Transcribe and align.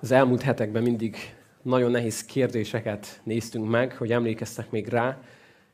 Az 0.00 0.10
elmúlt 0.10 0.42
hetekben 0.42 0.82
mindig 0.82 1.16
nagyon 1.62 1.90
nehéz 1.90 2.24
kérdéseket 2.24 3.20
néztünk 3.24 3.68
meg, 3.68 3.96
hogy 3.96 4.12
emlékeztek 4.12 4.70
még 4.70 4.88
rá. 4.88 5.18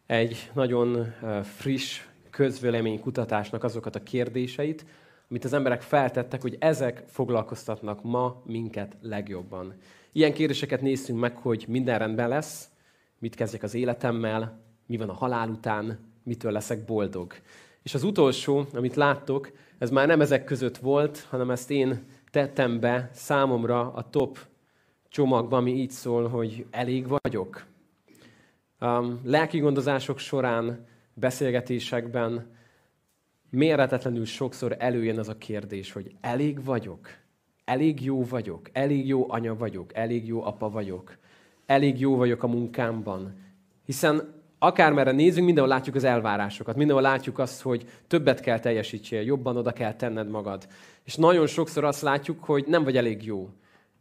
Egy 0.07 0.51
nagyon 0.53 1.15
friss 1.43 2.01
közvélemény 2.31 3.01
kutatásnak 3.01 3.65
azokat 3.65 3.97
a 3.97 4.03
kérdéseit, 4.03 4.85
amit 5.29 5.45
az 5.45 5.53
emberek 5.53 5.83
feltettek, 5.83 6.43
hogy 6.43 6.57
ezek 6.59 7.03
foglalkoztatnak 7.07 8.03
ma 8.03 8.43
minket 8.47 8.97
legjobban. 9.01 9.75
Ilyen 10.13 10.33
kérdéseket 10.33 10.81
néztünk 10.81 11.21
meg, 11.21 11.37
hogy 11.37 11.65
minden 11.69 11.99
rendben 11.99 12.29
lesz, 12.29 12.69
mit 13.19 13.35
kezdjek 13.35 13.63
az 13.63 13.75
életemmel, 13.75 14.63
mi 14.87 14.97
van 14.97 15.09
a 15.09 15.15
halál 15.15 15.49
után, 15.49 15.99
mitől 16.23 16.53
leszek 16.53 16.85
boldog. 16.85 17.33
És 17.83 17.95
az 17.95 18.03
utolsó, 18.03 18.67
amit 18.75 18.95
láttok, 18.95 19.53
ez 19.79 19.91
már 19.91 20.07
nem 20.07 20.21
ezek 20.21 20.45
között 20.45 20.77
volt, 20.77 21.27
hanem 21.31 21.51
ezt 21.51 21.71
én 21.71 22.05
tettem 22.33 22.81
be 22.81 23.11
számomra 23.13 23.93
a 23.93 24.11
top 24.11 24.39
csomagba, 25.09 25.57
ami 25.57 25.73
így 25.73 25.91
szól, 25.91 26.29
hogy 26.29 26.67
elég 26.71 27.07
vagyok. 27.23 27.65
Um, 28.81 29.21
lelki 29.25 29.59
gondozások 29.59 30.19
során, 30.19 30.87
beszélgetésekben 31.15 32.51
méretetlenül 33.51 34.25
sokszor 34.25 34.77
előjön 34.79 35.19
az 35.19 35.29
a 35.29 35.39
kérdés, 35.39 35.93
hogy 35.93 36.15
elég 36.21 36.65
vagyok, 36.65 37.09
elég 37.65 38.05
jó 38.05 38.25
vagyok, 38.25 38.69
elég 38.73 39.07
jó 39.07 39.31
anya 39.31 39.57
vagyok, 39.57 39.95
elég 39.95 40.27
jó 40.27 40.45
apa 40.45 40.71
vagyok, 40.71 41.17
elég 41.67 42.01
jó 42.01 42.17
vagyok 42.17 42.43
a 42.43 42.47
munkámban. 42.47 43.35
Hiszen 43.85 44.43
akármerre 44.59 45.11
nézünk, 45.11 45.47
mindenhol 45.47 45.75
látjuk 45.75 45.95
az 45.95 46.05
elvárásokat, 46.05 46.77
mindenhol 46.77 47.03
látjuk 47.03 47.39
azt, 47.39 47.63
hogy 47.63 47.85
többet 48.07 48.41
kell 48.41 48.59
teljesítsél, 48.59 49.21
jobban 49.21 49.57
oda 49.57 49.73
kell 49.73 49.95
tenned 49.95 50.29
magad. 50.29 50.67
És 51.05 51.17
nagyon 51.17 51.47
sokszor 51.47 51.85
azt 51.85 52.03
látjuk, 52.03 52.45
hogy 52.45 52.65
nem 52.67 52.85
vagy 52.85 52.97
elég 52.97 53.25
jó. 53.25 53.49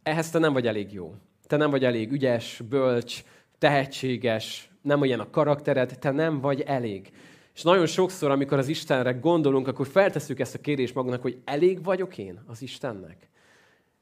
Ehhez 0.02 0.30
te 0.30 0.38
nem 0.38 0.52
vagy 0.52 0.66
elég 0.66 0.92
jó. 0.92 1.14
Te 1.46 1.56
nem 1.56 1.70
vagy 1.70 1.84
elég 1.84 2.12
ügyes, 2.12 2.62
bölcs, 2.68 3.22
tehetséges, 3.58 4.70
nem 4.82 5.00
olyan 5.00 5.20
a 5.20 5.30
karaktered, 5.30 5.98
te 5.98 6.10
nem 6.10 6.40
vagy 6.40 6.60
elég. 6.60 7.12
És 7.54 7.62
nagyon 7.62 7.86
sokszor, 7.86 8.30
amikor 8.30 8.58
az 8.58 8.68
Istenre 8.68 9.12
gondolunk, 9.12 9.68
akkor 9.68 9.86
feltesszük 9.86 10.40
ezt 10.40 10.54
a 10.54 10.60
kérdést 10.60 10.94
magunknak, 10.94 11.22
hogy 11.22 11.40
elég 11.44 11.84
vagyok 11.84 12.18
én 12.18 12.42
az 12.46 12.62
Istennek? 12.62 13.30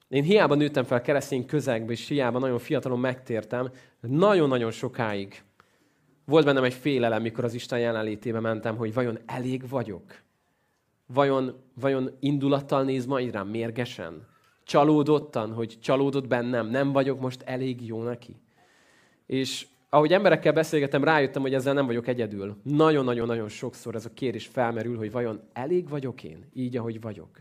Én 0.08 0.22
hiába 0.22 0.54
nőttem 0.54 0.84
fel 0.84 1.00
keresztény 1.00 1.46
közegbe, 1.46 1.92
és 1.92 2.08
hiába 2.08 2.38
nagyon 2.38 2.58
fiatalon 2.58 3.00
megtértem, 3.00 3.70
nagyon-nagyon 4.00 4.70
sokáig 4.70 5.42
volt 6.30 6.44
bennem 6.44 6.64
egy 6.64 6.74
félelem, 6.74 7.22
mikor 7.22 7.44
az 7.44 7.54
Isten 7.54 7.78
jelenlétébe 7.78 8.40
mentem, 8.40 8.76
hogy 8.76 8.94
vajon 8.94 9.18
elég 9.26 9.68
vagyok? 9.68 10.02
Vajon, 11.12 11.54
vajon 11.74 12.10
indulattal 12.20 12.82
néz 12.82 13.06
majd 13.06 13.32
rám 13.32 13.48
mérgesen? 13.48 14.26
Csalódottan, 14.64 15.52
hogy 15.52 15.78
csalódott 15.80 16.26
bennem, 16.26 16.66
nem 16.66 16.92
vagyok 16.92 17.20
most 17.20 17.42
elég 17.42 17.86
jó 17.86 18.02
neki? 18.02 18.40
És 19.26 19.66
ahogy 19.88 20.12
emberekkel 20.12 20.52
beszélgetem, 20.52 21.04
rájöttem, 21.04 21.42
hogy 21.42 21.54
ezzel 21.54 21.74
nem 21.74 21.86
vagyok 21.86 22.06
egyedül. 22.06 22.56
Nagyon-nagyon-nagyon 22.62 23.48
sokszor 23.48 23.94
ez 23.94 24.04
a 24.04 24.12
kérdés 24.14 24.46
felmerül, 24.46 24.96
hogy 24.96 25.12
vajon 25.12 25.40
elég 25.52 25.88
vagyok 25.88 26.22
én, 26.24 26.50
így, 26.52 26.76
ahogy 26.76 27.00
vagyok. 27.00 27.40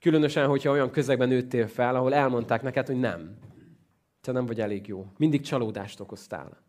Különösen, 0.00 0.48
hogyha 0.48 0.70
olyan 0.70 0.90
közegben 0.90 1.28
nőttél 1.28 1.66
fel, 1.66 1.94
ahol 1.94 2.14
elmondták 2.14 2.62
neked, 2.62 2.86
hogy 2.86 2.98
nem. 2.98 3.36
Te 4.20 4.32
nem 4.32 4.46
vagy 4.46 4.60
elég 4.60 4.86
jó. 4.86 5.06
Mindig 5.16 5.40
csalódást 5.40 6.00
okoztál. 6.00 6.62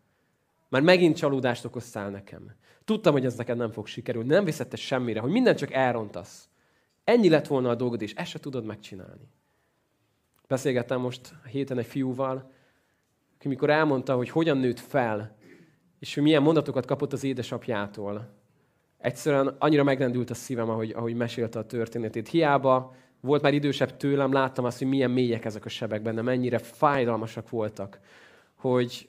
Már 0.74 0.82
megint 0.82 1.16
csalódást 1.16 1.64
okoztál 1.64 2.10
nekem. 2.10 2.54
Tudtam, 2.84 3.12
hogy 3.12 3.24
ez 3.24 3.34
neked 3.34 3.56
nem 3.56 3.70
fog 3.70 3.86
sikerülni. 3.86 4.28
Nem 4.28 4.44
viszette 4.44 4.76
semmire, 4.76 5.20
hogy 5.20 5.30
minden 5.30 5.56
csak 5.56 5.72
elrontasz. 5.72 6.48
Ennyi 7.04 7.28
lett 7.28 7.46
volna 7.46 7.68
a 7.68 7.74
dolgod, 7.74 8.02
és 8.02 8.14
ezt 8.14 8.30
se 8.30 8.38
tudod 8.38 8.64
megcsinálni. 8.64 9.28
Beszélgettem 10.48 11.00
most 11.00 11.34
a 11.44 11.46
héten 11.46 11.78
egy 11.78 11.86
fiúval, 11.86 12.50
aki 13.34 13.48
mikor 13.48 13.70
elmondta, 13.70 14.16
hogy 14.16 14.28
hogyan 14.28 14.58
nőtt 14.58 14.80
fel, 14.80 15.36
és 15.98 16.14
hogy 16.14 16.22
milyen 16.22 16.42
mondatokat 16.42 16.86
kapott 16.86 17.12
az 17.12 17.24
édesapjától. 17.24 18.34
Egyszerűen 18.98 19.56
annyira 19.58 19.82
megrendült 19.82 20.30
a 20.30 20.34
szívem, 20.34 20.70
ahogy, 20.70 20.90
ahogy 20.90 21.14
mesélte 21.14 21.58
a 21.58 21.66
történetét. 21.66 22.28
Hiába 22.28 22.94
volt 23.20 23.42
már 23.42 23.54
idősebb 23.54 23.96
tőlem, 23.96 24.32
láttam 24.32 24.64
azt, 24.64 24.78
hogy 24.78 24.88
milyen 24.88 25.10
mélyek 25.10 25.44
ezek 25.44 25.64
a 25.64 25.68
sebek 25.68 26.02
benne, 26.02 26.22
mennyire 26.22 26.58
fájdalmasak 26.58 27.50
voltak, 27.50 28.00
hogy 28.54 29.08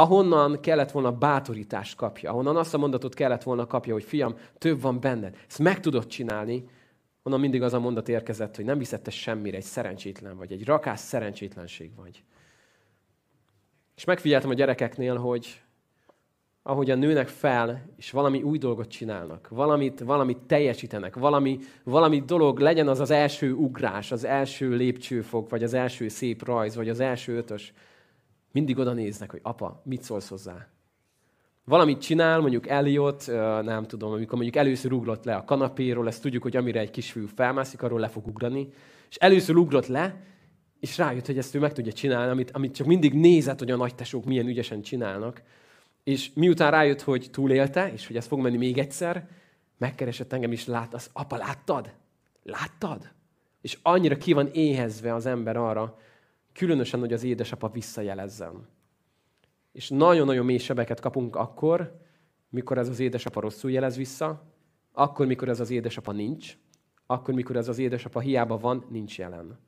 ahonnan 0.00 0.60
kellett 0.60 0.90
volna 0.90 1.12
bátorítást 1.12 1.96
kapja, 1.96 2.30
ahonnan 2.30 2.56
azt 2.56 2.74
a 2.74 2.78
mondatot 2.78 3.14
kellett 3.14 3.42
volna 3.42 3.66
kapja, 3.66 3.92
hogy 3.92 4.04
fiam, 4.04 4.34
több 4.58 4.80
van 4.80 5.00
benned, 5.00 5.36
ezt 5.48 5.58
meg 5.58 5.80
tudod 5.80 6.06
csinálni, 6.06 6.64
onnan 7.22 7.40
mindig 7.40 7.62
az 7.62 7.72
a 7.72 7.80
mondat 7.80 8.08
érkezett, 8.08 8.56
hogy 8.56 8.64
nem 8.64 8.78
viszette 8.78 9.10
semmire, 9.10 9.56
egy 9.56 9.62
szerencsétlen 9.62 10.36
vagy, 10.36 10.52
egy 10.52 10.64
rakás 10.64 11.00
szerencsétlenség 11.00 11.90
vagy. 11.96 12.24
És 13.96 14.04
megfigyeltem 14.04 14.50
a 14.50 14.54
gyerekeknél, 14.54 15.16
hogy 15.16 15.62
ahogyan 16.62 16.98
nőnek 16.98 17.28
fel, 17.28 17.82
és 17.96 18.10
valami 18.10 18.42
új 18.42 18.58
dolgot 18.58 18.88
csinálnak, 18.88 19.48
valamit, 19.48 20.00
valamit 20.00 20.38
teljesítenek, 20.38 21.16
valami, 21.16 21.58
valami 21.84 22.20
dolog 22.20 22.58
legyen 22.58 22.88
az 22.88 23.00
az 23.00 23.10
első 23.10 23.52
ugrás, 23.52 24.12
az 24.12 24.24
első 24.24 24.76
lépcsőfok, 24.76 25.50
vagy 25.50 25.62
az 25.62 25.74
első 25.74 26.08
szép 26.08 26.44
rajz, 26.44 26.76
vagy 26.76 26.88
az 26.88 27.00
első 27.00 27.36
ötös, 27.36 27.72
mindig 28.52 28.78
oda 28.78 28.92
néznek, 28.92 29.30
hogy 29.30 29.40
apa, 29.42 29.82
mit 29.84 30.02
szólsz 30.02 30.28
hozzá? 30.28 30.68
Valamit 31.64 32.00
csinál, 32.00 32.40
mondjuk 32.40 32.68
Elliot, 32.68 33.26
nem 33.62 33.86
tudom, 33.86 34.12
amikor 34.12 34.34
mondjuk 34.34 34.56
először 34.56 34.92
ugrott 34.92 35.24
le 35.24 35.34
a 35.34 35.44
kanapéról, 35.44 36.06
ezt 36.06 36.22
tudjuk, 36.22 36.42
hogy 36.42 36.56
amire 36.56 36.80
egy 36.80 36.90
kisfiú 36.90 37.26
felmászik, 37.34 37.82
arról 37.82 38.00
le 38.00 38.08
fog 38.08 38.26
ugrani, 38.26 38.68
és 39.10 39.16
először 39.16 39.56
ugrott 39.56 39.86
le, 39.86 40.22
és 40.80 40.98
rájött, 40.98 41.26
hogy 41.26 41.38
ezt 41.38 41.54
ő 41.54 41.58
meg 41.58 41.72
tudja 41.72 41.92
csinálni, 41.92 42.30
amit, 42.30 42.50
amit 42.50 42.74
csak 42.74 42.86
mindig 42.86 43.14
nézett, 43.14 43.58
hogy 43.58 43.70
a 43.70 43.76
nagytesók 43.76 44.24
milyen 44.24 44.46
ügyesen 44.46 44.82
csinálnak. 44.82 45.42
És 46.04 46.30
miután 46.34 46.70
rájött, 46.70 47.00
hogy 47.00 47.28
túlélte, 47.30 47.92
és 47.92 48.06
hogy 48.06 48.16
ez 48.16 48.26
fog 48.26 48.40
menni 48.40 48.56
még 48.56 48.78
egyszer, 48.78 49.28
megkeresett 49.78 50.32
engem 50.32 50.52
is, 50.52 50.66
lát, 50.66 50.94
az, 50.94 51.10
apa, 51.12 51.36
láttad? 51.36 51.92
Láttad? 52.42 53.10
És 53.60 53.78
annyira 53.82 54.16
ki 54.16 54.32
van 54.32 54.48
éhezve 54.52 55.14
az 55.14 55.26
ember 55.26 55.56
arra, 55.56 55.98
Különösen, 56.52 57.00
hogy 57.00 57.12
az 57.12 57.24
édesapa 57.24 57.68
visszajelezzen. 57.68 58.68
És 59.72 59.88
nagyon-nagyon 59.88 60.44
mély 60.44 60.58
sebeket 60.58 61.00
kapunk 61.00 61.36
akkor, 61.36 62.00
mikor 62.48 62.78
ez 62.78 62.88
az 62.88 63.00
édesapa 63.00 63.40
rosszul 63.40 63.70
jelez 63.70 63.96
vissza, 63.96 64.42
akkor, 64.92 65.26
mikor 65.26 65.48
ez 65.48 65.60
az 65.60 65.70
édesapa 65.70 66.12
nincs, 66.12 66.58
akkor, 67.06 67.34
mikor 67.34 67.56
ez 67.56 67.68
az 67.68 67.78
édesapa 67.78 68.20
hiába 68.20 68.58
van, 68.58 68.84
nincs 68.88 69.18
jelen. 69.18 69.58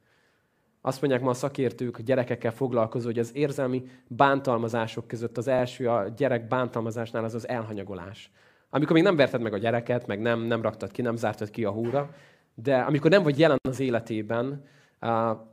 Azt 0.80 1.00
mondják 1.00 1.22
ma 1.22 1.30
a 1.30 1.34
szakértők, 1.34 2.00
gyerekekkel 2.00 2.52
foglalkozó, 2.52 3.06
hogy 3.06 3.18
az 3.18 3.30
érzelmi 3.34 3.84
bántalmazások 4.06 5.06
között 5.06 5.36
az 5.36 5.48
első 5.48 5.88
a 5.88 6.08
gyerek 6.08 6.48
bántalmazásnál 6.48 7.24
az 7.24 7.34
az 7.34 7.48
elhanyagolás. 7.48 8.30
Amikor 8.70 8.92
még 8.92 9.02
nem 9.02 9.16
verted 9.16 9.40
meg 9.40 9.52
a 9.52 9.58
gyereket, 9.58 10.06
meg 10.06 10.20
nem, 10.20 10.40
nem 10.40 10.62
raktad 10.62 10.90
ki, 10.90 11.02
nem 11.02 11.16
zártad 11.16 11.50
ki 11.50 11.64
a 11.64 11.70
húra, 11.70 12.14
de 12.54 12.78
amikor 12.78 13.10
nem 13.10 13.22
vagy 13.22 13.38
jelen 13.38 13.58
az 13.68 13.80
életében, 13.80 14.64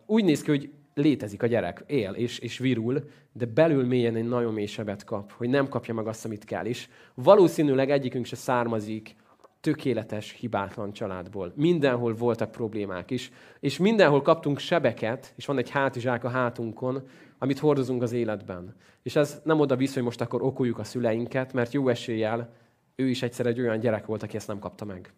úgy 0.05 0.23
néz 0.23 0.41
ki, 0.41 0.49
hogy 0.49 0.71
létezik 0.99 1.43
a 1.43 1.47
gyerek, 1.47 1.83
él 1.87 2.11
és, 2.11 2.39
és 2.39 2.57
virul, 2.57 3.03
de 3.31 3.45
belül 3.45 3.85
mélyen 3.85 4.15
egy 4.15 4.27
nagyon 4.27 4.53
mély 4.53 4.65
sebet 4.65 5.03
kap, 5.03 5.31
hogy 5.31 5.49
nem 5.49 5.67
kapja 5.67 5.93
meg 5.93 6.07
azt, 6.07 6.25
amit 6.25 6.45
kell. 6.45 6.65
És 6.65 6.87
valószínűleg 7.13 7.91
egyikünk 7.91 8.25
se 8.25 8.35
származik 8.35 9.15
tökéletes, 9.61 10.31
hibátlan 10.31 10.93
családból. 10.93 11.53
Mindenhol 11.55 12.13
voltak 12.13 12.51
problémák 12.51 13.11
is, 13.11 13.31
és 13.59 13.77
mindenhol 13.77 14.21
kaptunk 14.21 14.59
sebeket, 14.59 15.33
és 15.35 15.45
van 15.45 15.57
egy 15.57 15.69
hátizsák 15.69 16.23
a 16.23 16.29
hátunkon, 16.29 17.07
amit 17.37 17.59
hordozunk 17.59 18.01
az 18.01 18.11
életben. 18.11 18.75
És 19.03 19.15
ez 19.15 19.41
nem 19.43 19.59
oda 19.59 19.75
visz, 19.75 19.93
hogy 19.93 20.03
most 20.03 20.21
akkor 20.21 20.41
okoljuk 20.41 20.79
a 20.79 20.83
szüleinket, 20.83 21.53
mert 21.53 21.73
jó 21.73 21.87
eséllyel 21.87 22.53
ő 22.95 23.09
is 23.09 23.21
egyszer 23.21 23.45
egy 23.45 23.59
olyan 23.59 23.79
gyerek 23.79 24.05
volt, 24.05 24.23
aki 24.23 24.35
ezt 24.35 24.47
nem 24.47 24.59
kapta 24.59 24.85
meg. 24.85 25.13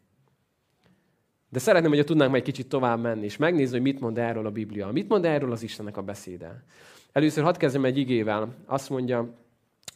De 1.51 1.59
szeretném, 1.59 1.91
hogy 1.91 2.03
tudnánk 2.03 2.31
majd 2.31 2.43
kicsit 2.43 2.67
tovább 2.67 3.01
menni, 3.01 3.23
és 3.23 3.37
megnézni, 3.37 3.73
hogy 3.73 3.81
mit 3.81 3.99
mond 3.99 4.17
erről 4.17 4.45
a 4.45 4.51
Biblia. 4.51 4.91
Mit 4.91 5.09
mond 5.09 5.25
erről 5.25 5.51
az 5.51 5.63
Istennek 5.63 5.97
a 5.97 6.01
beszéde. 6.01 6.63
Először 7.11 7.43
hadd 7.43 7.57
kezdjem 7.57 7.85
egy 7.85 7.97
igével. 7.97 8.55
Azt 8.65 8.89
mondja 8.89 9.33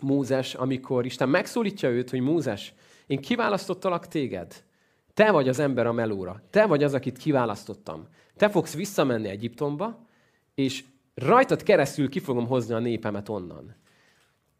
Mózes, 0.01 0.53
amikor 0.53 1.05
Isten 1.05 1.29
megszólítja 1.29 1.89
őt, 1.89 2.09
hogy 2.09 2.19
Mózes, 2.19 2.73
én 3.07 3.21
kiválasztottalak 3.21 4.07
téged. 4.07 4.63
Te 5.13 5.31
vagy 5.31 5.49
az 5.49 5.59
ember 5.59 5.87
a 5.87 5.91
melóra. 5.91 6.41
Te 6.49 6.65
vagy 6.65 6.83
az, 6.83 6.93
akit 6.93 7.17
kiválasztottam. 7.17 8.07
Te 8.37 8.49
fogsz 8.49 8.75
visszamenni 8.75 9.27
Egyiptomba, 9.27 10.07
és 10.55 10.83
rajtad 11.13 11.63
keresztül 11.63 12.09
ki 12.09 12.19
fogom 12.19 12.47
hozni 12.47 12.73
a 12.73 12.79
népemet 12.79 13.29
onnan. 13.29 13.75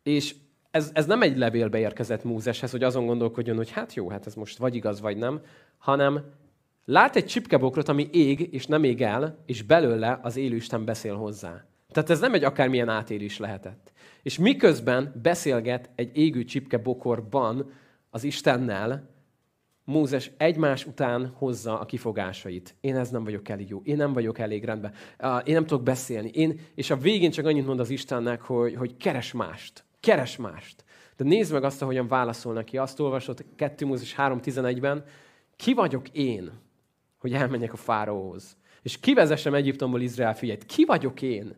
És 0.04 0.36
ez, 0.72 0.92
ez 0.94 1.06
nem 1.06 1.22
egy 1.22 1.38
levélbe 1.38 1.78
érkezett 1.78 2.24
Mózeshez, 2.24 2.72
hogy 2.72 2.84
azon 2.84 3.06
gondolkodjon, 3.06 3.56
hogy 3.56 3.72
hát 3.72 3.94
jó, 3.94 4.10
hát 4.10 4.26
ez 4.26 4.36
most 4.36 4.58
vagy 4.58 4.76
igaz, 4.76 5.02
vagy 5.02 5.18
nem, 5.18 5.42
hanem 5.78 6.24
Lát 6.86 7.16
egy 7.16 7.26
csipkebokrot, 7.26 7.90
ami 7.90 8.08
ég, 8.12 8.54
és 8.54 8.66
nem 8.66 8.84
ég 8.84 9.02
el, 9.02 9.44
és 9.46 9.62
belőle 9.62 10.20
az 10.22 10.38
élő 10.38 10.56
Isten 10.56 10.86
beszél 10.86 11.16
hozzá. 11.16 11.66
Tehát 11.92 12.10
ez 12.10 12.20
nem 12.20 12.34
egy 12.34 12.44
akármilyen 12.44 12.90
átélés 12.90 13.38
lehetett. 13.38 13.92
És 14.24 14.38
miközben 14.38 15.20
beszélget 15.22 15.90
egy 15.96 16.18
égő 16.18 16.44
csipkebokorban 16.44 17.72
az 18.10 18.24
Istennel, 18.24 19.14
Mózes 19.84 20.32
egymás 20.38 20.86
után 20.86 21.34
hozza 21.36 21.80
a 21.80 21.86
kifogásait. 21.86 22.76
Én 22.82 22.96
ez 22.96 23.10
nem 23.10 23.24
vagyok 23.24 23.50
elég 23.50 23.70
jó, 23.70 23.82
én 23.84 23.96
nem 23.96 24.14
vagyok 24.14 24.40
elég 24.40 24.64
rendben, 24.64 24.94
én 25.44 25.54
nem 25.54 25.66
tudok 25.66 25.84
beszélni. 25.84 26.30
Én, 26.34 26.60
és 26.76 26.90
a 26.90 26.98
végén 26.98 27.32
csak 27.32 27.46
annyit 27.46 27.66
mond 27.66 27.80
az 27.80 27.90
Istennek, 27.90 28.42
hogy, 28.42 28.76
hogy 28.76 28.98
keres 28.98 29.32
mást, 29.32 29.86
keres 30.00 30.38
mást. 30.38 30.84
De 31.18 31.24
nézd 31.24 31.54
meg 31.54 31.64
azt, 31.64 31.82
ahogyan 31.82 32.08
válaszol 32.08 32.54
neki. 32.54 32.78
Azt 32.78 33.00
olvasott 33.00 33.46
2 33.56 33.86
Mózes 33.86 34.16
3.11-ben, 34.18 35.04
ki 35.56 35.74
vagyok 35.74 36.10
én, 36.10 36.52
hogy 37.26 37.34
elmenjek 37.34 37.74
a 37.74 37.78
fáraóhoz, 37.78 38.58
és 38.82 39.00
kivezessem 39.00 39.54
Egyiptomból 39.54 40.02
Izrael 40.02 40.36
fiait. 40.36 40.66
Ki 40.66 40.86
vagyok 40.86 41.22
én? 41.22 41.56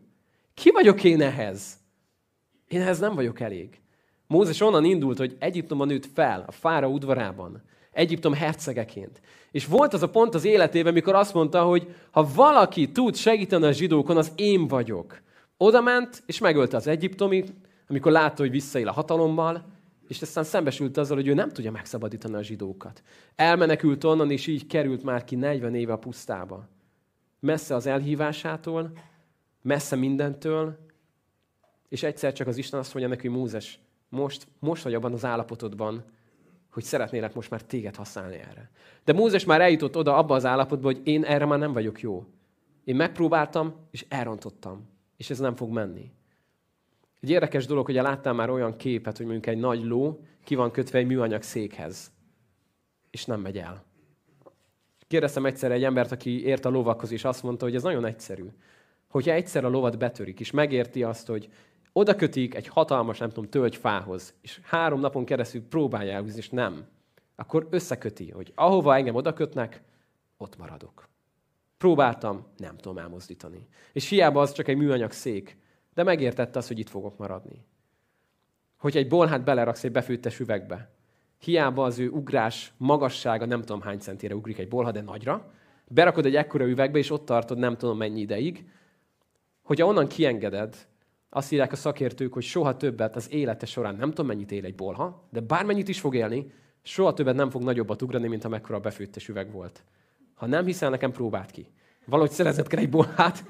Ki 0.54 0.70
vagyok 0.70 1.04
én 1.04 1.20
ehhez? 1.20 1.78
Én 2.68 2.80
ehhez 2.80 2.98
nem 2.98 3.14
vagyok 3.14 3.40
elég. 3.40 3.80
Mózes 4.26 4.60
onnan 4.60 4.84
indult, 4.84 5.18
hogy 5.18 5.36
Egyiptomban 5.38 5.86
nőtt 5.86 6.06
fel, 6.14 6.44
a 6.46 6.52
fára 6.52 6.88
udvarában. 6.88 7.62
Egyiptom 7.92 8.32
hercegeként. 8.32 9.20
És 9.50 9.66
volt 9.66 9.92
az 9.92 10.02
a 10.02 10.10
pont 10.10 10.34
az 10.34 10.44
életében, 10.44 10.92
mikor 10.92 11.14
azt 11.14 11.34
mondta, 11.34 11.62
hogy 11.62 11.94
ha 12.10 12.28
valaki 12.34 12.92
tud 12.92 13.16
segíteni 13.16 13.64
a 13.64 13.72
zsidókon, 13.72 14.16
az 14.16 14.32
én 14.34 14.68
vagyok. 14.68 15.20
Oda 15.56 15.80
ment, 15.80 16.22
és 16.26 16.38
megölte 16.38 16.76
az 16.76 16.86
egyiptomi, 16.86 17.44
amikor 17.88 18.12
látta, 18.12 18.42
hogy 18.42 18.50
visszaél 18.50 18.88
a 18.88 18.92
hatalommal, 18.92 19.66
és 20.08 20.22
aztán 20.22 20.44
szembesült 20.44 20.96
azzal, 20.96 21.16
hogy 21.16 21.26
ő 21.26 21.34
nem 21.34 21.48
tudja 21.48 21.70
megszabadítani 21.70 22.34
a 22.34 22.42
zsidókat. 22.42 23.02
Elmenekült 23.34 24.04
onnan, 24.04 24.30
és 24.30 24.46
így 24.46 24.66
került 24.66 25.02
már 25.02 25.24
ki 25.24 25.36
40 25.36 25.74
éve 25.74 25.92
a 25.92 25.98
pusztába. 25.98 26.68
Messze 27.40 27.74
az 27.74 27.86
elhívásától, 27.86 28.92
messze 29.62 29.96
mindentől, 29.96 30.78
és 31.88 32.02
egyszer 32.02 32.32
csak 32.32 32.46
az 32.46 32.56
Isten 32.56 32.78
azt 32.78 32.94
mondja 32.94 33.12
neki, 33.12 33.28
Mózes, 33.28 33.80
most, 34.08 34.46
most 34.58 34.82
vagy 34.82 34.94
abban 34.94 35.12
az 35.12 35.24
állapotodban, 35.24 36.04
hogy 36.70 36.82
szeretnélek 36.82 37.34
most 37.34 37.50
már 37.50 37.62
téged 37.62 37.96
használni 37.96 38.36
erre. 38.36 38.70
De 39.04 39.12
Mózes 39.12 39.44
már 39.44 39.60
eljutott 39.60 39.96
oda 39.96 40.16
abba 40.16 40.34
az 40.34 40.44
állapotba, 40.44 40.86
hogy 40.86 41.00
én 41.04 41.24
erre 41.24 41.44
már 41.44 41.58
nem 41.58 41.72
vagyok 41.72 42.00
jó. 42.00 42.24
Én 42.84 42.96
megpróbáltam, 42.96 43.74
és 43.90 44.06
elrontottam. 44.08 44.88
És 45.16 45.30
ez 45.30 45.38
nem 45.38 45.56
fog 45.56 45.72
menni. 45.72 46.12
Egy 47.20 47.30
érdekes 47.30 47.66
dolog, 47.66 47.86
hogy 47.86 47.94
láttam 47.94 48.36
már 48.36 48.50
olyan 48.50 48.76
képet, 48.76 49.16
hogy 49.16 49.26
mondjuk 49.26 49.46
egy 49.46 49.58
nagy 49.58 49.84
ló 49.84 50.20
ki 50.44 50.54
van 50.54 50.70
kötve 50.70 50.98
egy 50.98 51.06
műanyag 51.06 51.42
székhez, 51.42 52.12
és 53.10 53.24
nem 53.24 53.40
megy 53.40 53.58
el. 53.58 53.84
Kérdeztem 55.06 55.46
egyszer 55.46 55.72
egy 55.72 55.84
embert, 55.84 56.12
aki 56.12 56.44
ért 56.44 56.64
a 56.64 56.68
lovakhoz, 56.68 57.12
és 57.12 57.24
azt 57.24 57.42
mondta, 57.42 57.64
hogy 57.64 57.74
ez 57.74 57.82
nagyon 57.82 58.04
egyszerű. 58.04 58.44
Hogyha 59.08 59.32
egyszer 59.32 59.64
a 59.64 59.68
lovat 59.68 59.98
betörik, 59.98 60.40
és 60.40 60.50
megérti 60.50 61.02
azt, 61.02 61.26
hogy 61.26 61.48
oda 61.92 62.14
kötik 62.14 62.54
egy 62.54 62.66
hatalmas, 62.66 63.18
nem 63.18 63.28
tudom, 63.28 63.50
tölgyfához, 63.50 64.34
és 64.40 64.60
három 64.62 65.00
napon 65.00 65.24
keresztül 65.24 65.62
próbálja 65.68 66.12
elhúzni, 66.12 66.38
és 66.38 66.48
nem, 66.48 66.86
akkor 67.36 67.66
összeköti, 67.70 68.30
hogy 68.30 68.52
ahova 68.54 68.96
engem 68.96 69.14
oda 69.14 69.32
kötnek, 69.32 69.82
ott 70.36 70.56
maradok. 70.56 71.08
Próbáltam, 71.78 72.46
nem 72.56 72.76
tudom 72.76 72.98
elmozdítani. 72.98 73.68
És 73.92 74.08
hiába 74.08 74.40
az 74.40 74.52
csak 74.52 74.68
egy 74.68 74.76
műanyag 74.76 75.12
szék, 75.12 75.56
de 75.98 76.04
megértette 76.04 76.58
azt, 76.58 76.68
hogy 76.68 76.78
itt 76.78 76.88
fogok 76.88 77.18
maradni. 77.18 77.64
Hogy 78.76 78.96
egy 78.96 79.08
bolhát 79.08 79.44
beleraksz 79.44 79.84
egy 79.84 79.92
befűttes 79.92 80.40
üvegbe, 80.40 80.90
hiába 81.38 81.84
az 81.84 81.98
ő 81.98 82.08
ugrás 82.08 82.72
magassága 82.76 83.46
nem 83.46 83.60
tudom 83.60 83.80
hány 83.80 83.98
centire 83.98 84.34
ugrik 84.34 84.58
egy 84.58 84.68
bolha, 84.68 84.90
de 84.90 85.00
nagyra, 85.00 85.52
berakod 85.88 86.26
egy 86.26 86.36
ekkora 86.36 86.66
üvegbe, 86.66 86.98
és 86.98 87.10
ott 87.10 87.24
tartod 87.24 87.58
nem 87.58 87.76
tudom 87.76 87.96
mennyi 87.96 88.20
ideig, 88.20 88.68
hogyha 89.62 89.86
onnan 89.86 90.08
kiengeded, 90.08 90.86
azt 91.30 91.52
írják 91.52 91.72
a 91.72 91.76
szakértők, 91.76 92.32
hogy 92.32 92.42
soha 92.42 92.76
többet 92.76 93.16
az 93.16 93.32
élete 93.32 93.66
során, 93.66 93.94
nem 93.94 94.08
tudom 94.08 94.26
mennyit 94.26 94.52
él 94.52 94.64
egy 94.64 94.74
bolha, 94.74 95.28
de 95.30 95.40
bármennyit 95.40 95.88
is 95.88 96.00
fog 96.00 96.14
élni, 96.14 96.52
soha 96.82 97.14
többet 97.14 97.34
nem 97.34 97.50
fog 97.50 97.62
nagyobbat 97.62 98.02
ugrani, 98.02 98.28
mint 98.28 98.44
amekkora 98.44 98.76
a 98.76 98.80
befőttes 98.80 99.28
üveg 99.28 99.52
volt. 99.52 99.84
Ha 100.34 100.46
nem 100.46 100.64
hiszel, 100.64 100.90
nekem 100.90 101.12
próbált 101.12 101.50
ki. 101.50 101.66
Valahogy 102.04 102.30
szerezett 102.32 102.66
kell 102.66 102.80
egy 102.80 102.90
bolhát, 102.90 103.44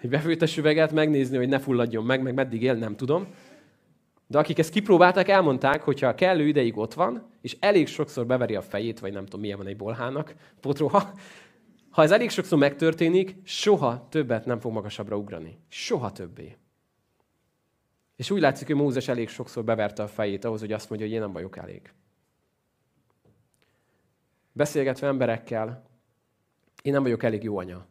egy 0.00 0.10
befőttes 0.10 0.56
üveget, 0.56 0.92
megnézni, 0.92 1.36
hogy 1.36 1.48
ne 1.48 1.58
fulladjon 1.58 2.04
meg, 2.04 2.22
meg 2.22 2.34
meddig 2.34 2.62
él, 2.62 2.74
nem 2.74 2.96
tudom. 2.96 3.26
De 4.26 4.38
akik 4.38 4.58
ezt 4.58 4.70
kipróbálták, 4.70 5.28
elmondták, 5.28 5.82
hogy 5.82 6.00
ha 6.00 6.14
kellő 6.14 6.46
ideig 6.46 6.76
ott 6.76 6.94
van, 6.94 7.26
és 7.40 7.56
elég 7.60 7.86
sokszor 7.86 8.26
beveri 8.26 8.54
a 8.54 8.62
fejét, 8.62 9.00
vagy 9.00 9.12
nem 9.12 9.24
tudom, 9.24 9.40
milyen 9.40 9.58
van 9.58 9.66
egy 9.66 9.76
bolhának, 9.76 10.34
potroha, 10.60 11.12
ha 11.90 12.02
ez 12.02 12.10
elég 12.10 12.30
sokszor 12.30 12.58
megtörténik, 12.58 13.36
soha 13.44 14.06
többet 14.08 14.44
nem 14.44 14.60
fog 14.60 14.72
magasabbra 14.72 15.16
ugrani. 15.16 15.58
Soha 15.68 16.12
többé. 16.12 16.56
És 18.16 18.30
úgy 18.30 18.40
látszik, 18.40 18.66
hogy 18.66 18.76
Mózes 18.76 19.08
elég 19.08 19.28
sokszor 19.28 19.64
beverte 19.64 20.02
a 20.02 20.08
fejét 20.08 20.44
ahhoz, 20.44 20.60
hogy 20.60 20.72
azt 20.72 20.88
mondja, 20.88 21.06
hogy 21.06 21.16
én 21.16 21.22
nem 21.22 21.32
vagyok 21.32 21.56
elég. 21.56 21.92
Beszélgetve 24.52 25.06
emberekkel, 25.06 25.82
én 26.82 26.92
nem 26.92 27.02
vagyok 27.02 27.22
elég 27.22 27.42
jó 27.42 27.58
anya. 27.58 27.86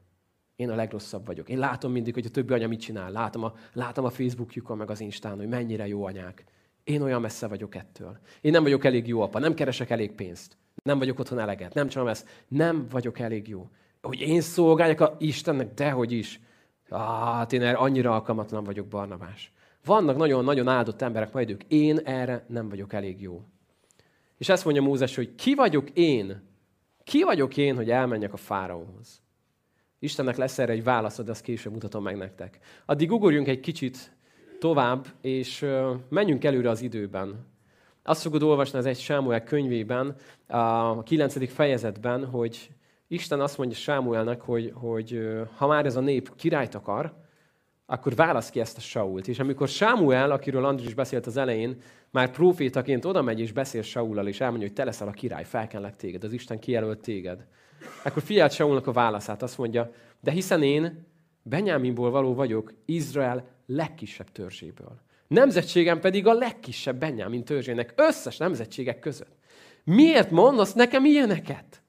Én 0.56 0.70
a 0.70 0.76
legrosszabb 0.76 1.26
vagyok. 1.26 1.50
Én 1.50 1.60
látom 1.60 1.92
mindig, 1.92 2.14
hogy 2.14 2.26
a 2.26 2.30
többi 2.30 2.54
anya 2.54 2.68
mit 2.68 2.80
csinál. 2.80 3.12
Látom 3.12 3.44
a, 3.44 3.54
látom 3.74 4.06
a 4.06 4.10
Facebookjukon, 4.10 4.78
meg 4.78 4.90
az 4.90 5.00
Instán, 5.00 5.38
hogy 5.38 5.48
mennyire 5.48 5.88
jó 5.88 6.06
anyák. 6.06 6.44
Én 6.84 7.02
olyan 7.02 7.22
messze 7.22 7.48
vagyok 7.48 7.76
ettől. 7.76 8.20
Én 8.42 8.52
nem 8.52 8.64
vagyok 8.64 8.86
elég 8.86 9.08
jó 9.08 9.22
apa, 9.22 9.40
nem 9.40 9.54
keresek 9.54 9.90
elég 9.90 10.12
pénzt. 10.12 10.58
Nem 10.84 10.98
vagyok 10.98 11.20
otthon 11.20 11.40
eleget, 11.40 11.74
nem 11.74 11.88
csinálom 11.88 12.12
ezt. 12.12 12.28
Nem 12.48 12.88
vagyok 12.90 13.20
elég 13.20 13.48
jó. 13.48 13.70
Hogy 14.02 14.20
én 14.20 14.42
szolgáljak 14.42 15.02
a 15.02 15.16
Istennek, 15.20 15.74
dehogy 15.74 16.12
is. 16.12 16.40
Ah, 16.90 17.36
hát 17.36 17.54
én 17.54 17.62
erre 17.62 17.78
annyira 17.78 18.14
alkalmatlan 18.14 18.64
vagyok, 18.64 18.88
Barnabás. 18.88 19.52
Vannak 19.86 20.18
nagyon-nagyon 20.18 20.68
áldott 20.68 21.02
emberek, 21.02 21.34
majd 21.34 21.50
ők, 21.50 21.64
én 21.64 21.98
erre 21.98 22.46
nem 22.48 22.70
vagyok 22.70 22.94
elég 22.94 23.22
jó. 23.22 23.42
És 24.38 24.50
ezt 24.50 24.66
mondja 24.66 24.82
Mózes, 24.82 25.16
hogy 25.16 25.36
ki 25.36 25.56
vagyok 25.56 25.90
én? 25.90 26.44
Ki 27.04 27.24
vagyok 27.24 27.58
én, 27.58 27.76
hogy 27.76 27.90
elmenjek 27.90 28.34
a 28.34 28.38
fáraóhoz? 28.38 29.22
Istennek 30.00 30.36
lesz 30.36 30.60
erre 30.60 30.72
egy 30.72 30.84
válasz, 30.84 31.22
de 31.24 31.32
azt 31.32 31.42
később 31.42 31.74
mutatom 31.74 32.04
meg 32.04 32.18
nektek. 32.18 32.60
Addig 32.86 33.12
ugorjunk 33.12 33.48
egy 33.48 33.60
kicsit 33.60 34.16
tovább, 34.60 35.06
és 35.22 35.66
menjünk 36.10 36.44
előre 36.44 36.70
az 36.70 36.82
időben. 36.82 37.54
Azt 38.04 38.22
fogod 38.22 38.44
olvasni 38.44 38.78
az 38.78 38.86
egy 38.86 39.00
Sámuel 39.00 39.44
könyvében, 39.44 40.16
a 40.48 41.04
9. 41.04 41.50
fejezetben, 41.54 42.26
hogy 42.26 42.70
Isten 43.08 43.42
azt 43.42 43.58
mondja 43.58 43.78
Sámuelnek, 43.78 44.42
hogy, 44.42 44.72
hogy 44.76 45.20
ha 45.56 45.68
már 45.68 45.86
ez 45.86 45.96
a 45.96 46.00
nép 46.00 46.36
királyt 46.36 46.76
akar, 46.76 47.14
akkor 47.86 48.16
válasz 48.16 48.50
ki 48.50 48.60
ezt 48.60 48.78
a 48.78 48.82
Sault. 48.82 49.28
És 49.28 49.40
amikor 49.40 49.68
Sámuel, 49.68 50.32
akiről 50.32 50.66
Andris 50.66 50.94
beszélt 50.94 51.26
az 51.26 51.38
elején, 51.38 51.82
már 52.12 52.32
profétaként 52.32 53.06
oda 53.06 53.22
megy 53.22 53.40
és 53.40 53.52
beszél 53.52 53.82
Saulal, 53.82 54.28
és 54.28 54.42
elmondja, 54.42 54.68
hogy 54.68 54.76
te 54.76 54.84
leszel 54.84 55.08
a 55.08 55.12
király, 55.12 55.44
felkenlek 55.44 55.96
téged, 55.96 56.24
az 56.24 56.34
Isten 56.34 56.60
kijelölt 56.60 57.00
téged. 57.00 57.48
Akkor 58.04 58.24
figyelt 58.24 58.52
Saulnak 58.52 58.88
a 58.88 58.92
válaszát, 58.92 59.42
azt 59.42 59.58
mondja, 59.58 59.92
de 60.20 60.32
hiszen 60.32 60.64
én 60.64 61.08
Benyáminból 61.44 62.12
való 62.12 62.34
vagyok, 62.34 62.74
Izrael 62.86 63.48
legkisebb 63.66 64.32
törzséből. 64.32 65.02
Nemzetségem 65.28 66.00
pedig 66.00 66.28
a 66.28 66.34
legkisebb 66.34 67.00
Benyámin 67.00 67.44
törzsének 67.44 67.94
összes 67.96 68.38
nemzetségek 68.38 69.00
között. 69.00 69.36
Miért 69.84 70.32
mondasz 70.32 70.74
nekem 70.74 71.06
ilyeneket? 71.06 71.82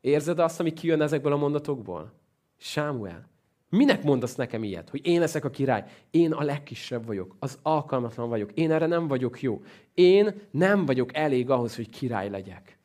Érzed 0.00 0.38
azt, 0.38 0.60
ami 0.60 0.72
kijön 0.72 1.00
ezekből 1.00 1.32
a 1.32 1.36
mondatokból? 1.36 2.12
Sámuel, 2.56 3.28
Minek 3.68 4.02
mondasz 4.02 4.34
nekem 4.34 4.64
ilyet, 4.64 4.90
hogy 4.90 5.06
én 5.06 5.20
leszek 5.20 5.44
a 5.44 5.50
király? 5.50 5.84
Én 6.10 6.32
a 6.32 6.42
legkisebb 6.42 7.06
vagyok, 7.06 7.36
az 7.38 7.58
alkalmatlan 7.62 8.28
vagyok, 8.28 8.52
én 8.52 8.70
erre 8.70 8.86
nem 8.86 9.06
vagyok 9.06 9.42
jó. 9.42 9.62
Én 9.94 10.40
nem 10.50 10.84
vagyok 10.84 11.16
elég 11.16 11.50
ahhoz, 11.50 11.76
hogy 11.76 11.90
király 11.90 12.30
legyek. 12.30 12.75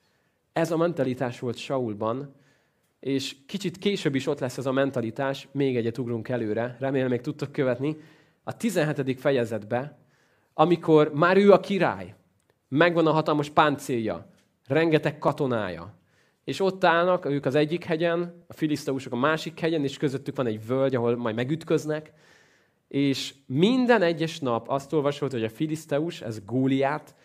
Ez 0.53 0.71
a 0.71 0.77
mentalitás 0.77 1.39
volt 1.39 1.57
Saulban, 1.57 2.33
és 2.99 3.35
kicsit 3.45 3.77
később 3.77 4.15
is 4.15 4.27
ott 4.27 4.39
lesz 4.39 4.57
ez 4.57 4.65
a 4.65 4.71
mentalitás, 4.71 5.47
még 5.51 5.77
egyet 5.77 5.97
ugrunk 5.97 6.29
előre, 6.29 6.75
remélem 6.79 7.09
még 7.09 7.21
tudtok 7.21 7.51
követni, 7.51 7.97
a 8.43 8.57
17. 8.57 9.19
fejezetbe, 9.19 9.97
amikor 10.53 11.13
már 11.13 11.37
ő 11.37 11.51
a 11.51 11.59
király, 11.59 12.15
megvan 12.67 13.07
a 13.07 13.11
hatalmas 13.11 13.49
páncélja, 13.49 14.29
rengeteg 14.67 15.17
katonája, 15.17 15.99
és 16.43 16.59
ott 16.59 16.83
állnak, 16.83 17.25
ők 17.25 17.45
az 17.45 17.55
egyik 17.55 17.83
hegyen, 17.83 18.43
a 18.47 18.53
filiszteusok 18.53 19.13
a 19.13 19.17
másik 19.17 19.59
hegyen, 19.59 19.83
és 19.83 19.97
közöttük 19.97 20.35
van 20.35 20.45
egy 20.45 20.65
völgy, 20.67 20.95
ahol 20.95 21.15
majd 21.15 21.35
megütköznek, 21.35 22.13
és 22.87 23.33
minden 23.45 24.01
egyes 24.01 24.39
nap 24.39 24.69
azt 24.69 24.93
olvasott, 24.93 25.31
hogy 25.31 25.43
a 25.43 25.49
filiszteus, 25.49 26.21
ez 26.21 26.45
Góliát, 26.45 27.15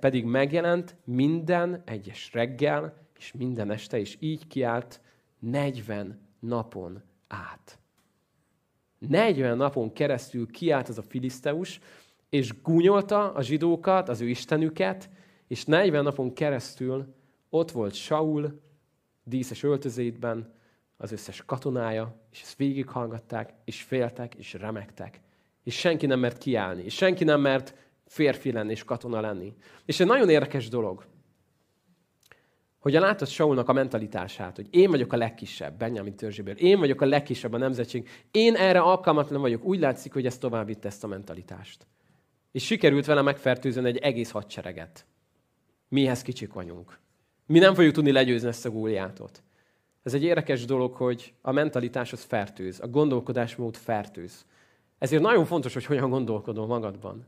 pedig 0.00 0.24
megjelent 0.24 0.96
minden 1.04 1.82
egyes 1.86 2.32
reggel, 2.32 3.06
és 3.18 3.32
minden 3.32 3.70
este, 3.70 3.98
és 3.98 4.16
így 4.20 4.46
kiállt 4.46 5.00
40 5.38 6.20
napon 6.40 7.02
át. 7.28 7.78
40 8.98 9.56
napon 9.56 9.92
keresztül 9.92 10.46
kiállt 10.50 10.88
az 10.88 10.98
a 10.98 11.02
filiszteus, 11.02 11.80
és 12.28 12.62
gúnyolta 12.62 13.32
a 13.32 13.42
zsidókat, 13.42 14.08
az 14.08 14.20
ő 14.20 14.28
istenüket, 14.28 15.10
és 15.46 15.64
40 15.64 16.02
napon 16.02 16.34
keresztül 16.34 17.14
ott 17.48 17.70
volt 17.70 17.94
Saul, 17.94 18.60
díszes 19.24 19.62
öltözétben, 19.62 20.56
az 20.96 21.12
összes 21.12 21.42
katonája, 21.46 22.20
és 22.32 22.42
ezt 22.42 22.56
végighallgatták, 22.56 23.54
és 23.64 23.82
féltek, 23.82 24.34
és 24.34 24.52
remektek. 24.52 25.20
És 25.62 25.74
senki 25.78 26.06
nem 26.06 26.18
mert 26.18 26.38
kiállni, 26.38 26.82
és 26.82 26.94
senki 26.94 27.24
nem 27.24 27.40
mert 27.40 27.74
férfi 28.08 28.52
lenni 28.52 28.70
és 28.70 28.84
katona 28.84 29.20
lenni. 29.20 29.54
És 29.84 30.00
egy 30.00 30.06
nagyon 30.06 30.28
érdekes 30.28 30.68
dolog. 30.68 31.06
hogy 32.78 32.96
a 32.96 33.00
látod 33.00 33.28
Saulnak 33.28 33.68
a 33.68 33.72
mentalitását, 33.72 34.56
hogy 34.56 34.66
én 34.70 34.90
vagyok 34.90 35.12
a 35.12 35.16
legkisebb, 35.16 35.78
Benjamin 35.78 36.16
törzséből, 36.16 36.54
én 36.54 36.78
vagyok 36.78 37.00
a 37.00 37.06
legkisebb 37.06 37.52
a 37.52 37.58
nemzetség, 37.58 38.08
én 38.30 38.54
erre 38.54 38.80
alkalmatlan 38.80 39.40
vagyok. 39.40 39.64
Úgy 39.64 39.78
látszik, 39.78 40.12
hogy 40.12 40.26
ez 40.26 40.38
tovább 40.38 40.66
vitte 40.66 40.88
ezt 40.88 41.04
a 41.04 41.06
mentalitást. 41.06 41.86
És 42.52 42.64
sikerült 42.64 43.06
vele 43.06 43.22
megfertőzni 43.22 43.86
egy 43.86 43.96
egész 43.96 44.30
hadsereget. 44.30 45.06
Mihez 45.88 46.22
kicsik 46.22 46.52
vagyunk. 46.52 46.98
Mi 47.46 47.58
nem 47.58 47.74
fogjuk 47.74 47.94
tudni 47.94 48.12
legyőzni 48.12 48.48
ezt 48.48 48.66
a 48.66 48.70
góliátot. 48.70 49.42
Ez 50.02 50.14
egy 50.14 50.22
érdekes 50.22 50.64
dolog, 50.64 50.94
hogy 50.94 51.34
a 51.42 51.52
mentalitás 51.52 52.12
az 52.12 52.22
fertőz, 52.22 52.80
a 52.80 52.88
gondolkodásmód 52.88 53.76
fertőz. 53.76 54.46
Ezért 54.98 55.22
nagyon 55.22 55.44
fontos, 55.44 55.74
hogy 55.74 55.84
hogyan 55.84 56.10
gondolkodol 56.10 56.66
magadban. 56.66 57.26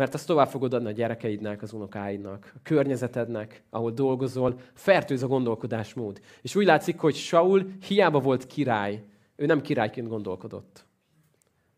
Mert 0.00 0.14
azt 0.14 0.26
tovább 0.26 0.48
fogod 0.48 0.74
adni 0.74 0.88
a 0.88 0.92
gyerekeidnek, 0.92 1.62
az 1.62 1.72
unokáidnak, 1.72 2.52
a 2.54 2.58
környezetednek, 2.62 3.62
ahol 3.70 3.90
dolgozol. 3.90 4.60
Fertőz 4.74 5.22
a 5.22 5.26
gondolkodásmód. 5.26 6.20
És 6.42 6.54
úgy 6.54 6.64
látszik, 6.64 6.98
hogy 6.98 7.14
Saul 7.14 7.72
hiába 7.86 8.20
volt 8.20 8.46
király, 8.46 9.04
ő 9.36 9.46
nem 9.46 9.60
királyként 9.60 10.08
gondolkodott, 10.08 10.86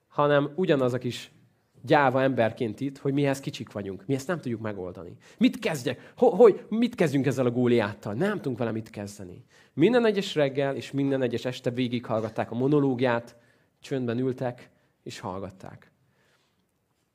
hanem 0.09 0.53
ugyanaz 0.55 0.93
a 0.93 0.99
kis 0.99 1.33
gyáva 1.81 2.23
emberként 2.23 2.81
itt, 2.81 2.99
hogy 2.99 3.13
mihez 3.13 3.41
kicsik 3.41 3.73
vagyunk. 3.73 4.07
Mi 4.07 4.15
ezt 4.15 4.27
nem 4.27 4.41
tudjuk 4.41 4.61
megoldani. 4.61 5.17
Mit 5.39 5.59
kezdjek? 5.59 6.13
Hogy, 6.17 6.65
mit 6.69 6.95
kezdjünk 6.95 7.27
ezzel 7.27 7.47
a 7.47 7.51
góliáttal? 7.51 8.15
Nem 8.15 8.37
tudunk 8.37 8.59
vele 8.59 8.73
mit 8.73 8.91
kezdeni. 8.91 9.45
Minden 9.75 10.07
egyes 10.07 10.35
reggel 10.35 10.77
és 10.77 10.91
minden 10.91 11.23
egyes 11.23 11.45
este 11.45 11.71
végighallgatták 11.71 12.51
a 12.51 12.55
monológiát, 12.55 13.37
csöndben 13.81 14.19
ültek 14.19 14.71
és 15.03 15.19
hallgatták. 15.19 15.92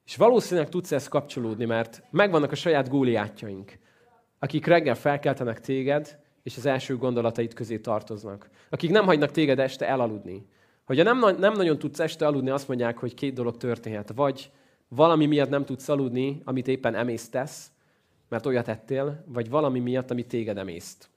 És 0.08 0.16
valószínűleg 0.16 0.70
tudsz 0.70 0.92
ezt 0.92 1.10
kapcsolódni, 1.10 1.66
mert 1.66 2.04
megvannak 2.10 2.52
a 2.52 2.56
saját 2.56 2.90
góliátjaink, 2.90 3.78
akik 4.40 4.66
reggel 4.66 4.96
felkeltenek 4.96 5.60
téged, 5.60 6.20
és 6.44 6.58
az 6.58 6.66
első 6.66 6.98
gondolataid 6.98 7.54
közé 7.54 7.78
tartoznak. 7.80 8.50
Akik 8.70 8.90
nem 8.90 9.06
hagynak 9.06 9.32
téged 9.32 9.60
este 9.60 9.88
elaludni. 9.88 10.46
Hogyha 10.86 11.04
nem, 11.04 11.36
nem 11.40 11.54
nagyon 11.54 11.80
tudsz 11.80 12.00
este 12.00 12.28
aludni, 12.28 12.50
azt 12.50 12.68
mondják, 12.68 12.98
hogy 12.98 13.14
két 13.14 13.34
dolog 13.34 13.58
történhet. 13.58 14.12
Vagy 14.16 14.52
valami 14.88 15.26
miatt 15.26 15.50
nem 15.50 15.66
tudsz 15.66 15.90
aludni, 15.90 16.42
amit 16.44 16.68
éppen 16.68 16.96
emésztesz, 16.96 17.72
mert 18.30 18.46
olyat 18.46 18.68
ettél, 18.68 19.24
vagy 19.26 19.50
valami 19.50 19.80
miatt, 19.80 20.12
ami 20.12 20.26
téged 20.26 20.58
emészt. 20.58 21.10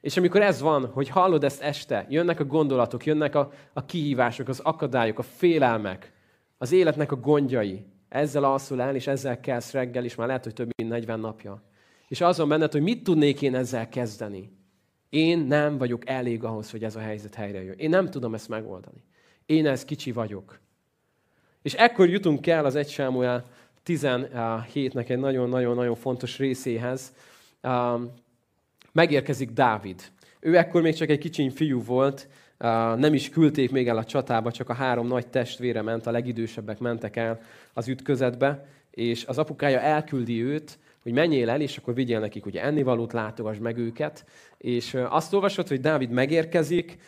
És 0.00 0.16
amikor 0.16 0.42
ez 0.42 0.60
van, 0.60 0.86
hogy 0.86 1.08
hallod 1.08 1.44
ezt 1.44 1.62
este, 1.62 2.06
jönnek 2.08 2.40
a 2.40 2.44
gondolatok, 2.44 3.04
jönnek 3.04 3.34
a, 3.34 3.50
a 3.72 3.84
kihívások, 3.84 4.48
az 4.48 4.60
akadályok, 4.60 5.18
a 5.18 5.22
félelmek, 5.22 6.14
az 6.58 6.72
életnek 6.72 7.12
a 7.12 7.16
gondjai, 7.16 7.84
ezzel 8.08 8.44
alszol 8.44 8.82
el, 8.82 8.94
és 8.94 9.06
ezzel 9.06 9.40
kelsz 9.40 9.72
reggel, 9.72 10.04
és 10.04 10.14
már 10.14 10.26
lehet, 10.26 10.44
hogy 10.44 10.54
több 10.54 10.70
mint 10.76 10.90
40 10.90 11.20
napja. 11.20 11.62
És 12.08 12.20
azon 12.20 12.48
benned, 12.48 12.72
hogy 12.72 12.82
mit 12.82 13.02
tudnék 13.02 13.42
én 13.42 13.54
ezzel 13.54 13.88
kezdeni. 13.88 14.52
Én 15.08 15.38
nem 15.38 15.78
vagyok 15.78 16.08
elég 16.08 16.44
ahhoz, 16.44 16.70
hogy 16.70 16.84
ez 16.84 16.96
a 16.96 17.00
helyzet 17.00 17.34
helyre 17.34 17.62
jön. 17.62 17.78
Én 17.78 17.90
nem 17.90 18.10
tudom 18.10 18.34
ezt 18.34 18.48
megoldani. 18.48 19.04
Én 19.46 19.66
ez 19.66 19.84
kicsi 19.84 20.12
vagyok. 20.12 20.60
És 21.62 21.74
ekkor 21.74 22.08
jutunk 22.08 22.46
el 22.46 22.64
az 22.64 22.74
1 22.74 22.88
Sámuel 22.88 23.44
17-nek 23.86 25.08
egy 25.08 25.18
nagyon-nagyon-nagyon 25.18 25.94
fontos 25.94 26.38
részéhez. 26.38 27.14
Megérkezik 28.92 29.50
Dávid. 29.50 30.02
Ő 30.40 30.56
ekkor 30.56 30.82
még 30.82 30.94
csak 30.94 31.08
egy 31.08 31.18
kicsiny 31.18 31.50
fiú 31.50 31.82
volt, 31.82 32.28
nem 32.96 33.14
is 33.14 33.28
küldték 33.28 33.70
még 33.70 33.88
el 33.88 33.96
a 33.96 34.04
csatába, 34.04 34.52
csak 34.52 34.68
a 34.68 34.74
három 34.74 35.06
nagy 35.06 35.26
testvére 35.26 35.82
ment, 35.82 36.06
a 36.06 36.10
legidősebbek 36.10 36.78
mentek 36.78 37.16
el 37.16 37.40
az 37.72 37.88
ütközetbe, 37.88 38.66
és 38.90 39.24
az 39.24 39.38
apukája 39.38 39.80
elküldi 39.80 40.42
őt, 40.42 40.78
hogy 41.02 41.12
menjél 41.12 41.50
el, 41.50 41.60
és 41.60 41.76
akkor 41.76 41.94
vigyél 41.94 42.20
nekik 42.20 42.46
ugye 42.46 42.62
ennivalót, 42.62 43.12
látogass 43.12 43.58
meg 43.58 43.78
őket. 43.78 44.24
És 44.58 44.94
azt 45.08 45.34
olvasott, 45.34 45.68
hogy 45.68 45.80
Dávid 45.80 46.10
megérkezik, 46.10 46.98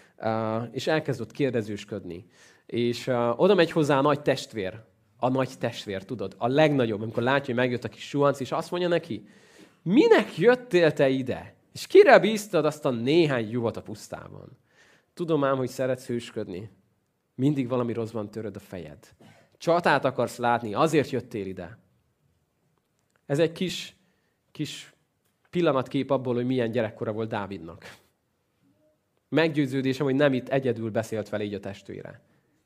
és 0.73 0.87
elkezdett 0.87 1.31
kérdezősködni. 1.31 2.27
És 2.67 3.11
oda 3.37 3.55
megy 3.55 3.71
hozzá 3.71 3.99
a 3.99 4.03
nagy 4.03 4.21
testvér, 4.21 4.81
a 5.17 5.29
nagy 5.29 5.51
testvér, 5.59 6.05
tudod, 6.05 6.35
a 6.39 6.49
legnagyobb, 6.49 7.03
amikor 7.03 7.23
látja, 7.23 7.45
hogy 7.45 7.63
megjött 7.63 7.85
a 7.85 7.89
kis 7.89 8.09
suhanc, 8.09 8.41
és 8.41 8.53
azt 8.53 8.71
mondja 8.71 8.89
neki, 8.89 9.29
minek 9.83 10.37
jöttél 10.37 10.93
te 10.93 11.09
ide? 11.09 11.55
És 11.73 11.87
kire 11.87 12.19
bíztad 12.19 12.65
azt 12.65 12.85
a 12.85 12.91
néhány 12.91 13.51
juvat 13.51 13.77
a 13.77 13.83
pusztában? 13.83 14.59
Tudom 15.19 15.45
ám, 15.45 15.57
hogy 15.57 15.69
szeretsz 15.69 16.07
hősködni. 16.07 16.71
Mindig 17.35 17.69
valami 17.69 17.93
rosszban 17.93 18.31
töröd 18.31 18.57
a 18.57 18.59
fejed. 18.59 18.99
Csatát 19.57 20.05
akarsz 20.05 20.37
látni, 20.37 20.75
azért 20.75 21.11
jöttél 21.11 21.47
ide. 21.47 21.79
Ez 23.27 23.39
egy 23.39 23.53
kis, 23.53 23.97
kis 24.53 24.95
pillanatkép 25.51 26.11
abból, 26.11 26.35
hogy 26.35 26.47
milyen 26.47 26.71
gyerekkora 26.71 27.13
volt 27.13 27.29
Dávidnak. 27.29 27.97
Meggyőződésem, 29.29 30.07
hogy 30.07 30.15
nem 30.15 30.33
itt 30.33 30.49
egyedül 30.49 30.91
beszélt 30.91 31.29
vele 31.29 31.45
így 31.45 31.55
a 31.55 31.61
testvére. 31.61 32.23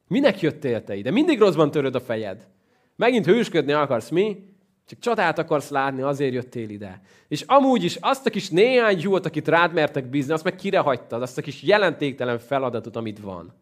Minek 0.09 0.40
jöttél 0.40 0.85
te 0.85 0.94
ide? 0.94 1.11
Mindig 1.11 1.38
rosszban 1.38 1.71
töröd 1.71 1.94
a 1.94 2.00
fejed. 2.00 2.49
Megint 2.97 3.26
hősködni 3.26 3.73
akarsz, 3.73 4.09
mi? 4.09 4.51
Csak 4.86 4.98
csatát 4.98 5.38
akarsz 5.38 5.68
látni, 5.68 6.02
azért 6.02 6.32
jöttél 6.32 6.68
ide. 6.68 7.00
És 7.28 7.42
amúgy 7.42 7.84
is 7.84 7.96
azt 8.00 8.26
a 8.26 8.30
kis 8.30 8.50
néhány 8.50 9.00
jót, 9.00 9.26
akit 9.26 9.48
rád 9.48 9.72
mertek 9.72 10.06
bízni, 10.06 10.32
azt 10.32 10.44
meg 10.44 10.54
kire 10.54 10.78
hagytad, 10.78 11.22
azt 11.22 11.38
a 11.38 11.42
kis 11.42 11.62
jelentéktelen 11.62 12.38
feladatot, 12.38 12.96
amit 12.96 13.20
van. 13.20 13.54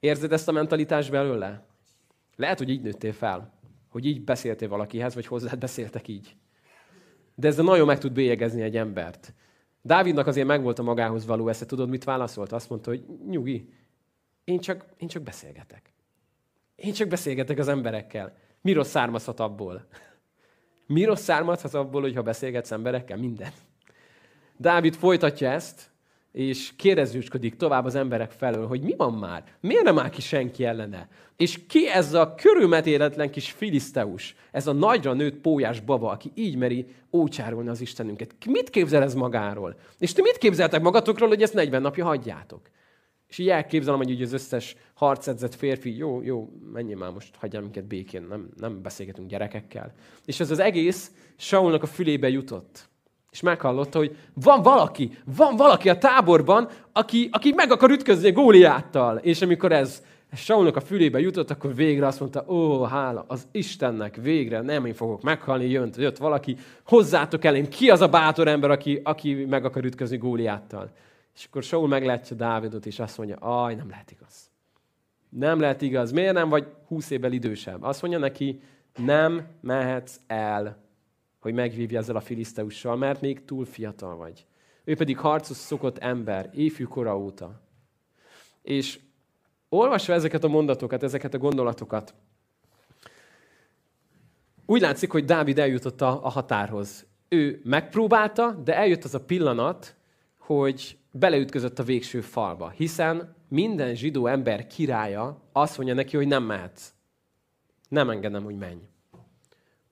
Érzed 0.00 0.32
ezt 0.32 0.48
a 0.48 0.52
mentalitást 0.52 1.10
belőle? 1.10 1.66
Lehet, 2.36 2.58
hogy 2.58 2.68
így 2.68 2.82
nőttél 2.82 3.12
fel, 3.12 3.52
hogy 3.88 4.06
így 4.06 4.24
beszéltél 4.24 4.68
valakihez, 4.68 5.14
vagy 5.14 5.26
hozzád 5.26 5.58
beszéltek 5.58 6.08
így. 6.08 6.36
De 7.34 7.48
ezzel 7.48 7.64
nagyon 7.64 7.86
meg 7.86 7.98
tud 7.98 8.12
bélyegezni 8.12 8.62
egy 8.62 8.76
embert. 8.76 9.34
Dávidnak 9.82 10.26
azért 10.26 10.46
megvolt 10.46 10.78
a 10.78 10.82
magához 10.82 11.26
való 11.26 11.48
esze. 11.48 11.66
Tudod, 11.66 11.88
mit 11.88 12.04
válaszolt? 12.04 12.52
Azt 12.52 12.70
mondta, 12.70 12.90
hogy 12.90 13.04
nyugi, 13.28 13.72
én 14.44 14.58
csak, 14.58 14.86
én 14.96 15.08
csak 15.08 15.22
beszélgetek. 15.22 15.92
Én 16.76 16.92
csak 16.92 17.08
beszélgetek 17.08 17.58
az 17.58 17.68
emberekkel. 17.68 18.36
Mi 18.60 18.72
rossz 18.72 18.90
származhat 18.90 19.40
abból? 19.40 19.86
Mi 20.86 21.04
rossz 21.04 21.22
származhat 21.22 21.74
abból, 21.74 22.00
hogyha 22.00 22.22
beszélgetsz 22.22 22.70
emberekkel? 22.70 23.16
Minden. 23.16 23.52
Dávid 24.56 24.94
folytatja 24.94 25.50
ezt, 25.50 25.92
és 26.32 26.70
kérdezősködik 26.76 27.56
tovább 27.56 27.84
az 27.84 27.94
emberek 27.94 28.30
felől, 28.30 28.66
hogy 28.66 28.80
mi 28.80 28.94
van 28.96 29.12
már? 29.12 29.44
Miért 29.60 29.84
nem 29.84 29.98
áll 29.98 30.10
ki 30.10 30.20
senki 30.20 30.64
ellene? 30.64 31.08
És 31.36 31.66
ki 31.66 31.88
ez 31.88 32.14
a 32.14 32.34
körülmetéletlen 32.34 33.30
kis 33.30 33.50
filiszteus, 33.50 34.36
ez 34.50 34.66
a 34.66 34.72
nagyra 34.72 35.12
nőtt 35.12 35.40
pólyás 35.40 35.80
baba, 35.80 36.10
aki 36.10 36.30
így 36.34 36.56
meri 36.56 36.86
ócsárolni 37.12 37.68
az 37.68 37.80
Istenünket? 37.80 38.34
Mit 38.46 38.70
képzel 38.70 39.02
ez 39.02 39.14
magáról? 39.14 39.76
És 39.98 40.12
ti 40.12 40.20
mit 40.20 40.38
képzeltek 40.38 40.82
magatokról, 40.82 41.28
hogy 41.28 41.42
ezt 41.42 41.54
40 41.54 41.82
napja 41.82 42.04
hagyjátok? 42.04 42.60
És 43.34 43.40
így 43.40 43.48
elképzelem, 43.48 43.98
hogy 43.98 44.22
az 44.22 44.32
összes 44.32 44.76
harcedzett 44.94 45.54
férfi, 45.54 45.96
jó, 45.96 46.22
jó, 46.22 46.48
menjél 46.72 46.96
már 46.96 47.10
most, 47.10 47.34
hagyjál 47.36 47.62
minket 47.62 47.84
békén, 47.84 48.26
nem, 48.28 48.48
nem 48.60 48.82
beszélgetünk 48.82 49.28
gyerekekkel. 49.28 49.92
És 50.24 50.40
ez 50.40 50.50
az 50.50 50.58
egész 50.58 51.10
Saulnak 51.36 51.82
a 51.82 51.86
fülébe 51.86 52.28
jutott. 52.28 52.88
És 53.30 53.40
meghallotta, 53.40 53.98
hogy 53.98 54.16
van 54.34 54.62
valaki, 54.62 55.18
van 55.24 55.56
valaki 55.56 55.88
a 55.88 55.98
táborban, 55.98 56.68
aki, 56.92 57.28
aki 57.32 57.52
meg 57.52 57.70
akar 57.70 57.90
ütközni 57.90 58.30
Góliáttal. 58.30 59.16
És 59.16 59.42
amikor 59.42 59.72
ez 59.72 60.02
Saulnak 60.32 60.76
a 60.76 60.80
fülébe 60.80 61.20
jutott, 61.20 61.50
akkor 61.50 61.74
végre 61.74 62.06
azt 62.06 62.20
mondta, 62.20 62.44
ó, 62.48 62.82
hála 62.82 63.24
az 63.28 63.46
Istennek, 63.52 64.16
végre 64.16 64.60
nem 64.60 64.86
én 64.86 64.94
fogok 64.94 65.22
meghalni, 65.22 65.70
jött, 65.70 65.96
jött 65.96 66.16
valaki, 66.16 66.56
hozzátok 66.84 67.44
elém, 67.44 67.68
ki 67.68 67.90
az 67.90 68.00
a 68.00 68.08
bátor 68.08 68.48
ember, 68.48 68.70
aki, 68.70 69.00
aki 69.04 69.44
meg 69.44 69.64
akar 69.64 69.84
ütközni 69.84 70.16
Góliáttal. 70.16 70.90
És 71.34 71.44
akkor 71.44 71.62
Saul 71.62 71.88
meglátja 71.88 72.36
Dávidot, 72.36 72.86
és 72.86 72.98
azt 72.98 73.18
mondja, 73.18 73.36
aj, 73.36 73.74
nem 73.74 73.88
lehet 73.88 74.10
igaz. 74.10 74.50
Nem 75.28 75.60
lehet 75.60 75.82
igaz. 75.82 76.12
Miért 76.12 76.34
nem 76.34 76.48
vagy 76.48 76.66
húsz 76.86 77.10
évvel 77.10 77.32
idősebb? 77.32 77.82
Azt 77.82 78.02
mondja 78.02 78.20
neki, 78.20 78.60
nem 78.96 79.46
mehetsz 79.60 80.20
el, 80.26 80.82
hogy 81.38 81.54
megvívja 81.54 81.98
ezzel 81.98 82.16
a 82.16 82.20
filiszteussal, 82.20 82.96
mert 82.96 83.20
még 83.20 83.44
túl 83.44 83.64
fiatal 83.64 84.16
vagy. 84.16 84.46
Ő 84.84 84.96
pedig 84.96 85.18
harcos 85.18 85.56
szokott 85.56 85.98
ember, 85.98 86.50
ifjú 86.52 86.88
kora 86.88 87.18
óta. 87.18 87.60
És 88.62 89.00
olvasva 89.68 90.12
ezeket 90.12 90.44
a 90.44 90.48
mondatokat, 90.48 91.02
ezeket 91.02 91.34
a 91.34 91.38
gondolatokat, 91.38 92.14
úgy 94.66 94.80
látszik, 94.80 95.10
hogy 95.10 95.24
Dávid 95.24 95.58
eljutott 95.58 96.00
a, 96.00 96.24
a 96.24 96.28
határhoz. 96.28 97.06
Ő 97.28 97.60
megpróbálta, 97.64 98.50
de 98.64 98.76
eljött 98.76 99.04
az 99.04 99.14
a 99.14 99.24
pillanat, 99.24 99.94
hogy 100.38 100.98
beleütközött 101.16 101.78
a 101.78 101.82
végső 101.82 102.20
falba, 102.20 102.70
hiszen 102.70 103.34
minden 103.48 103.94
zsidó 103.94 104.26
ember 104.26 104.66
királya 104.66 105.40
azt 105.52 105.76
mondja 105.76 105.94
neki, 105.94 106.16
hogy 106.16 106.26
nem 106.26 106.42
mehetsz. 106.42 106.92
Nem 107.88 108.10
engedem, 108.10 108.44
hogy 108.44 108.56
menj. 108.56 108.88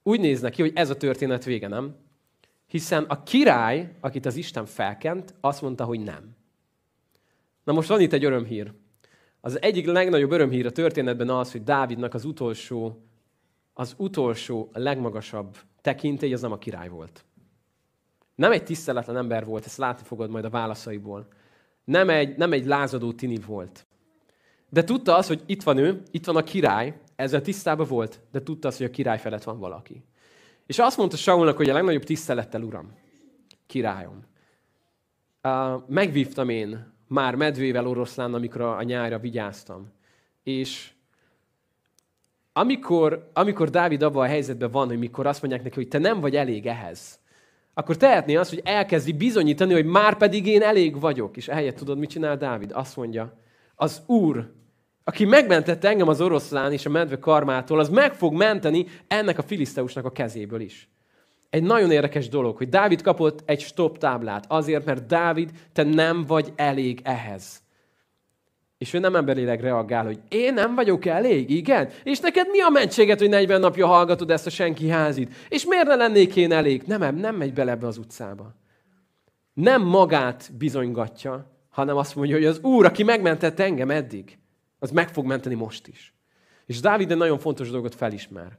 Úgy 0.03 0.21
néz 0.21 0.41
neki, 0.41 0.63
hogy 0.63 0.73
ez 0.75 0.91
a 0.91 0.97
történet 0.97 1.45
vége, 1.45 1.69
nem? 1.69 1.97
Hiszen 2.67 3.05
a 3.05 3.23
király, 3.23 3.93
akit 4.01 4.27
az 4.27 4.37
Isten 4.37 4.67
felkent, 4.67 5.35
azt 5.41 5.63
mondta, 5.63 5.85
hogy 5.85 6.01
nem. 6.01 6.37
Na 7.65 7.73
most 7.73 7.89
van 7.89 8.01
itt 8.01 8.13
egy 8.13 8.25
örömhír. 8.25 8.73
Az 9.41 9.63
egyik 9.63 9.87
legnagyobb 9.87 10.31
örömhír 10.31 10.67
a 10.67 10.71
történetben 10.71 11.31
az, 11.31 11.53
hogy 11.53 11.63
Dávidnak 11.63 12.15
az 12.15 12.25
utolsó, 12.25 13.03
az 13.73 13.95
utolsó 13.97 14.71
legmagasabb 14.73 15.57
tekintély 15.81 16.33
az 16.33 16.41
nem 16.41 16.53
a 16.53 16.59
király 16.59 16.89
volt. 16.89 17.25
Nem 18.43 18.53
egy 18.53 18.65
tiszteletlen 18.65 19.17
ember 19.17 19.45
volt, 19.45 19.67
ezt 19.67 19.77
látni 19.77 20.07
fogod 20.07 20.31
majd 20.31 20.45
a 20.45 20.51
válaszaiból. 20.51 21.27
Nem 21.85 22.09
egy, 22.09 22.37
nem 22.37 22.53
egy 22.53 22.67
lázadó 22.67 23.13
tini 23.13 23.39
volt. 23.47 23.87
De 24.69 24.85
tudta 24.85 25.17
az, 25.17 25.27
hogy 25.27 25.43
itt 25.47 25.63
van 25.63 25.77
ő, 25.77 26.03
itt 26.11 26.27
van 26.27 26.37
a 26.37 26.43
király, 26.43 27.01
ezzel 27.17 27.41
tisztában 27.41 27.87
volt, 27.87 28.21
de 28.33 28.43
tudta 28.43 28.69
az, 28.69 28.77
hogy 28.77 28.87
a 28.87 28.91
király 28.91 29.19
felett 29.19 29.43
van 29.43 29.59
valaki. 29.59 30.05
És 30.67 30.79
azt 30.79 30.97
mondta 30.97 31.17
Saulnak, 31.17 31.57
hogy 31.57 31.71
a 31.71 31.73
legnagyobb 31.73 32.05
tisztelettel, 32.05 32.63
uram, 32.63 32.93
királyom. 33.67 34.25
Uh, 35.43 35.83
megvívtam 35.89 36.49
én 36.49 36.93
már 37.07 37.35
medvével 37.35 37.87
oroszlán, 37.87 38.35
amikor 38.35 38.61
a 38.61 38.83
nyára 38.83 39.19
vigyáztam. 39.19 39.93
És 40.43 40.93
amikor, 42.53 43.31
amikor 43.33 43.71
Dávid 43.71 44.03
abban 44.03 44.25
a 44.25 44.29
helyzetben 44.29 44.71
van, 44.71 44.87
hogy 44.87 44.99
mikor 44.99 45.27
azt 45.27 45.43
mondják 45.43 45.63
neki, 45.63 45.75
hogy 45.75 45.89
te 45.89 45.99
nem 45.99 46.21
vagy 46.21 46.37
elég 46.37 46.67
ehhez, 46.67 47.21
akkor 47.75 47.97
tehetné 47.97 48.37
azt, 48.37 48.51
hogy 48.51 48.61
elkezdi 48.65 49.13
bizonyítani, 49.13 49.73
hogy 49.73 49.85
már 49.85 50.17
pedig 50.17 50.47
én 50.47 50.63
elég 50.63 51.01
vagyok. 51.01 51.37
És 51.37 51.49
ehelyett 51.49 51.77
tudod, 51.77 51.99
mit 51.99 52.11
csinál 52.11 52.37
Dávid? 52.37 52.71
Azt 52.75 52.97
mondja, 52.97 53.39
az 53.75 54.03
Úr, 54.07 54.53
aki 55.05 55.25
megmentette 55.25 55.89
engem 55.89 56.09
az 56.09 56.21
oroszlán 56.21 56.73
és 56.73 56.87
a 56.87 56.91
medve 56.91 57.19
karmától, 57.19 57.79
az 57.79 57.89
meg 57.89 58.15
fog 58.15 58.35
menteni 58.35 58.87
ennek 59.09 59.39
a 59.39 59.43
filiszteusnak 59.43 60.05
a 60.05 60.13
kezéből 60.13 60.61
is. 60.61 60.91
Egy 61.51 61.63
nagyon 61.63 61.91
érdekes 61.91 62.29
dolog, 62.29 62.57
hogy 62.57 62.69
Dávid 62.69 63.03
kapott 63.03 63.43
egy 63.45 63.61
stop 63.61 63.99
táblát, 63.99 64.45
azért, 64.49 64.85
mert 64.85 65.07
Dávid, 65.07 65.51
te 65.73 65.83
nem 65.83 66.25
vagy 66.25 66.53
elég 66.57 67.01
ehhez. 67.03 67.62
És 68.83 68.93
ő 68.93 68.99
nem 68.99 69.17
emberileg 69.17 69.61
reagál, 69.61 70.05
hogy 70.05 70.21
én 70.29 70.55
nem 70.55 70.75
vagyok 70.75 71.05
elég, 71.05 71.51
igen? 71.51 71.91
És 72.03 72.21
neked 72.21 72.49
mi 72.51 72.61
a 72.61 72.69
mentséget, 72.69 73.19
hogy 73.19 73.29
40 73.29 73.61
napja 73.61 73.87
hallgatod 73.87 74.31
ezt 74.31 74.47
a 74.47 74.51
senki 74.51 74.89
házit? 74.89 75.35
És 75.49 75.65
miért 75.65 75.87
ne 75.87 75.95
lennék 75.95 76.37
én 76.37 76.53
elég? 76.53 76.83
Nem, 76.87 77.17
nem 77.17 77.37
megy 77.37 77.53
bele 77.53 77.71
ebbe 77.71 77.87
az 77.87 77.99
utcába. 77.99 78.55
Nem 79.53 79.83
magát 79.83 80.51
bizonygatja, 80.59 81.51
hanem 81.71 81.97
azt 81.97 82.15
mondja, 82.15 82.35
hogy 82.35 82.45
az 82.45 82.59
Úr, 82.59 82.85
aki 82.85 83.03
megmentett 83.03 83.59
engem 83.59 83.91
eddig, 83.91 84.39
az 84.79 84.91
meg 84.91 85.09
fog 85.09 85.27
menteni 85.27 85.55
most 85.55 85.87
is. 85.87 86.15
És 86.67 86.81
Dávid 86.81 87.11
egy 87.11 87.17
nagyon 87.17 87.39
fontos 87.39 87.71
dolgot 87.71 87.95
felismer. 87.95 88.59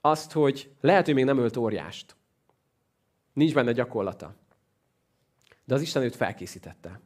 Azt, 0.00 0.32
hogy 0.32 0.70
lehet, 0.80 1.04
hogy 1.04 1.14
még 1.14 1.24
nem 1.24 1.38
ölt 1.38 1.56
óriást. 1.56 2.16
Nincs 3.32 3.54
benne 3.54 3.72
gyakorlata. 3.72 4.34
De 5.64 5.74
az 5.74 5.82
Isten 5.82 6.02
őt 6.02 6.16
felkészítette. 6.16 7.00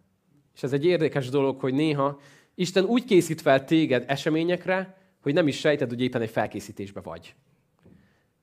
És 0.54 0.62
ez 0.62 0.73
egy 0.73 0.85
érdekes 0.85 1.28
dolog, 1.28 1.61
hogy 1.61 1.75
néha 1.75 2.18
Isten 2.59 2.85
úgy 2.85 3.05
készít 3.05 3.41
fel 3.41 3.65
téged 3.65 4.05
eseményekre, 4.07 4.97
hogy 5.23 5.35
nem 5.35 5.49
is 5.49 5.59
sejted, 5.59 5.89
hogy 5.89 6.01
éppen 6.01 6.23
egy 6.23 6.31
felkészítésbe 6.31 7.01
vagy. 7.01 7.35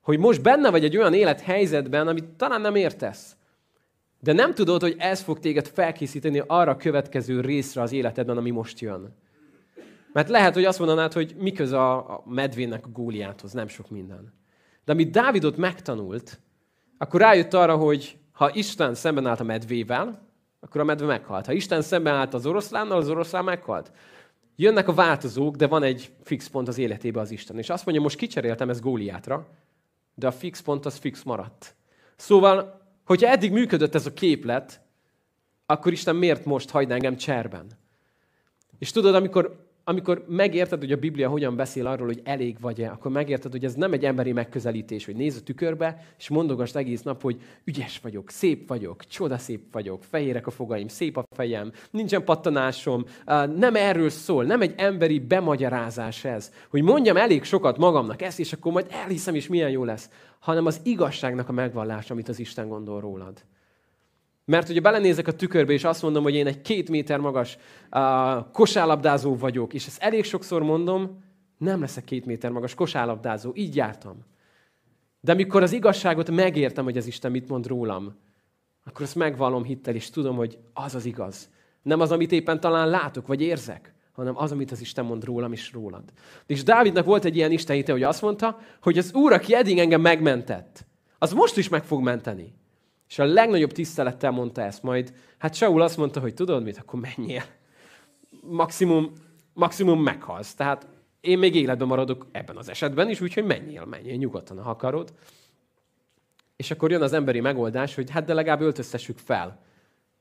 Hogy 0.02 0.20
most 0.20 0.42
benne 0.42 0.70
vagy 0.70 0.84
egy 0.84 0.98
olyan 0.98 1.14
élethelyzetben, 1.14 2.08
amit 2.08 2.26
talán 2.26 2.62
nem 2.62 2.76
értesz. 2.76 3.36
De 4.20 4.34
nem 4.34 4.54
tudod, 4.54 4.82
hogy 4.82 4.96
ez 4.98 5.22
fog 5.22 5.40
téged 5.40 5.68
felkészíteni 5.68 6.42
arra 6.48 6.72
a 6.72 6.78
következő 6.78 7.42
részre 7.42 7.82
az 7.82 7.92
életedben, 7.92 8.38
ami 8.38 8.50
most 8.50 8.80
jön. 8.80 9.16
Mert 10.14 10.30
lehet, 10.30 10.54
hogy 10.54 10.66
azt 10.66 10.80
mondanád, 10.80 11.14
hogy 11.14 11.36
mi 11.38 11.58
a 11.58 12.24
medvének 12.26 12.86
a 12.86 12.90
góliáthoz, 12.90 13.52
nem 13.52 13.68
sok 13.68 13.90
minden. 13.90 14.34
De 14.86 14.92
amit 14.92 15.12
Dávidot 15.12 15.58
megtanult, 15.58 16.40
akkor 16.98 17.20
rájött 17.20 17.54
arra, 17.54 17.76
hogy 17.76 18.18
ha 18.32 18.54
Isten 18.54 18.96
szemben 18.96 19.26
állt 19.26 19.40
a 19.40 19.44
medvével, 19.44 20.28
akkor 20.64 20.82
a 20.82 20.84
medve 20.84 21.06
meghalt. 21.06 21.46
Ha 21.46 21.52
Isten 21.52 21.82
szemben 21.82 22.14
állt 22.14 22.34
az 22.34 22.46
oroszlánnal, 22.46 22.98
az 22.98 23.10
oroszlán 23.10 23.44
meghalt. 23.44 23.92
Jönnek 24.56 24.88
a 24.88 24.94
változók, 24.94 25.56
de 25.56 25.68
van 25.68 25.84
egy 25.84 26.12
fix 26.24 26.48
pont 26.48 26.68
az 26.68 26.78
életébe 26.78 27.20
az 27.20 27.32
Isten. 27.32 27.58
És 27.58 27.70
azt 27.70 27.86
mondja, 27.86 28.04
most 28.04 28.18
kicseréltem 28.18 28.70
ezt 28.70 28.82
Góliátra, 28.82 29.48
de 30.16 30.28
a 30.28 30.32
fix 30.32 30.62
pont 30.62 30.86
az 30.86 30.98
fix 30.98 31.24
maradt. 31.24 31.76
Szóval, 32.16 32.82
hogyha 33.04 33.30
eddig 33.30 33.52
működött 33.52 33.96
ez 33.96 34.06
a 34.06 34.14
képlet, 34.14 34.82
akkor 35.66 35.92
Isten 35.92 36.16
miért 36.16 36.46
most 36.46 36.70
hagy 36.70 36.92
engem 36.92 37.16
cserben? 37.16 37.68
És 38.80 38.92
tudod, 38.92 39.16
amikor 39.16 39.63
amikor 39.84 40.26
megérted, 40.28 40.80
hogy 40.80 40.92
a 40.92 40.98
Biblia 40.98 41.30
hogyan 41.30 41.56
beszél 41.56 41.88
arról, 41.88 42.08
hogy 42.08 42.22
elég 42.24 42.58
vagy-e, 42.60 42.92
akkor 42.92 43.12
megérted, 43.12 43.52
hogy 43.52 43.66
ez 43.66 43.74
nem 43.74 43.94
egy 43.94 44.06
emberi 44.06 44.32
megközelítés, 44.32 45.06
hogy 45.06 45.16
nézz 45.16 45.38
a 45.38 45.44
tükörbe, 45.44 46.06
és 46.18 46.30
mondogasd 46.30 46.76
egész 46.76 47.02
nap, 47.02 47.22
hogy 47.22 47.42
ügyes 47.64 48.00
vagyok, 48.00 48.30
szép 48.30 48.68
vagyok, 48.68 49.06
csodaszép 49.06 49.62
vagyok, 49.72 50.04
fehérek 50.04 50.48
a 50.48 50.52
fogaim, 50.52 50.88
szép 50.88 51.18
a 51.18 51.26
fejem, 51.36 51.72
nincsen 51.92 52.24
pattanásom. 52.24 53.06
Nem 53.56 53.76
erről 53.76 54.10
szól, 54.10 54.44
nem 54.44 54.62
egy 54.62 54.74
emberi 54.78 55.20
bemagyarázás 55.20 56.26
ez, 56.26 56.52
hogy 56.70 56.82
mondjam 56.82 57.18
elég 57.18 57.44
sokat 57.44 57.78
magamnak 57.78 58.22
ezt, 58.22 58.40
és 58.40 58.54
akkor 58.54 58.72
majd 58.72 58.88
elhiszem, 58.90 59.36
és 59.36 59.48
milyen 59.48 59.70
jó 59.70 59.84
lesz, 59.84 60.10
hanem 60.40 60.66
az 60.66 60.80
igazságnak 60.84 61.50
a 61.50 61.52
megvallása, 61.52 62.14
amit 62.14 62.30
az 62.30 62.40
Isten 62.40 62.68
gondol 62.68 63.00
rólad. 63.00 63.44
Mert 64.46 64.68
hogyha 64.68 64.82
belenézek 64.82 65.28
a 65.28 65.32
tükörbe, 65.32 65.74
és 65.74 65.84
azt 65.84 66.02
mondom, 66.02 66.24
hogy 66.24 66.36
én 66.36 66.48
egy 66.48 66.62
két 66.62 66.90
méter 66.90 67.20
magas 67.20 67.58
uh, 67.92 68.52
kosárlabdázó 68.52 69.36
vagyok, 69.36 69.74
és 69.74 69.86
ezt 69.88 70.02
elég 70.02 70.24
sokszor 70.24 70.64
mondom, 70.64 71.24
nem 71.58 71.80
leszek 71.80 72.04
két 72.04 72.26
méter 72.26 72.52
magas 72.52 72.74
kosárlabdázó. 72.74 73.52
Így 73.54 73.76
jártam. 73.76 74.26
De 75.20 75.32
amikor 75.32 75.64
az 75.64 75.72
igazságot 75.72 76.32
megértem, 76.32 76.84
hogy 76.84 76.98
az 76.98 77.08
Isten 77.08 77.32
mit 77.32 77.50
mond 77.50 77.68
rólam, 77.68 78.16
akkor 78.86 79.02
ezt 79.02 79.16
megvallom 79.16 79.64
hittel, 79.64 79.96
és 79.96 80.10
tudom, 80.10 80.36
hogy 80.36 80.58
az 80.74 80.96
az 80.96 81.06
igaz. 81.06 81.50
Nem 81.82 82.00
az, 82.00 82.12
amit 82.12 82.32
éppen 82.32 82.60
talán 82.60 82.90
látok, 82.90 83.28
vagy 83.28 83.42
érzek, 83.42 83.94
hanem 84.12 84.38
az, 84.38 84.52
amit 84.52 84.72
az 84.72 84.82
Isten 84.82 85.06
mond 85.06 85.24
rólam 85.24 85.52
és 85.52 85.72
rólad. 85.74 86.04
És 86.46 86.64
Dávidnak 86.64 87.06
volt 87.06 87.26
egy 87.26 87.36
ilyen 87.36 87.52
Isten 87.52 87.76
hite, 87.76 87.92
hogy 87.92 88.04
azt 88.04 88.22
mondta, 88.22 88.60
hogy 88.82 88.98
az 88.98 89.14
Úr, 89.14 89.34
aki 89.34 89.56
eddig 89.56 89.80
engem 89.80 90.02
megmentett, 90.02 90.86
az 91.18 91.34
most 91.34 91.58
is 91.58 91.70
meg 91.70 91.84
fog 91.84 92.02
menteni. 92.02 92.54
És 93.14 93.20
a 93.20 93.26
legnagyobb 93.26 93.72
tisztelettel 93.72 94.32
mondta 94.32 94.62
ezt. 94.62 94.84
Majd, 94.84 95.14
hát 95.38 95.54
Saul 95.54 95.82
azt 95.82 95.98
mondta, 95.98 96.20
hogy 96.20 96.34
tudod 96.34 96.64
mit, 96.64 96.78
akkor 96.78 97.00
menjél. 97.00 97.44
Maximum, 98.42 99.12
maximum 99.54 100.04
meghalsz. 100.04 100.54
Tehát 100.54 100.88
én 101.22 101.38
még 101.38 101.56
életben 101.56 101.88
maradok 101.88 102.28
ebben 102.32 102.58
az 102.58 102.70
esetben 102.70 103.10
is, 103.10 103.22
úgyhogy 103.22 103.44
menjél, 103.46 103.86
menjél 103.86 104.16
nyugodtan, 104.16 104.62
ha 104.62 104.70
akarod. 104.70 105.14
És 106.56 106.72
akkor 106.72 106.92
jön 106.92 107.02
az 107.02 107.14
emberi 107.14 107.40
megoldás, 107.40 107.96
hogy 107.96 108.10
hát 108.10 108.26
de 108.26 108.34
legalább 108.34 108.62
öltöztessük 108.62 109.18
fel 109.18 109.64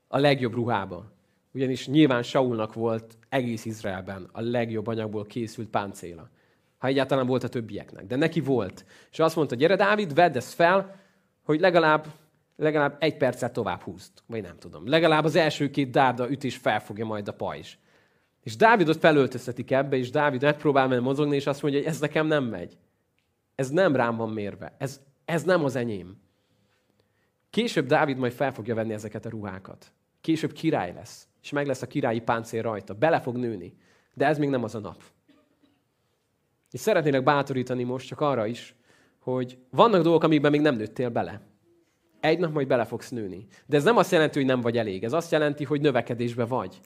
a 0.07 0.17
legjobb 0.17 0.53
ruhába. 0.53 1.11
Ugyanis 1.53 1.87
nyilván 1.87 2.23
Saulnak 2.23 2.73
volt 2.73 3.17
egész 3.29 3.65
Izraelben 3.65 4.29
a 4.31 4.41
legjobb 4.41 4.87
anyagból 4.87 5.25
készült 5.25 5.69
páncéla. 5.69 6.29
Ha 6.77 6.87
egyáltalán 6.87 7.27
volt 7.27 7.43
a 7.43 7.49
többieknek. 7.49 8.05
De 8.05 8.15
neki 8.15 8.39
volt. 8.39 8.85
És 9.11 9.19
azt 9.19 9.35
mondta, 9.35 9.55
gyere 9.55 9.75
Dávid, 9.75 10.13
vedd 10.13 10.35
ezt 10.35 10.53
fel, 10.53 10.99
hogy 11.43 11.59
legalább 11.59 12.07
legalább 12.55 12.95
egy 12.99 13.17
percet 13.17 13.53
tovább 13.53 13.81
húzt. 13.81 14.23
Vagy 14.25 14.41
nem 14.41 14.57
tudom. 14.57 14.87
Legalább 14.87 15.23
az 15.23 15.35
első 15.35 15.69
két 15.69 15.91
dárda 15.91 16.29
ütés 16.29 16.57
felfogja 16.57 17.05
majd 17.05 17.27
a 17.27 17.33
pajzs. 17.33 17.77
És 18.43 18.55
Dávidot 18.55 18.97
felöltöztetik 18.97 19.71
ebbe, 19.71 19.95
és 19.95 20.09
Dávid 20.09 20.41
megpróbál 20.41 20.87
menni 20.87 21.01
mozogni, 21.01 21.35
és 21.35 21.47
azt 21.47 21.61
mondja, 21.61 21.79
hogy 21.79 21.89
ez 21.89 21.99
nekem 21.99 22.27
nem 22.27 22.43
megy. 22.43 22.77
Ez 23.55 23.69
nem 23.69 23.95
rám 23.95 24.15
van 24.15 24.29
mérve. 24.29 24.75
Ez, 24.77 25.01
ez 25.25 25.43
nem 25.43 25.63
az 25.63 25.75
enyém. 25.75 26.21
Később 27.49 27.85
Dávid 27.85 28.17
majd 28.17 28.33
fel 28.33 28.53
fogja 28.53 28.75
venni 28.75 28.93
ezeket 28.93 29.25
a 29.25 29.29
ruhákat. 29.29 29.91
Később 30.21 30.51
király 30.51 30.93
lesz, 30.93 31.27
és 31.41 31.49
meg 31.49 31.67
lesz 31.67 31.81
a 31.81 31.87
királyi 31.87 32.19
páncél 32.19 32.61
rajta. 32.61 32.93
Bele 32.93 33.21
fog 33.21 33.37
nőni. 33.37 33.77
De 34.13 34.25
ez 34.25 34.37
még 34.37 34.49
nem 34.49 34.63
az 34.63 34.75
a 34.75 34.79
nap. 34.79 35.03
És 36.71 36.79
szeretnélek 36.79 37.23
bátorítani 37.23 37.83
most 37.83 38.07
csak 38.07 38.21
arra 38.21 38.45
is, 38.45 38.75
hogy 39.19 39.57
vannak 39.69 40.01
dolgok, 40.01 40.23
amikben 40.23 40.51
még 40.51 40.61
nem 40.61 40.75
nőttél 40.75 41.09
bele 41.09 41.52
egy 42.23 42.39
nap 42.39 42.53
majd 42.53 42.67
bele 42.67 42.85
fogsz 42.85 43.09
nőni. 43.09 43.45
De 43.65 43.77
ez 43.77 43.83
nem 43.83 43.97
azt 43.97 44.11
jelenti, 44.11 44.37
hogy 44.37 44.47
nem 44.47 44.61
vagy 44.61 44.77
elég. 44.77 45.03
Ez 45.03 45.13
azt 45.13 45.31
jelenti, 45.31 45.63
hogy 45.63 45.81
növekedésbe 45.81 46.45
vagy. 46.45 46.79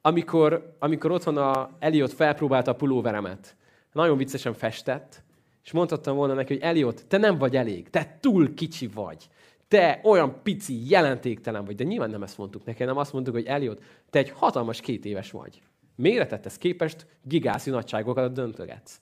Amikor, 0.00 0.74
amikor 0.78 1.10
otthon 1.10 1.36
a 1.36 1.70
Eliot 1.78 2.12
felpróbálta 2.12 2.70
a 2.70 2.74
pulóveremet, 2.74 3.56
nagyon 3.92 4.16
viccesen 4.16 4.52
festett, 4.52 5.22
és 5.64 5.72
mondhattam 5.72 6.16
volna 6.16 6.34
neki, 6.34 6.52
hogy 6.52 6.62
Eliot, 6.62 7.04
te 7.08 7.16
nem 7.16 7.38
vagy 7.38 7.56
elég, 7.56 7.90
te 7.90 8.18
túl 8.20 8.54
kicsi 8.54 8.86
vagy. 8.86 9.28
Te 9.68 10.00
olyan 10.02 10.42
pici, 10.42 10.90
jelentéktelen 10.90 11.64
vagy. 11.64 11.74
De 11.74 11.84
nyilván 11.84 12.10
nem 12.10 12.22
ezt 12.22 12.38
mondtuk 12.38 12.64
neki, 12.64 12.84
nem 12.84 12.96
azt 12.96 13.12
mondtuk, 13.12 13.34
hogy 13.34 13.46
Eliot, 13.46 13.82
te 14.10 14.18
egy 14.18 14.30
hatalmas 14.30 14.80
két 14.80 15.04
éves 15.04 15.30
vagy. 15.30 15.62
Méretethez 15.96 16.58
képest 16.58 17.06
gigászi 17.22 17.70
nagyságokat 17.70 18.32
döntögetsz. 18.32 19.00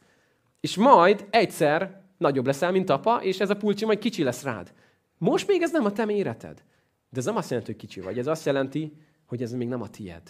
És 0.60 0.76
majd 0.76 1.26
egyszer 1.30 2.00
nagyobb 2.18 2.46
leszel, 2.46 2.72
mint 2.72 2.90
apa, 2.90 3.22
és 3.22 3.40
ez 3.40 3.50
a 3.50 3.56
pulcsi 3.56 3.84
majd 3.84 3.98
kicsi 3.98 4.22
lesz 4.22 4.42
rád. 4.42 4.72
Most 5.22 5.46
még 5.46 5.62
ez 5.62 5.72
nem 5.72 5.84
a 5.84 5.92
te 5.92 6.04
méreted. 6.04 6.62
De 7.10 7.18
ez 7.18 7.24
nem 7.24 7.36
azt 7.36 7.50
jelenti, 7.50 7.72
hogy 7.72 7.80
kicsi 7.80 8.00
vagy. 8.00 8.18
Ez 8.18 8.26
azt 8.26 8.46
jelenti, 8.46 8.96
hogy 9.26 9.42
ez 9.42 9.52
még 9.52 9.68
nem 9.68 9.82
a 9.82 9.88
tied. 9.88 10.22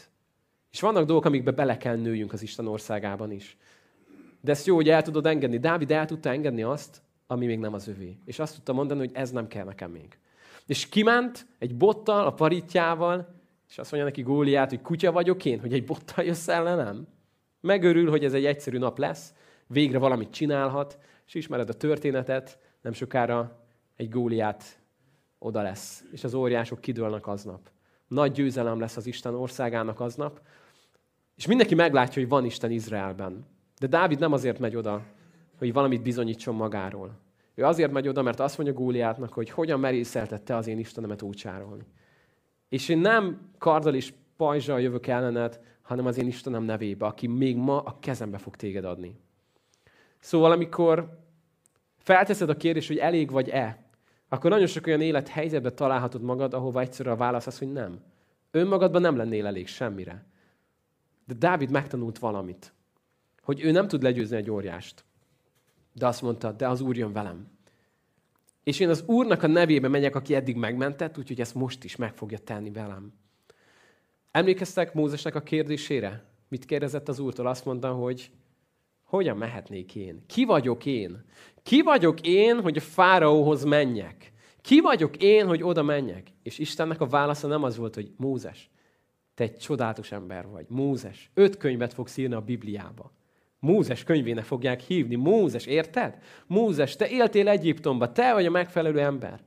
És 0.71 0.81
vannak 0.81 1.05
dolgok, 1.05 1.25
amikbe 1.25 1.51
bele 1.51 1.77
kell 1.77 1.97
nőjünk 1.97 2.33
az 2.33 2.43
Isten 2.43 2.67
országában 2.67 3.31
is. 3.31 3.57
De 4.41 4.51
ezt 4.51 4.67
jó, 4.67 4.75
hogy 4.75 4.89
el 4.89 5.03
tudod 5.03 5.27
engedni. 5.27 5.59
Dávid 5.59 5.91
el 5.91 6.07
tudta 6.07 6.31
engedni 6.31 6.63
azt, 6.63 7.03
ami 7.27 7.47
még 7.47 7.59
nem 7.59 7.75
az 7.75 7.89
övé. 7.89 8.19
És 8.25 8.39
azt 8.39 8.55
tudta 8.55 8.73
mondani, 8.73 9.01
hogy 9.01 9.11
ez 9.13 9.31
nem 9.31 9.49
kell 9.49 9.65
nekem 9.65 9.91
még. 9.91 10.19
És 10.67 10.89
kiment 10.89 11.47
egy 11.59 11.77
bottal, 11.77 12.27
a 12.27 12.33
paritjával, 12.33 13.35
és 13.69 13.79
azt 13.79 13.91
mondja 13.91 14.09
neki 14.09 14.23
Góliát, 14.23 14.69
hogy 14.69 14.83
kutya 14.83 15.13
vagyok 15.13 15.45
én, 15.45 15.61
hogy 15.61 15.73
egy 15.73 15.85
bottal 15.85 16.25
jössz 16.25 16.49
ellenem. 16.49 17.07
Megörül, 17.61 18.11
hogy 18.11 18.25
ez 18.25 18.35
egy 18.35 18.45
egyszerű 18.45 18.79
nap 18.79 18.99
lesz, 18.99 19.35
végre 19.67 19.99
valamit 19.99 20.31
csinálhat, 20.31 20.99
és 21.27 21.35
ismered 21.35 21.69
a 21.69 21.75
történetet, 21.75 22.59
nem 22.81 22.93
sokára 22.93 23.67
egy 23.97 24.09
Góliát 24.09 24.81
oda 25.43 25.63
lesz, 25.63 26.05
és 26.13 26.25
az 26.25 26.35
óriások 26.35 26.81
kidőlnek 26.81 27.27
aznap. 27.27 27.71
Nagy 28.09 28.33
győzelem 28.33 28.81
lesz 28.81 28.97
az 28.97 29.07
Isten 29.07 29.35
országának 29.35 30.01
aznap, 30.01 30.41
és 31.37 31.47
mindenki 31.47 31.75
meglátja, 31.75 32.23
hogy 32.23 32.31
van 32.31 32.45
Isten 32.45 32.71
Izraelben. 32.71 33.47
De 33.79 33.87
Dávid 33.87 34.19
nem 34.19 34.33
azért 34.33 34.59
megy 34.59 34.77
oda, 34.77 35.03
hogy 35.59 35.73
valamit 35.73 36.03
bizonyítson 36.03 36.55
magáról. 36.55 37.19
Ő 37.55 37.65
azért 37.65 37.93
megy 37.93 38.09
oda, 38.09 38.23
mert 38.23 38.41
azt 38.41 38.59
mondja 38.59 38.75
Góliátnak, 38.75 39.33
hogy 39.33 39.51
hogyan 39.51 39.81
merészelted 39.81 40.43
te 40.43 40.57
az 40.57 40.67
én 40.67 40.79
Istenemet 40.79 41.23
úcsárolni. 41.23 41.85
És 42.69 42.89
én 42.89 42.99
nem 42.99 43.51
karddal 43.59 43.95
és 43.95 44.13
pajzsal 44.37 44.81
jövök 44.81 45.07
ellened, 45.07 45.61
hanem 45.83 46.07
az 46.07 46.19
én 46.19 46.27
Istenem 46.27 46.63
nevébe, 46.63 47.07
aki 47.07 47.27
még 47.27 47.57
ma 47.57 47.81
a 47.81 47.97
kezembe 48.01 48.39
fog 48.39 48.57
téged 48.57 48.85
adni. 48.85 49.17
Szóval, 50.19 50.53
amikor 50.53 51.19
felteszed 51.99 52.49
a 52.49 52.57
kérdést, 52.57 52.89
hogy 52.89 52.97
elég 52.97 53.31
vagy-e, 53.31 53.82
akkor 54.33 54.51
nagyon 54.51 54.67
sok 54.67 54.87
olyan 54.87 55.01
élethelyzetbe 55.01 55.71
találhatod 55.71 56.23
magad, 56.23 56.55
ahova 56.55 56.81
egyszerűen 56.81 57.15
a 57.15 57.19
válasz 57.19 57.47
az, 57.47 57.59
hogy 57.59 57.73
nem. 57.73 58.01
Önmagadban 58.51 59.01
nem 59.01 59.17
lennél 59.17 59.47
elég 59.47 59.67
semmire. 59.67 60.25
De 61.27 61.35
Dávid 61.35 61.71
megtanult 61.71 62.19
valamit, 62.19 62.73
hogy 63.43 63.65
ő 63.65 63.71
nem 63.71 63.89
tud 63.89 64.03
legyőzni 64.03 64.37
egy 64.37 64.51
óriást. 64.51 65.05
De 65.93 66.07
azt 66.07 66.23
mondta, 66.23 66.53
de 66.53 66.69
az 66.69 66.81
Úr 66.81 66.97
jön 66.97 67.13
velem. 67.13 67.51
És 68.63 68.81
én 68.81 68.89
az 68.89 69.03
Úrnak 69.07 69.43
a 69.43 69.47
nevébe 69.47 69.89
megyek, 69.89 70.15
aki 70.15 70.35
eddig 70.35 70.57
megmentett, 70.57 71.19
úgyhogy 71.19 71.41
ezt 71.41 71.55
most 71.55 71.85
is 71.85 71.97
meg 71.97 72.15
fogja 72.15 72.39
tenni 72.39 72.71
velem. 72.71 73.13
Emlékeztek 74.31 74.95
Mózesnek 74.95 75.35
a 75.35 75.43
kérdésére? 75.43 76.25
Mit 76.49 76.65
kérdezett 76.65 77.09
az 77.09 77.19
Úrtól? 77.19 77.47
Azt 77.47 77.65
mondta, 77.65 77.93
hogy 77.93 78.31
hogyan 79.17 79.37
mehetnék 79.37 79.95
én? 79.95 80.25
Ki 80.27 80.45
vagyok 80.45 80.87
én? 80.87 81.25
Ki 81.63 81.83
vagyok 81.83 82.21
én, 82.21 82.61
hogy 82.61 82.77
a 82.77 82.81
fáraóhoz 82.81 83.65
menjek? 83.65 84.33
Ki 84.61 84.81
vagyok 84.81 85.17
én, 85.17 85.47
hogy 85.47 85.63
oda 85.63 85.83
menjek? 85.83 86.27
És 86.43 86.59
Istennek 86.59 87.01
a 87.01 87.07
válasza 87.07 87.49
nem 87.49 87.63
az 87.63 87.77
volt, 87.77 87.95
hogy 87.95 88.13
Mózes, 88.17 88.71
te 89.35 89.45
egy 89.45 89.57
csodálatos 89.57 90.13
ember 90.13 90.49
vagy. 90.49 90.67
Mózes, 90.69 91.31
öt 91.35 91.57
könyvet 91.57 91.93
fogsz 91.93 92.17
írni 92.17 92.35
a 92.35 92.41
Bibliába. 92.41 93.13
Mózes 93.59 94.05
könyvének 94.05 94.45
fogják 94.45 94.81
hívni. 94.81 95.15
Mózes, 95.15 95.67
érted? 95.67 96.19
Mózes, 96.47 96.97
te 96.97 97.09
éltél 97.09 97.49
Egyiptomba, 97.49 98.13
te 98.13 98.33
vagy 98.33 98.47
a 98.47 98.51
megfelelő 98.51 99.01
ember. 99.01 99.41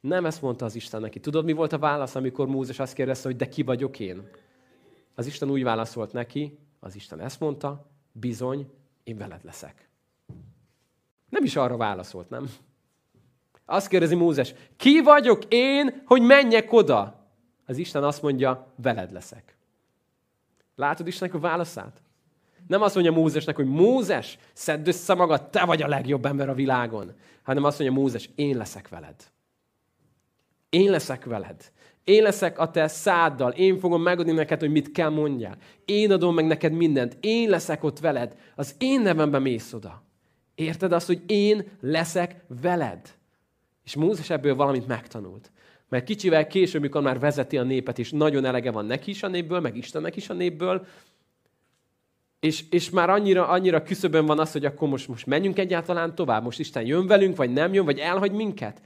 Nem 0.00 0.26
ezt 0.26 0.42
mondta 0.42 0.64
az 0.64 0.74
Isten 0.74 1.00
neki. 1.00 1.20
Tudod, 1.20 1.44
mi 1.44 1.52
volt 1.52 1.72
a 1.72 1.78
válasz, 1.78 2.14
amikor 2.14 2.46
Mózes 2.46 2.78
azt 2.78 2.94
kérdezte, 2.94 3.28
hogy 3.28 3.36
de 3.36 3.48
ki 3.48 3.62
vagyok 3.62 4.00
én? 4.00 4.28
Az 5.14 5.26
Isten 5.26 5.50
úgy 5.50 5.62
válaszolt 5.62 6.12
neki, 6.12 6.58
az 6.80 6.94
Isten 6.94 7.20
ezt 7.20 7.40
mondta, 7.40 7.92
bizony, 8.12 8.66
én 9.04 9.16
veled 9.16 9.44
leszek. 9.44 9.88
Nem 11.28 11.44
is 11.44 11.56
arra 11.56 11.76
válaszolt, 11.76 12.30
nem? 12.30 12.50
Azt 13.64 13.88
kérdezi 13.88 14.14
Mózes, 14.14 14.54
ki 14.76 15.00
vagyok 15.00 15.42
én, 15.48 16.02
hogy 16.06 16.22
menjek 16.22 16.72
oda? 16.72 17.28
Az 17.66 17.76
Isten 17.76 18.04
azt 18.04 18.22
mondja, 18.22 18.72
veled 18.76 19.12
leszek. 19.12 19.56
Látod 20.74 21.06
Istennek 21.06 21.34
a 21.34 21.38
válaszát? 21.38 22.02
Nem 22.66 22.82
azt 22.82 22.94
mondja 22.94 23.12
Mózesnek, 23.12 23.56
hogy 23.56 23.66
Mózes, 23.66 24.38
szedd 24.52 24.88
össze 24.88 25.14
magad, 25.14 25.50
te 25.50 25.64
vagy 25.64 25.82
a 25.82 25.88
legjobb 25.88 26.24
ember 26.24 26.48
a 26.48 26.54
világon. 26.54 27.14
Hanem 27.42 27.64
azt 27.64 27.78
mondja 27.78 28.00
Mózes, 28.00 28.30
én 28.34 28.56
leszek 28.56 28.88
veled. 28.88 29.14
Én 30.68 30.90
leszek 30.90 31.24
veled. 31.24 31.72
Én 32.04 32.22
leszek 32.22 32.58
a 32.58 32.70
te 32.70 32.88
száddal. 32.88 33.50
Én 33.50 33.78
fogom 33.78 34.02
megadni 34.02 34.32
neked, 34.32 34.60
hogy 34.60 34.70
mit 34.70 34.92
kell 34.92 35.08
mondjál. 35.08 35.56
Én 35.84 36.12
adom 36.12 36.34
meg 36.34 36.46
neked 36.46 36.72
mindent. 36.72 37.16
Én 37.20 37.48
leszek 37.48 37.84
ott 37.84 37.98
veled. 37.98 38.36
Az 38.54 38.74
én 38.78 39.00
nevemben 39.00 39.42
mész 39.42 39.72
oda. 39.72 40.02
Érted 40.54 40.92
azt, 40.92 41.06
hogy 41.06 41.22
én 41.26 41.64
leszek 41.80 42.44
veled? 42.60 43.14
És 43.84 43.94
Mózes 43.94 44.30
ebből 44.30 44.54
valamit 44.54 44.86
megtanult. 44.86 45.52
Mert 45.88 46.04
kicsivel 46.04 46.46
később, 46.46 46.80
mikor 46.80 47.02
már 47.02 47.18
vezeti 47.18 47.58
a 47.58 47.62
népet, 47.62 47.98
és 47.98 48.10
nagyon 48.10 48.44
elege 48.44 48.70
van 48.70 48.86
neki 48.86 49.10
is 49.10 49.22
a 49.22 49.28
népből, 49.28 49.60
meg 49.60 49.76
Istennek 49.76 50.16
is 50.16 50.28
a 50.28 50.34
népből, 50.34 50.86
és, 52.40 52.64
és 52.70 52.90
már 52.90 53.10
annyira, 53.10 53.48
annyira 53.48 53.82
küszöbön 53.82 54.26
van 54.26 54.38
az, 54.38 54.52
hogy 54.52 54.64
akkor 54.64 54.88
most, 54.88 55.08
most 55.08 55.26
menjünk 55.26 55.58
egyáltalán 55.58 56.14
tovább, 56.14 56.42
most 56.42 56.58
Isten 56.58 56.86
jön 56.86 57.06
velünk, 57.06 57.36
vagy 57.36 57.52
nem 57.52 57.74
jön, 57.74 57.84
vagy 57.84 57.98
elhagy 57.98 58.32
minket. 58.32 58.80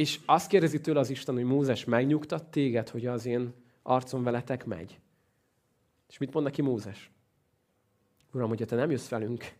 És 0.00 0.20
azt 0.24 0.48
kérdezi 0.48 0.80
tőle 0.80 1.00
az 1.00 1.10
Isten, 1.10 1.34
hogy 1.34 1.44
Mózes 1.44 1.84
megnyugtat 1.84 2.44
téged, 2.44 2.88
hogy 2.88 3.06
az 3.06 3.26
én 3.26 3.54
arcom 3.82 4.22
veletek 4.22 4.64
megy. 4.64 4.98
És 6.08 6.18
mit 6.18 6.32
mond 6.32 6.44
neki 6.44 6.62
Mózes? 6.62 7.10
Uram, 8.32 8.48
hogyha 8.48 8.64
te 8.64 8.76
nem 8.76 8.90
jössz 8.90 9.08
velünk, 9.08 9.52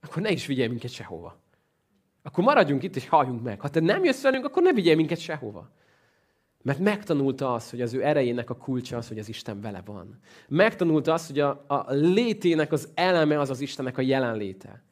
akkor 0.00 0.22
ne 0.22 0.30
is 0.30 0.46
vigyél 0.46 0.68
minket 0.68 0.90
sehova. 0.90 1.36
Akkor 2.22 2.44
maradjunk 2.44 2.82
itt, 2.82 2.96
és 2.96 3.08
halljunk 3.08 3.42
meg. 3.42 3.60
Ha 3.60 3.68
te 3.68 3.80
nem 3.80 4.04
jössz 4.04 4.22
velünk, 4.22 4.44
akkor 4.44 4.62
ne 4.62 4.72
vigyél 4.72 4.96
minket 4.96 5.18
sehova. 5.18 5.70
Mert 6.62 6.78
megtanulta 6.78 7.54
azt, 7.54 7.70
hogy 7.70 7.80
az 7.80 7.94
ő 7.94 8.04
erejének 8.04 8.50
a 8.50 8.56
kulcsa 8.56 8.96
az, 8.96 9.08
hogy 9.08 9.18
az 9.18 9.28
Isten 9.28 9.60
vele 9.60 9.82
van. 9.84 10.18
Megtanulta 10.48 11.12
azt, 11.12 11.26
hogy 11.26 11.40
a, 11.40 11.64
a 11.66 11.92
létének 11.92 12.72
az 12.72 12.88
eleme 12.94 13.40
az 13.40 13.50
az 13.50 13.60
Istennek 13.60 13.98
a 13.98 14.02
jelenléte. 14.02 14.82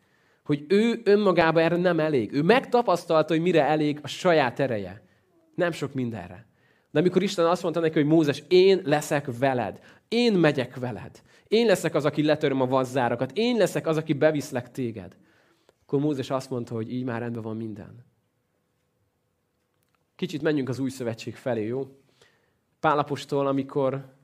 Hogy 0.51 0.65
ő 0.69 1.01
önmagában 1.05 1.63
erre 1.63 1.77
nem 1.77 2.01
elég. 2.01 2.33
Ő 2.33 2.43
megtapasztalta, 2.43 3.33
hogy 3.33 3.43
mire 3.43 3.65
elég 3.65 3.99
a 4.03 4.07
saját 4.07 4.61
ereje. 4.61 5.03
Nem 5.55 5.73
sok 5.73 5.95
mindenre. 5.95 6.47
De 6.91 6.99
amikor 6.99 7.23
Isten 7.23 7.47
azt 7.47 7.63
mondta 7.63 7.81
neki, 7.81 7.99
hogy 7.99 8.09
Mózes, 8.09 8.43
én 8.49 8.81
leszek 8.85 9.39
veled, 9.39 9.81
én 10.09 10.33
megyek 10.33 10.77
veled, 10.77 11.23
én 11.49 11.67
leszek 11.67 11.95
az, 11.95 12.05
aki 12.05 12.23
letöröm 12.23 12.61
a 12.61 12.67
vazzárakat, 12.67 13.31
én 13.35 13.57
leszek 13.57 13.87
az, 13.87 13.97
aki 13.97 14.13
beviszlek 14.13 14.71
téged, 14.71 15.17
akkor 15.83 16.01
Mózes 16.01 16.31
azt 16.31 16.51
mondta, 16.51 16.75
hogy 16.75 16.93
így 16.93 17.05
már 17.05 17.21
rendben 17.21 17.43
van 17.43 17.57
minden. 17.57 18.05
Kicsit 20.17 20.43
menjünk 20.43 20.69
az 20.69 20.79
új 20.79 20.91
szövetség 20.91 21.37
felé, 21.37 21.67
jó? 21.67 21.97
Pálapostól, 22.81 23.47
amikor 23.47 24.15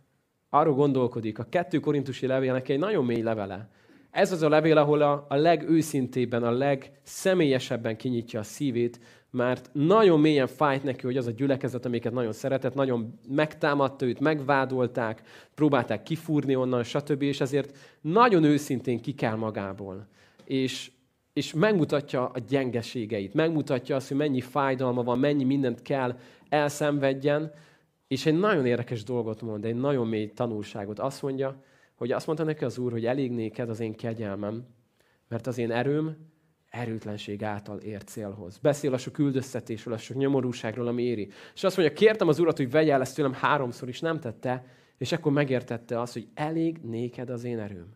arról 0.51 0.75
gondolkodik, 0.75 1.39
a 1.39 1.49
kettő 1.49 1.81
korintusi 1.81 2.27
levélnek 2.27 2.69
egy 2.69 2.79
nagyon 2.79 3.05
mély 3.05 3.23
levele. 3.23 3.71
Ez 4.17 4.33
az 4.33 4.43
a 4.43 4.49
levél, 4.49 4.79
ahol 4.79 5.03
a, 5.03 5.27
a 5.29 5.35
legőszintébben, 5.35 6.43
a 6.43 6.51
legszemélyesebben 6.51 7.97
kinyitja 7.97 8.41
a 8.41 8.43
szívét, 8.43 9.01
mert 9.31 9.71
nagyon 9.73 10.21
mélyen 10.21 10.47
fájt 10.47 10.83
neki, 10.83 11.03
hogy 11.03 11.17
az 11.17 11.27
a 11.27 11.31
gyülekezet, 11.31 11.87
amiket 11.87 12.13
nagyon 12.13 12.33
szeretett, 12.33 12.75
nagyon 12.75 13.19
megtámadta 13.29 14.07
őt, 14.07 14.21
megvádolták, 14.21 15.23
próbálták 15.55 16.03
kifúrni 16.03 16.57
onnan, 16.57 16.83
stb. 16.83 17.23
És 17.23 17.41
ezért 17.41 17.77
nagyon 18.01 18.45
őszintén 18.45 19.01
ki 19.01 19.15
kell 19.15 19.35
magából. 19.35 20.07
És 20.45 20.91
és 21.33 21.55
megmutatja 21.55 22.27
a 22.27 22.39
gyengeségeit, 22.49 23.35
megmutatja 23.35 23.97
azt, 23.97 24.09
hogy 24.09 24.17
mennyi 24.17 24.41
fájdalma 24.41 25.03
van, 25.03 25.19
mennyi 25.19 25.45
mindent 25.45 25.83
kell 25.83 26.19
elszenvedjen, 26.49 27.53
és 28.09 28.27
egy 28.27 28.39
nagyon 28.39 28.67
érdekes 28.67 29.03
dolgot 29.03 29.43
mond, 29.43 29.65
egy 29.65 29.75
nagyon 29.75 30.07
mély 30.07 30.33
tanulságot. 30.33 30.99
Azt 30.99 31.23
mondja, 31.23 31.63
hogy 31.97 32.13
azt 32.13 32.27
mondta 32.27 32.45
neki 32.45 32.65
az 32.65 32.79
Úr, 32.79 32.93
hogy 32.93 33.07
elég 33.07 33.31
néked 33.31 33.69
az 33.69 33.81
én 33.81 33.95
kegyelmem, 33.95 34.67
mert 35.29 35.47
az 35.47 35.59
én 35.59 35.71
erőm 35.71 36.17
erőtlenség 36.71 37.43
által 37.43 37.79
ér 37.79 38.05
célhoz. 38.05 38.59
Beszél 38.59 38.93
a 38.93 38.99
sok 38.99 39.19
üldöztetésről, 39.19 39.95
a 39.95 39.99
sok 39.99 40.17
nyomorúságról, 40.17 40.87
ami 40.87 41.03
éri. 41.03 41.29
És 41.55 41.65
azt 41.65 41.77
mondja, 41.77 41.95
kértem 41.95 42.29
az 42.29 42.39
Urat, 42.39 42.57
hogy 42.57 42.71
vegye 42.71 42.93
el 42.93 43.01
ezt 43.01 43.15
tőlem 43.15 43.33
háromszor, 43.33 43.89
is 43.89 44.01
nem 44.01 44.21
tette, 44.21 44.65
és 44.99 45.13
akkor 45.13 45.33
megértette 45.33 46.01
azt, 46.01 46.13
hogy 46.13 46.29
elég 46.35 46.79
néked 46.83 47.31
az 47.31 47.45
én 47.45 47.59
erőm, 47.59 47.95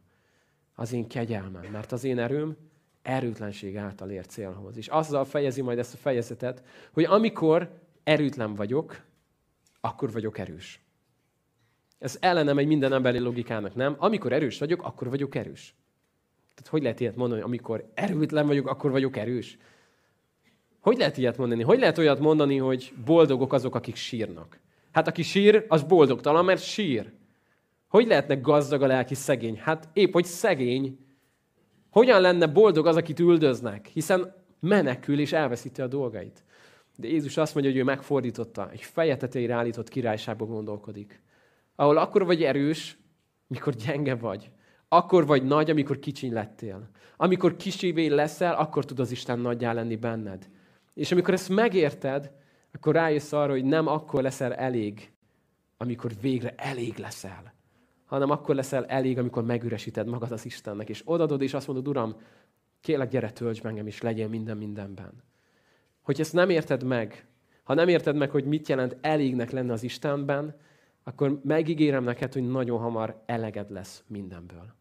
az 0.75 0.93
én 0.93 1.09
kegyelmem, 1.09 1.65
mert 1.73 1.93
az 1.93 2.05
én 2.05 2.19
erőm 2.19 2.57
erőtlenség 3.03 3.77
által 3.77 4.11
ér 4.11 4.27
célhoz. 4.27 4.77
És 4.77 4.89
azzal 4.89 5.25
fejezi 5.25 5.63
majd 5.63 5.79
ezt 5.79 5.95
a 5.95 5.97
fejezetet, 5.97 6.63
hogy 6.93 7.05
amikor 7.05 7.81
erőtlen 8.03 8.55
vagyok, 8.55 9.03
akkor 9.81 10.13
vagyok 10.13 10.39
erős. 10.39 10.81
Ez 12.01 12.17
ellenem 12.21 12.59
egy 12.59 12.67
minden 12.67 12.93
emberi 12.93 13.19
logikának, 13.19 13.75
nem? 13.75 13.95
Amikor 13.99 14.33
erős 14.33 14.59
vagyok, 14.59 14.83
akkor 14.83 15.09
vagyok 15.09 15.35
erős. 15.35 15.75
Tehát 16.55 16.71
hogy 16.71 16.83
lehet 16.83 17.01
ilyet 17.01 17.17
mondani, 17.17 17.41
amikor 17.41 17.91
erőtlen 17.95 18.47
vagyok, 18.47 18.69
akkor 18.69 18.91
vagyok 18.91 19.17
erős? 19.17 19.59
Hogy 20.81 20.97
lehet 20.97 21.17
ilyet 21.17 21.37
mondani? 21.37 21.63
Hogy 21.63 21.79
lehet 21.79 21.99
olyat 21.99 22.21
mondani, 22.21 22.57
hogy 22.57 22.93
boldogok 23.05 23.53
azok, 23.53 23.75
akik 23.75 23.97
sírnak? 23.97 24.59
Hát 24.93 25.09
aki 25.09 25.23
sír, 25.23 25.65
az 25.69 25.83
boldogtalan, 25.83 26.45
mert 26.45 26.63
sír. 26.63 27.13
Hogy 27.89 28.07
lehetne 28.07 28.35
gazdag 28.35 28.83
a 28.83 28.87
lelki 28.87 29.15
szegény? 29.15 29.59
Hát 29.59 29.89
épp, 29.93 30.13
hogy 30.13 30.25
szegény, 30.25 30.99
hogyan 31.91 32.21
lenne 32.21 32.47
boldog 32.47 32.87
az, 32.87 32.97
akit 32.97 33.21
üldöznek? 33.21 33.87
Hiszen 33.87 34.35
menekül 34.61 35.21
és 35.21 35.33
elveszíti 35.33 35.81
a 35.81 35.87
dolgait. 35.87 36.45
De 36.97 37.09
Jézus 37.09 37.37
azt 37.37 37.55
mondja, 37.55 37.73
hogy 37.73 37.81
ő 37.81 37.85
megfordította, 37.85 38.71
egy 38.71 38.83
feje 38.83 39.17
tetejére 39.17 39.55
állított 39.55 39.89
királyságban 39.89 40.49
gondolkodik. 40.49 41.21
Ahol 41.81 41.97
akkor 41.97 42.25
vagy 42.25 42.43
erős, 42.43 42.99
mikor 43.47 43.75
gyenge 43.75 44.15
vagy. 44.15 44.51
Akkor 44.89 45.27
vagy 45.27 45.45
nagy, 45.45 45.71
amikor 45.71 45.99
kicsiny 45.99 46.33
lettél. 46.33 46.89
Amikor 47.17 47.57
kicsivé 47.57 48.07
leszel, 48.07 48.55
akkor 48.55 48.85
tud 48.85 49.01
az 49.01 49.11
Isten 49.11 49.39
nagyjá 49.39 49.73
lenni 49.73 49.97
benned. 49.97 50.49
És 50.95 51.13
amikor 51.13 51.35
ezt 51.35 51.49
megérted, 51.49 52.33
akkor 52.73 52.95
rájössz 52.95 53.33
arra, 53.33 53.53
hogy 53.53 53.65
nem 53.65 53.87
akkor 53.87 54.23
leszel 54.23 54.55
elég, 54.55 55.13
amikor 55.77 56.11
végre 56.21 56.55
elég 56.57 56.97
leszel 56.97 57.53
hanem 58.11 58.31
akkor 58.31 58.55
leszel 58.55 58.87
elég, 58.87 59.19
amikor 59.19 59.45
megüresíted 59.45 60.07
magad 60.07 60.33
az 60.33 60.45
Istennek, 60.45 60.89
és 60.89 61.03
odadod, 61.05 61.43
és 61.43 61.55
azt 61.55 61.67
mondod, 61.67 61.89
Uram, 61.89 62.17
kérlek, 62.81 63.09
gyere, 63.09 63.31
tölts 63.31 63.65
engem, 63.65 63.87
és 63.87 64.01
legyél 64.01 64.29
minden 64.29 64.57
mindenben. 64.57 65.23
hogy 66.03 66.21
ezt 66.21 66.33
nem 66.33 66.51
érted 66.51 66.83
meg, 66.83 67.27
ha 67.63 67.75
nem 67.75 67.89
érted 67.89 68.17
meg, 68.17 68.31
hogy 68.31 68.45
mit 68.45 68.69
jelent 68.69 68.97
elégnek 69.01 69.51
lenne 69.51 69.73
az 69.73 69.83
Istenben, 69.83 70.55
akkor 71.03 71.41
megígérem 71.45 72.05
neked, 72.05 72.33
hogy 72.33 72.49
nagyon 72.49 72.79
hamar 72.79 73.23
eleged 73.27 73.71
lesz 73.71 74.05
mindenből. 74.07 74.75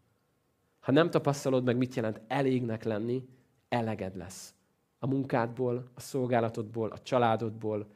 Ha 0.79 0.91
nem 0.91 1.09
tapasztalod 1.09 1.63
meg, 1.63 1.77
mit 1.77 1.95
jelent 1.95 2.21
elégnek 2.27 2.83
lenni, 2.83 3.27
eleged 3.69 4.15
lesz. 4.15 4.53
A 4.99 5.07
munkádból, 5.07 5.91
a 5.93 5.99
szolgálatodból, 5.99 6.89
a 6.89 7.01
családodból, 7.01 7.87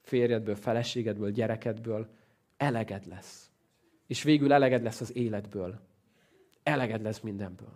férjedből, 0.00 0.54
feleségedből, 0.54 1.30
gyerekedből 1.30 2.08
eleged 2.56 3.06
lesz. 3.06 3.50
És 4.06 4.22
végül 4.22 4.52
eleged 4.52 4.82
lesz 4.82 5.00
az 5.00 5.16
életből. 5.16 5.80
Eleged 6.62 7.02
lesz 7.02 7.20
mindenből. 7.20 7.72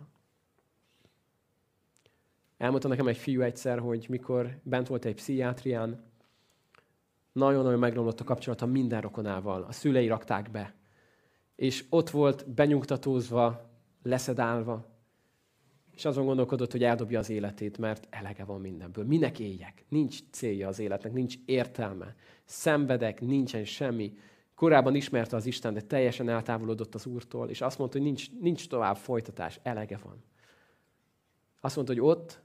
Elmondta 2.57 2.87
nekem 2.87 3.07
egy 3.07 3.17
fiú 3.17 3.41
egyszer, 3.41 3.79
hogy 3.79 4.05
mikor 4.09 4.59
bent 4.63 4.87
volt 4.87 5.05
egy 5.05 5.15
pszichiátrián, 5.15 6.03
nagyon-nagyon 7.33 7.79
megromlott 7.79 8.19
a 8.19 8.23
kapcsolata 8.23 8.65
minden 8.65 9.01
rokonával. 9.01 9.63
A 9.63 9.71
szülei 9.71 10.07
rakták 10.07 10.51
be. 10.51 10.75
És 11.55 11.85
ott 11.89 12.09
volt 12.09 12.49
benyugtatózva, 12.49 13.69
leszedálva, 14.03 14.93
és 15.95 16.05
azon 16.05 16.25
gondolkodott, 16.25 16.71
hogy 16.71 16.83
eldobja 16.83 17.19
az 17.19 17.29
életét, 17.29 17.77
mert 17.77 18.07
elege 18.09 18.43
van 18.43 18.61
mindenből. 18.61 19.05
Minek 19.05 19.39
éljek? 19.39 19.85
Nincs 19.89 20.19
célja 20.31 20.67
az 20.67 20.79
életnek, 20.79 21.13
nincs 21.13 21.35
értelme. 21.45 22.15
Szenvedek, 22.45 23.21
nincsen 23.21 23.65
semmi. 23.65 24.13
Korábban 24.55 24.95
ismerte 24.95 25.35
az 25.35 25.45
Isten, 25.45 25.73
de 25.73 25.81
teljesen 25.81 26.29
eltávolodott 26.29 26.95
az 26.95 27.05
Úrtól, 27.05 27.49
és 27.49 27.61
azt 27.61 27.77
mondta, 27.77 27.97
hogy 27.97 28.07
nincs, 28.07 28.31
nincs 28.39 28.67
tovább 28.67 28.95
folytatás, 28.95 29.59
elege 29.63 29.97
van. 30.03 30.23
Azt 31.61 31.75
mondta, 31.75 31.93
hogy 31.93 32.03
ott, 32.03 32.41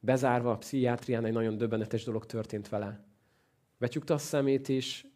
bezárva 0.00 0.50
a 0.50 0.56
pszichiátrián 0.56 1.24
egy 1.24 1.32
nagyon 1.32 1.56
döbbenetes 1.56 2.04
dolog 2.04 2.26
történt 2.26 2.68
vele. 2.68 3.04
Becsukta 3.78 4.14
a 4.14 4.18
szemét, 4.18 4.68
és 4.68 5.06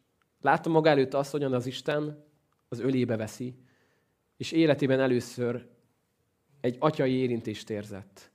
látta 0.40 0.70
maga 0.70 0.88
előtt 0.88 1.14
azt, 1.14 1.30
hogyan 1.30 1.52
az 1.52 1.66
Isten 1.66 2.24
az 2.68 2.80
ölébe 2.80 3.16
veszi, 3.16 3.54
és 4.36 4.52
életében 4.52 5.00
először 5.00 5.68
egy 6.60 6.76
atyai 6.78 7.12
érintést 7.12 7.70
érzett. 7.70 8.30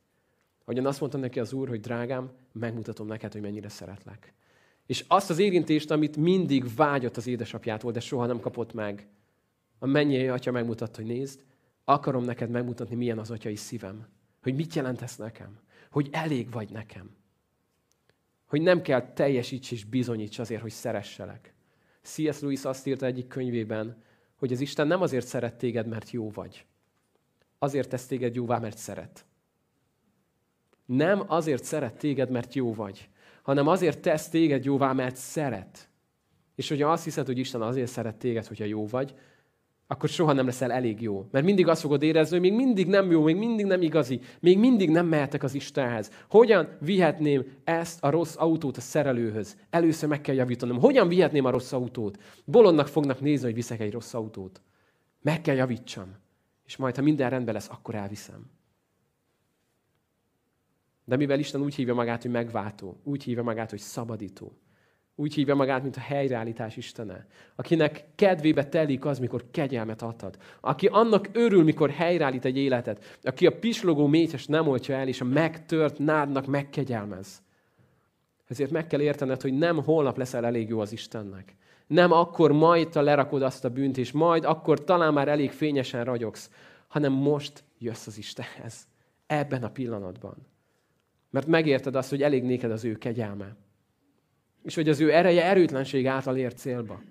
Ahogyan 0.64 0.86
azt 0.86 1.00
mondta 1.00 1.18
neki 1.18 1.40
az 1.40 1.54
Úr, 1.54 1.68
hogy 1.68 1.80
drágám, 1.80 2.32
megmutatom 2.52 3.08
neked, 3.08 3.32
hogy 3.32 3.42
mennyire 3.42 3.70
szeretlek. 3.70 4.34
És 4.86 5.06
azt 5.08 5.30
az 5.30 5.40
érintést, 5.40 5.92
amit 5.92 6.18
mindig 6.18 6.76
vágyott 6.76 7.18
az 7.18 7.28
édesapjától, 7.28 7.92
de 7.92 8.00
soha 8.00 8.26
nem 8.26 8.40
kapott 8.40 8.74
meg, 8.74 9.08
a 9.80 9.86
mennyei 9.86 10.28
atya 10.28 10.52
megmutatta, 10.52 10.96
hogy 10.96 11.06
nézd, 11.06 11.44
akarom 11.84 12.24
neked 12.24 12.50
megmutatni, 12.50 12.96
milyen 12.96 13.20
az 13.20 13.32
atyai 13.32 13.56
szívem. 13.56 14.08
Hogy 14.42 14.56
mit 14.56 14.74
jelent 14.74 15.02
ez 15.02 15.16
nekem. 15.16 15.60
Hogy 15.92 16.10
elég 16.12 16.52
vagy 16.52 16.70
nekem. 16.70 17.16
Hogy 18.56 18.64
nem 18.64 18.82
kell 18.82 19.14
teljesíts 19.14 19.72
és 19.72 19.84
bizonyíts 19.84 20.40
azért, 20.40 20.62
hogy 20.62 20.72
szeresselek. 20.72 21.54
C.S. 22.02 22.40
Lewis 22.40 22.66
azt 22.66 22.88
írta 22.88 23.06
egyik 23.06 23.28
könyvében, 23.28 24.04
hogy 24.36 24.52
az 24.52 24.60
Isten 24.60 24.88
nem 24.88 25.02
azért 25.02 25.28
szeret 25.28 25.58
téged, 25.58 25.88
mert 25.88 26.12
jó 26.12 26.30
vagy. 26.30 26.66
Azért 27.60 27.90
tesz 27.90 28.06
téged 28.06 28.36
jóvá, 28.36 28.58
mert 28.60 28.78
szeret. 28.78 29.26
Nem 30.86 31.24
azért 31.28 31.64
szeret 31.64 31.98
téged, 31.98 32.30
mert 32.30 32.54
jó 32.54 32.74
vagy, 32.74 33.10
hanem 33.42 33.68
azért 33.68 34.00
tesz 34.00 34.30
téged 34.30 34.66
jóvá, 34.66 34.94
mert 34.94 35.16
szeret. 35.16 35.90
És 36.56 36.70
hogyha 36.70 36.92
azt 36.92 37.04
hiszed, 37.04 37.26
hogy 37.26 37.38
Isten 37.38 37.62
azért 37.62 37.92
szeret 37.92 38.16
téged, 38.16 38.46
hogyha 38.46 38.66
jó 38.66 38.88
vagy, 38.88 39.16
akkor 39.88 40.10
soha 40.10 40.34
nem 40.34 40.46
leszel 40.46 40.72
elég 40.72 41.02
jó. 41.02 41.28
Mert 41.32 41.46
mindig 41.46 41.68
azt 41.68 41.82
fogod 41.82 42.04
érezni, 42.04 42.38
hogy 42.40 42.50
még 42.50 42.66
mindig 42.66 42.88
nem 42.88 43.12
jó, 43.12 43.24
még 43.24 43.36
mindig 43.36 43.66
nem 43.66 43.82
igazi, 43.82 44.20
még 44.40 44.60
mindig 44.60 44.90
nem 44.90 45.08
mehetek 45.08 45.44
az 45.44 45.54
Istenhez. 45.54 46.12
Hogyan 46.30 46.78
vihetném 46.80 47.46
ezt 47.64 48.04
a 48.04 48.10
rossz 48.10 48.36
autót 48.38 48.78
a 48.78 48.82
szerelőhöz? 48.82 49.58
Először 49.70 50.10
meg 50.10 50.22
kell 50.22 50.36
javítanom. 50.36 50.80
Hogyan 50.80 51.08
vihetném 51.08 51.46
a 51.46 51.50
rossz 51.50 51.72
autót? 51.72 52.18
Bolondnak 52.46 52.88
fognak 52.88 53.22
nézni, 53.22 53.46
hogy 53.46 53.56
viszek 53.56 53.80
egy 53.80 53.92
rossz 53.92 54.14
autót. 54.14 54.62
Meg 55.22 55.42
kell 55.42 55.56
javítsam. 55.56 56.16
És 56.66 56.76
majd, 56.76 56.96
ha 56.96 57.02
minden 57.02 57.30
rendben 57.30 57.54
lesz, 57.54 57.70
akkor 57.70 57.96
elviszem. 57.96 58.46
De 61.06 61.16
mivel 61.16 61.40
Isten 61.40 61.62
úgy 61.62 61.76
hívja 61.76 61.94
magát, 61.94 62.22
hogy 62.22 62.32
megváltó, 62.32 63.00
úgy 63.04 63.24
hívja 63.24 63.44
magát, 63.44 63.70
hogy 63.70 63.80
szabadító, 63.80 64.58
úgy 65.16 65.34
hívja 65.34 65.56
magát, 65.56 65.82
mint 65.82 65.96
a 65.96 66.00
helyreállítás 66.00 66.78
Istene. 66.78 67.26
Akinek 67.56 68.06
kedvébe 68.16 68.66
telik 68.66 69.06
az, 69.06 69.20
mikor 69.20 69.44
kegyelmet 69.52 70.02
adhat. 70.02 70.38
Aki 70.62 70.88
annak 70.88 71.30
örül, 71.34 71.64
mikor 71.64 71.90
helyreállít 71.90 72.46
egy 72.46 72.58
életet. 72.58 73.20
Aki 73.24 73.46
a 73.46 73.60
pislogó 73.60 74.08
mécses 74.08 74.46
nem 74.46 74.68
oltja 74.68 74.96
el, 74.96 75.08
és 75.08 75.22
a 75.22 75.26
megtört 75.26 76.00
nádnak 76.00 76.46
megkegyelmez. 76.46 77.44
Ezért 78.48 78.72
meg 78.72 78.88
kell 78.88 79.02
értened, 79.02 79.42
hogy 79.42 79.54
nem 79.54 79.84
holnap 79.84 80.18
leszel 80.18 80.46
elég 80.46 80.70
jó 80.70 80.80
az 80.80 80.92
Istennek. 80.92 81.56
Nem 81.88 82.12
akkor 82.12 82.52
majd 82.52 82.90
te 82.90 83.02
lerakod 83.02 83.42
azt 83.42 83.66
a 83.66 83.70
bűnt, 83.70 83.98
és 83.98 84.12
majd 84.12 84.46
akkor 84.46 84.84
talán 84.84 85.14
már 85.14 85.28
elég 85.28 85.52
fényesen 85.52 86.04
ragyogsz, 86.04 86.50
hanem 86.88 87.12
most 87.12 87.64
jössz 87.80 88.08
az 88.08 88.18
Istenhez. 88.18 88.88
Ebben 89.28 89.64
a 89.64 89.70
pillanatban. 89.70 90.36
Mert 91.30 91.48
megérted 91.48 91.96
azt, 91.96 92.10
hogy 92.10 92.24
elég 92.24 92.44
néked 92.44 92.72
az 92.72 92.84
ő 92.84 92.96
kegyelme 92.96 93.56
és 94.66 94.76
hogy 94.76 94.90
az 94.90 95.00
ő 95.00 95.14
ereje 95.14 95.44
erőtlenség 95.44 96.08
által 96.08 96.38
ért 96.38 96.58
célba. 96.58 97.02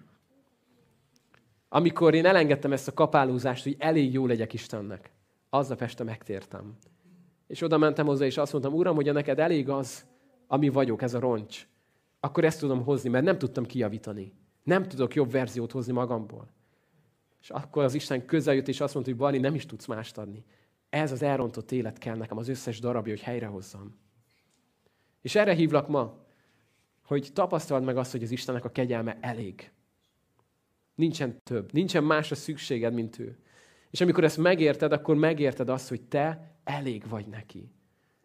Amikor 1.68 2.14
én 2.14 2.26
elengedtem 2.26 2.72
ezt 2.72 2.88
a 2.88 2.92
kapálózást, 2.92 3.62
hogy 3.62 3.76
elég 3.78 4.12
jó 4.12 4.26
legyek 4.26 4.52
Istennek, 4.52 5.12
aznap 5.50 5.82
este 5.82 6.04
megtértem. 6.04 6.76
És 7.46 7.62
oda 7.62 7.78
mentem 7.78 8.06
hozzá, 8.06 8.24
és 8.24 8.36
azt 8.36 8.52
mondtam, 8.52 8.74
Uram, 8.74 8.94
hogy 8.94 9.12
neked 9.12 9.38
elég 9.38 9.68
az, 9.68 10.06
ami 10.46 10.68
vagyok, 10.68 11.02
ez 11.02 11.14
a 11.14 11.18
roncs, 11.18 11.66
akkor 12.20 12.44
ezt 12.44 12.60
tudom 12.60 12.84
hozni, 12.84 13.08
mert 13.08 13.24
nem 13.24 13.38
tudtam 13.38 13.64
kijavítani. 13.64 14.32
Nem 14.62 14.88
tudok 14.88 15.14
jobb 15.14 15.30
verziót 15.30 15.72
hozni 15.72 15.92
magamból. 15.92 16.48
És 17.40 17.50
akkor 17.50 17.84
az 17.84 17.94
Isten 17.94 18.26
közeljött, 18.26 18.68
és 18.68 18.80
azt 18.80 18.94
mondta, 18.94 19.12
hogy 19.12 19.20
Bali, 19.20 19.38
nem 19.38 19.54
is 19.54 19.66
tudsz 19.66 19.86
mást 19.86 20.18
adni. 20.18 20.44
Ez 20.88 21.12
az 21.12 21.22
elrontott 21.22 21.72
élet 21.72 21.98
kell 21.98 22.16
nekem, 22.16 22.38
az 22.38 22.48
összes 22.48 22.80
darabja, 22.80 23.12
hogy 23.12 23.22
helyrehozzam. 23.22 23.98
És 25.20 25.34
erre 25.34 25.54
hívlak 25.54 25.88
ma, 25.88 26.23
hogy 27.06 27.30
tapasztald 27.32 27.84
meg 27.84 27.96
azt, 27.96 28.12
hogy 28.12 28.22
az 28.22 28.30
Istennek 28.30 28.64
a 28.64 28.70
kegyelme 28.70 29.18
elég. 29.20 29.70
Nincsen 30.94 31.42
több, 31.42 31.72
nincsen 31.72 32.04
másra 32.04 32.34
szükséged, 32.34 32.94
mint 32.94 33.18
ő. 33.18 33.38
És 33.90 34.00
amikor 34.00 34.24
ezt 34.24 34.38
megérted, 34.38 34.92
akkor 34.92 35.16
megérted 35.16 35.68
azt, 35.68 35.88
hogy 35.88 36.02
te 36.02 36.56
elég 36.64 37.08
vagy 37.08 37.26
neki. 37.26 37.72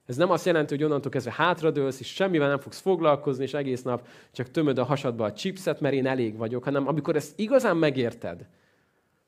Ez 0.05 0.15
nem 0.15 0.31
azt 0.31 0.45
jelenti, 0.45 0.75
hogy 0.75 0.83
onnantól 0.83 1.11
kezdve 1.11 1.31
hátradőlsz, 1.31 1.99
és 1.99 2.07
semmivel 2.07 2.47
nem 2.47 2.59
fogsz 2.59 2.79
foglalkozni, 2.79 3.43
és 3.43 3.53
egész 3.53 3.81
nap 3.81 4.07
csak 4.31 4.51
tömöd 4.51 4.77
a 4.77 4.83
hasadba 4.83 5.25
a 5.25 5.33
chipset, 5.33 5.79
mert 5.79 5.93
én 5.93 6.05
elég 6.05 6.37
vagyok, 6.37 6.63
hanem 6.63 6.87
amikor 6.87 7.15
ezt 7.15 7.39
igazán 7.39 7.77
megérted, 7.77 8.47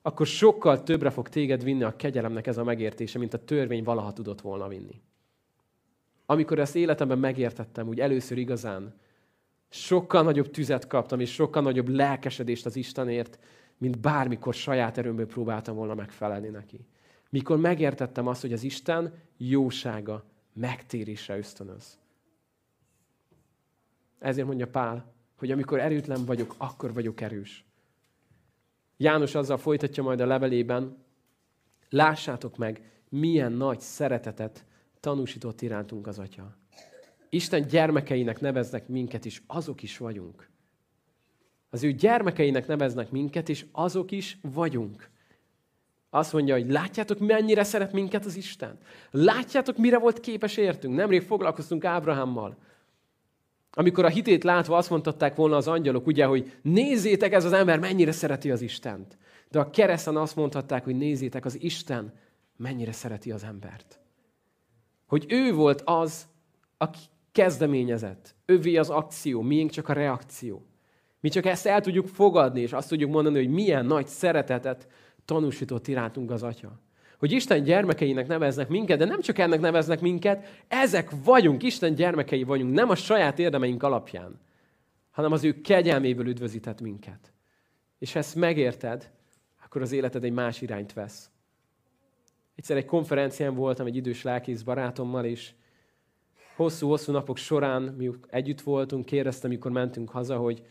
akkor 0.01 0.25
sokkal 0.27 0.83
többre 0.83 1.09
fog 1.09 1.29
téged 1.29 1.63
vinni 1.63 1.83
a 1.83 1.95
kegyelemnek 1.95 2.47
ez 2.47 2.57
a 2.57 2.63
megértése, 2.63 3.19
mint 3.19 3.33
a 3.33 3.43
törvény 3.43 3.83
valaha 3.83 4.13
tudott 4.13 4.41
volna 4.41 4.67
vinni. 4.67 5.01
Amikor 6.25 6.59
ezt 6.59 6.75
életemben 6.75 7.19
megértettem, 7.19 7.87
úgy 7.87 7.99
először 7.99 8.37
igazán, 8.37 8.99
sokkal 9.73 10.23
nagyobb 10.23 10.51
tüzet 10.51 10.87
kaptam, 10.87 11.19
és 11.19 11.33
sokkal 11.33 11.61
nagyobb 11.61 11.87
lelkesedést 11.87 12.65
az 12.65 12.75
Istenért, 12.75 13.39
mint 13.77 13.99
bármikor 13.99 14.53
saját 14.53 14.97
erőmből 14.97 15.25
próbáltam 15.25 15.75
volna 15.75 15.93
megfelelni 15.93 16.47
neki. 16.47 16.85
Mikor 17.29 17.57
megértettem 17.57 18.27
azt, 18.27 18.41
hogy 18.41 18.53
az 18.53 18.63
Isten 18.63 19.13
jósága 19.37 20.23
megtérésre 20.53 21.37
ösztönöz. 21.37 21.99
Ezért 24.19 24.47
mondja 24.47 24.67
Pál, 24.67 25.13
hogy 25.35 25.51
amikor 25.51 25.79
erőtlen 25.79 26.25
vagyok, 26.25 26.55
akkor 26.57 26.93
vagyok 26.93 27.21
erős. 27.21 27.65
János 28.97 29.35
azzal 29.35 29.57
folytatja 29.57 30.03
majd 30.03 30.19
a 30.19 30.25
levelében, 30.25 30.97
lássátok 31.89 32.57
meg, 32.57 32.91
milyen 33.09 33.51
nagy 33.51 33.79
szeretetet 33.79 34.65
tanúsított 34.99 35.61
irántunk 35.61 36.07
az 36.07 36.19
Atya. 36.19 36.57
Isten 37.33 37.67
gyermekeinek 37.67 38.39
neveznek 38.39 38.87
minket, 38.87 39.25
és 39.25 39.41
azok 39.47 39.83
is 39.83 39.97
vagyunk. 39.97 40.49
Az 41.69 41.83
ő 41.83 41.91
gyermekeinek 41.91 42.67
neveznek 42.67 43.11
minket, 43.11 43.49
és 43.49 43.65
azok 43.71 44.11
is 44.11 44.37
vagyunk. 44.41 45.09
Azt 46.09 46.33
mondja, 46.33 46.53
hogy 46.53 46.69
látjátok, 46.69 47.19
mennyire 47.19 47.63
szeret 47.63 47.91
minket 47.91 48.25
az 48.25 48.35
Isten? 48.35 48.77
Látjátok, 49.11 49.77
mire 49.77 49.97
volt 49.97 50.19
képes 50.19 50.57
értünk? 50.57 50.95
Nemrég 50.95 51.21
foglalkoztunk 51.21 51.85
Ábrahámmal. 51.85 52.57
Amikor 53.71 54.05
a 54.05 54.09
hitét 54.09 54.43
látva 54.43 54.77
azt 54.77 54.89
mondtatták 54.89 55.35
volna 55.35 55.55
az 55.55 55.67
angyalok, 55.67 56.07
ugye, 56.07 56.25
hogy 56.25 56.57
nézzétek, 56.61 57.33
ez 57.33 57.45
az 57.45 57.53
ember 57.53 57.79
mennyire 57.79 58.11
szereti 58.11 58.51
az 58.51 58.61
Istent. 58.61 59.17
De 59.49 59.59
a 59.59 59.69
kereszten 59.69 60.17
azt 60.17 60.35
mondhatták, 60.35 60.83
hogy 60.83 60.95
nézzétek, 60.95 61.45
az 61.45 61.61
Isten 61.61 62.13
mennyire 62.57 62.91
szereti 62.91 63.31
az 63.31 63.43
embert. 63.43 63.99
Hogy 65.05 65.25
ő 65.29 65.53
volt 65.53 65.81
az, 65.85 66.27
aki 66.77 66.99
kezdeményezett. 67.31 68.35
Övé 68.45 68.75
az 68.75 68.89
akció, 68.89 69.41
miénk 69.41 69.69
csak 69.69 69.89
a 69.89 69.93
reakció. 69.93 70.65
Mi 71.19 71.29
csak 71.29 71.45
ezt 71.45 71.65
el 71.65 71.81
tudjuk 71.81 72.07
fogadni, 72.07 72.61
és 72.61 72.73
azt 72.73 72.89
tudjuk 72.89 73.11
mondani, 73.11 73.37
hogy 73.37 73.49
milyen 73.49 73.85
nagy 73.85 74.07
szeretetet 74.07 74.87
tanúsított 75.25 75.87
irántunk 75.87 76.31
az 76.31 76.43
Atya. 76.43 76.79
hogy 77.19 77.31
Isten 77.31 77.63
gyermekeinek 77.63 78.27
neveznek 78.27 78.67
minket, 78.67 78.97
de 78.97 79.05
nem 79.05 79.21
csak 79.21 79.37
ennek 79.37 79.59
neveznek 79.59 80.01
minket, 80.01 80.63
ezek 80.67 81.09
vagyunk, 81.23 81.63
Isten 81.63 81.93
gyermekei 81.93 82.43
vagyunk, 82.43 82.73
nem 82.73 82.89
a 82.89 82.95
saját 82.95 83.39
érdemeink 83.39 83.83
alapján, 83.83 84.39
hanem 85.11 85.31
az 85.31 85.43
ő 85.43 85.61
kegyelméből 85.61 86.27
üdvözített 86.27 86.81
minket. 86.81 87.33
És 87.99 88.13
ha 88.13 88.19
ezt 88.19 88.35
megérted, 88.35 89.11
akkor 89.63 89.81
az 89.81 89.91
életed 89.91 90.23
egy 90.23 90.31
más 90.31 90.61
irányt 90.61 90.93
vesz. 90.93 91.29
Egyszer 92.55 92.77
egy 92.77 92.85
konferencián 92.85 93.55
voltam 93.55 93.85
egy 93.85 93.95
idős 93.95 94.23
lelkész 94.23 94.61
barátommal, 94.61 95.25
és 95.25 95.53
hosszú-hosszú 96.55 97.11
napok 97.11 97.37
során, 97.37 97.81
mi 97.81 98.09
együtt 98.29 98.61
voltunk, 98.61 99.05
kérdeztem, 99.05 99.49
mikor 99.49 99.71
mentünk 99.71 100.09
haza, 100.09 100.37
hogy 100.37 100.65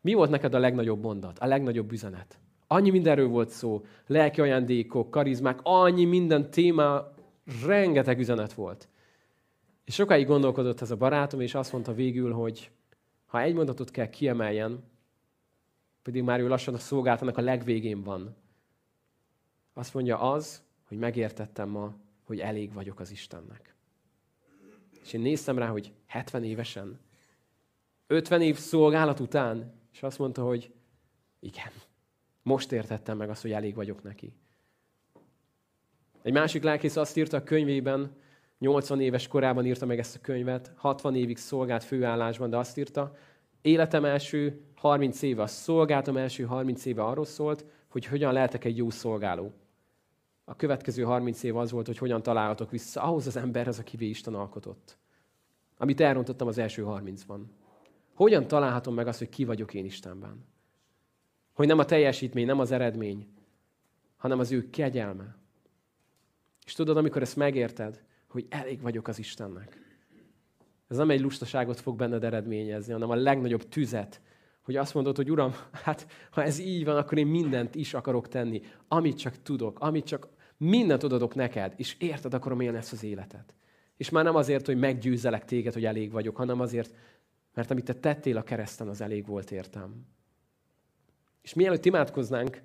mi 0.00 0.14
volt 0.14 0.30
neked 0.30 0.54
a 0.54 0.58
legnagyobb 0.58 1.02
mondat, 1.02 1.38
a 1.38 1.46
legnagyobb 1.46 1.92
üzenet? 1.92 2.38
Annyi 2.66 2.90
mindenről 2.90 3.28
volt 3.28 3.48
szó, 3.48 3.84
lelki 4.06 4.40
ajándékok, 4.40 5.10
karizmák, 5.10 5.60
annyi 5.62 6.04
minden 6.04 6.50
téma, 6.50 7.12
rengeteg 7.66 8.18
üzenet 8.18 8.52
volt. 8.52 8.88
És 9.84 9.94
sokáig 9.94 10.26
gondolkodott 10.26 10.80
ez 10.80 10.90
a 10.90 10.96
barátom, 10.96 11.40
és 11.40 11.54
azt 11.54 11.72
mondta 11.72 11.92
végül, 11.92 12.32
hogy 12.32 12.70
ha 13.26 13.40
egy 13.40 13.54
mondatot 13.54 13.90
kell 13.90 14.08
kiemeljen, 14.08 14.84
pedig 16.02 16.22
már 16.22 16.40
ő 16.40 16.48
lassan 16.48 16.74
a 16.74 16.78
szolgáltanak 16.78 17.36
a 17.36 17.40
legvégén 17.40 18.02
van, 18.02 18.36
azt 19.74 19.94
mondja 19.94 20.18
az, 20.32 20.62
hogy 20.88 20.98
megértettem 20.98 21.68
ma, 21.68 21.94
hogy 22.24 22.40
elég 22.40 22.72
vagyok 22.72 23.00
az 23.00 23.10
Istennek. 23.10 23.69
És 25.02 25.12
én 25.12 25.20
néztem 25.20 25.58
rá, 25.58 25.66
hogy 25.66 25.92
70 26.06 26.44
évesen, 26.44 27.00
50 28.06 28.42
év 28.42 28.56
szolgálat 28.56 29.20
után, 29.20 29.72
és 29.92 30.02
azt 30.02 30.18
mondta, 30.18 30.42
hogy 30.42 30.72
igen, 31.40 31.72
most 32.42 32.72
értettem 32.72 33.16
meg 33.16 33.30
azt, 33.30 33.42
hogy 33.42 33.52
elég 33.52 33.74
vagyok 33.74 34.02
neki. 34.02 34.34
Egy 36.22 36.32
másik 36.32 36.62
lelkész 36.62 36.96
azt 36.96 37.16
írta 37.16 37.36
a 37.36 37.42
könyvében, 37.42 38.16
80 38.58 39.00
éves 39.00 39.28
korában 39.28 39.66
írta 39.66 39.86
meg 39.86 39.98
ezt 39.98 40.16
a 40.16 40.20
könyvet, 40.20 40.72
60 40.76 41.14
évig 41.14 41.36
szolgált 41.36 41.84
főállásban, 41.84 42.50
de 42.50 42.56
azt 42.56 42.78
írta, 42.78 43.16
életem 43.60 44.04
első 44.04 44.60
30 44.74 45.22
éve, 45.22 45.42
a 45.42 45.46
szolgáltam 45.46 46.16
első 46.16 46.44
30 46.44 46.84
éve 46.84 47.04
arról 47.04 47.24
szólt, 47.24 47.64
hogy 47.88 48.06
hogyan 48.06 48.32
lehetek 48.32 48.64
egy 48.64 48.76
jó 48.76 48.90
szolgáló. 48.90 49.52
A 50.50 50.56
következő 50.56 51.02
30 51.02 51.42
év 51.42 51.56
az 51.56 51.70
volt, 51.70 51.86
hogy 51.86 51.98
hogyan 51.98 52.22
találhatok 52.22 52.70
vissza 52.70 53.02
ahhoz 53.02 53.26
az 53.26 53.36
emberhez, 53.36 53.78
akivé 53.78 54.06
Isten 54.06 54.34
alkotott. 54.34 54.98
Amit 55.76 56.00
elrontottam 56.00 56.48
az 56.48 56.58
első 56.58 56.84
30-ban. 56.86 57.40
Hogyan 58.14 58.46
találhatom 58.48 58.94
meg 58.94 59.06
azt, 59.06 59.18
hogy 59.18 59.28
ki 59.28 59.44
vagyok 59.44 59.74
én 59.74 59.84
Istenben? 59.84 60.44
Hogy 61.52 61.66
nem 61.66 61.78
a 61.78 61.84
teljesítmény, 61.84 62.46
nem 62.46 62.60
az 62.60 62.70
eredmény, 62.70 63.28
hanem 64.16 64.38
az 64.38 64.52
ő 64.52 64.70
kegyelme. 64.70 65.36
És 66.66 66.72
tudod, 66.72 66.96
amikor 66.96 67.22
ezt 67.22 67.36
megérted, 67.36 68.04
hogy 68.28 68.46
elég 68.48 68.80
vagyok 68.80 69.08
az 69.08 69.18
Istennek. 69.18 69.78
Ez 70.88 70.96
nem 70.96 71.10
egy 71.10 71.20
lustaságot 71.20 71.80
fog 71.80 71.96
benned 71.96 72.24
eredményezni, 72.24 72.92
hanem 72.92 73.10
a 73.10 73.14
legnagyobb 73.14 73.68
tüzet, 73.68 74.20
hogy 74.62 74.76
azt 74.76 74.94
mondod, 74.94 75.16
hogy 75.16 75.30
Uram, 75.30 75.52
hát 75.84 76.06
ha 76.30 76.42
ez 76.42 76.58
így 76.58 76.84
van, 76.84 76.96
akkor 76.96 77.18
én 77.18 77.26
mindent 77.26 77.74
is 77.74 77.94
akarok 77.94 78.28
tenni, 78.28 78.62
amit 78.88 79.18
csak 79.18 79.42
tudok, 79.42 79.80
amit 79.80 80.04
csak 80.04 80.28
mindent 80.60 81.02
odadok 81.02 81.34
neked, 81.34 81.72
és 81.76 81.96
érted 81.98 82.34
akarom 82.34 82.60
élni 82.60 82.76
ezt 82.76 82.92
az 82.92 83.04
életet. 83.04 83.54
És 83.96 84.10
már 84.10 84.24
nem 84.24 84.34
azért, 84.34 84.66
hogy 84.66 84.78
meggyőzelek 84.78 85.44
téged, 85.44 85.72
hogy 85.72 85.84
elég 85.84 86.10
vagyok, 86.10 86.36
hanem 86.36 86.60
azért, 86.60 86.94
mert 87.54 87.70
amit 87.70 87.84
te 87.84 87.94
tettél 87.94 88.36
a 88.36 88.42
kereszten, 88.42 88.88
az 88.88 89.00
elég 89.00 89.26
volt 89.26 89.50
értem. 89.50 90.06
És 91.42 91.54
mielőtt 91.54 91.84
imádkoznánk, 91.84 92.62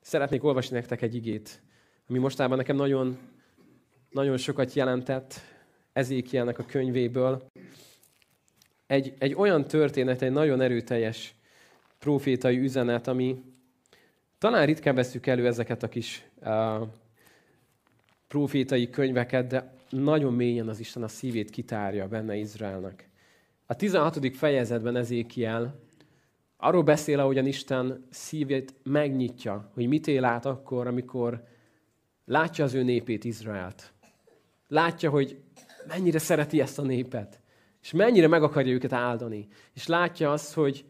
szeretnék 0.00 0.44
olvasni 0.44 0.76
nektek 0.76 1.02
egy 1.02 1.14
igét, 1.14 1.62
ami 2.08 2.18
mostában 2.18 2.56
nekem 2.56 2.76
nagyon, 2.76 3.18
nagyon 4.10 4.36
sokat 4.36 4.72
jelentett 4.72 5.40
Ezékielnek 5.92 6.58
a 6.58 6.64
könyvéből. 6.64 7.50
Egy, 8.86 9.14
egy 9.18 9.34
olyan 9.34 9.64
történet, 9.64 10.22
egy 10.22 10.32
nagyon 10.32 10.60
erőteljes 10.60 11.34
profétai 11.98 12.58
üzenet, 12.58 13.06
ami 13.06 13.42
talán 14.38 14.66
ritkán 14.66 14.94
veszük 14.94 15.26
elő 15.26 15.46
ezeket 15.46 15.82
a 15.82 15.88
kis 15.88 16.24
uh, 16.40 16.88
profétai 18.28 18.90
könyveket, 18.90 19.46
de 19.46 19.74
nagyon 19.90 20.34
mélyen 20.34 20.68
az 20.68 20.80
Isten 20.80 21.02
a 21.02 21.08
szívét 21.08 21.50
kitárja 21.50 22.08
benne 22.08 22.36
Izraelnek. 22.36 23.10
A 23.66 23.74
16. 23.74 24.36
fejezetben 24.36 24.96
Ezékiel 24.96 25.80
arról 26.56 26.82
beszél, 26.82 27.20
ahogyan 27.20 27.46
Isten 27.46 28.06
szívét 28.10 28.74
megnyitja, 28.82 29.70
hogy 29.74 29.86
mit 29.86 30.06
él 30.06 30.24
át 30.24 30.46
akkor, 30.46 30.86
amikor 30.86 31.44
látja 32.24 32.64
az 32.64 32.74
ő 32.74 32.82
népét, 32.82 33.24
Izraelt. 33.24 33.92
Látja, 34.68 35.10
hogy 35.10 35.40
mennyire 35.88 36.18
szereti 36.18 36.60
ezt 36.60 36.78
a 36.78 36.82
népet, 36.82 37.40
és 37.82 37.92
mennyire 37.92 38.28
meg 38.28 38.42
akarja 38.42 38.72
őket 38.72 38.92
áldani. 38.92 39.48
És 39.72 39.86
látja 39.86 40.32
azt, 40.32 40.54
hogy 40.54 40.84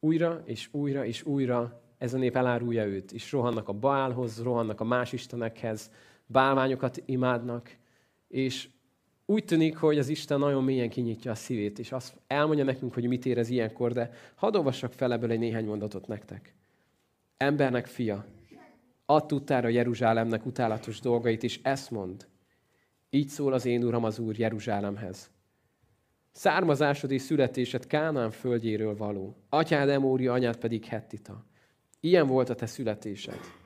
újra 0.00 0.42
és 0.44 0.68
újra 0.72 1.04
és 1.04 1.22
újra 1.24 1.82
ez 1.98 2.14
a 2.14 2.18
nép 2.18 2.36
elárulja 2.36 2.84
őt, 2.84 3.12
és 3.12 3.32
rohannak 3.32 3.68
a 3.68 3.72
Baálhoz, 3.72 4.42
rohannak 4.42 4.80
a 4.80 4.84
más 4.84 5.12
istenekhez, 5.12 5.90
bálványokat 6.32 7.02
imádnak, 7.04 7.76
és 8.28 8.68
úgy 9.26 9.44
tűnik, 9.44 9.76
hogy 9.76 9.98
az 9.98 10.08
Isten 10.08 10.38
nagyon 10.38 10.64
mélyen 10.64 10.88
kinyitja 10.88 11.30
a 11.30 11.34
szívét, 11.34 11.78
és 11.78 11.92
azt 11.92 12.14
elmondja 12.26 12.64
nekünk, 12.64 12.94
hogy 12.94 13.06
mit 13.06 13.26
érez 13.26 13.50
ilyenkor, 13.50 13.92
de 13.92 14.10
hadd 14.34 14.56
olvassak 14.56 14.92
fel 14.92 15.12
ebből 15.12 15.30
egy 15.30 15.38
néhány 15.38 15.64
mondatot 15.64 16.06
nektek. 16.06 16.54
Embernek 17.36 17.86
fia, 17.86 18.24
add 19.06 19.26
tudtára 19.26 19.68
Jeruzsálemnek 19.68 20.46
utálatos 20.46 21.00
dolgait, 21.00 21.42
és 21.42 21.60
ezt 21.62 21.90
mond. 21.90 22.26
Így 23.10 23.28
szól 23.28 23.52
az 23.52 23.64
én 23.64 23.84
uram 23.84 24.04
az 24.04 24.18
Úr 24.18 24.38
Jeruzsálemhez. 24.38 25.30
Származásod 26.32 27.10
és 27.10 27.22
születésed 27.22 27.86
Kánán 27.86 28.30
földjéről 28.30 28.96
való. 28.96 29.36
Atyád 29.48 29.88
Emóri, 29.88 30.26
anyád 30.26 30.56
pedig 30.56 30.84
Hettita. 30.84 31.44
Ilyen 32.00 32.26
volt 32.26 32.48
a 32.48 32.54
te 32.54 32.66
születésed. 32.66 33.59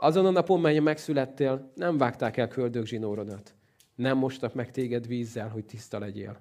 Azon 0.00 0.26
a 0.26 0.30
napon, 0.30 0.60
melyen 0.60 0.82
megszülettél, 0.82 1.72
nem 1.74 1.98
vágták 1.98 2.36
el 2.36 2.48
köldög 2.48 2.86
zsinórodat. 2.86 3.54
Nem 3.94 4.18
mostak 4.18 4.54
meg 4.54 4.70
téged 4.70 5.06
vízzel, 5.06 5.48
hogy 5.48 5.64
tiszta 5.64 5.98
legyél. 5.98 6.40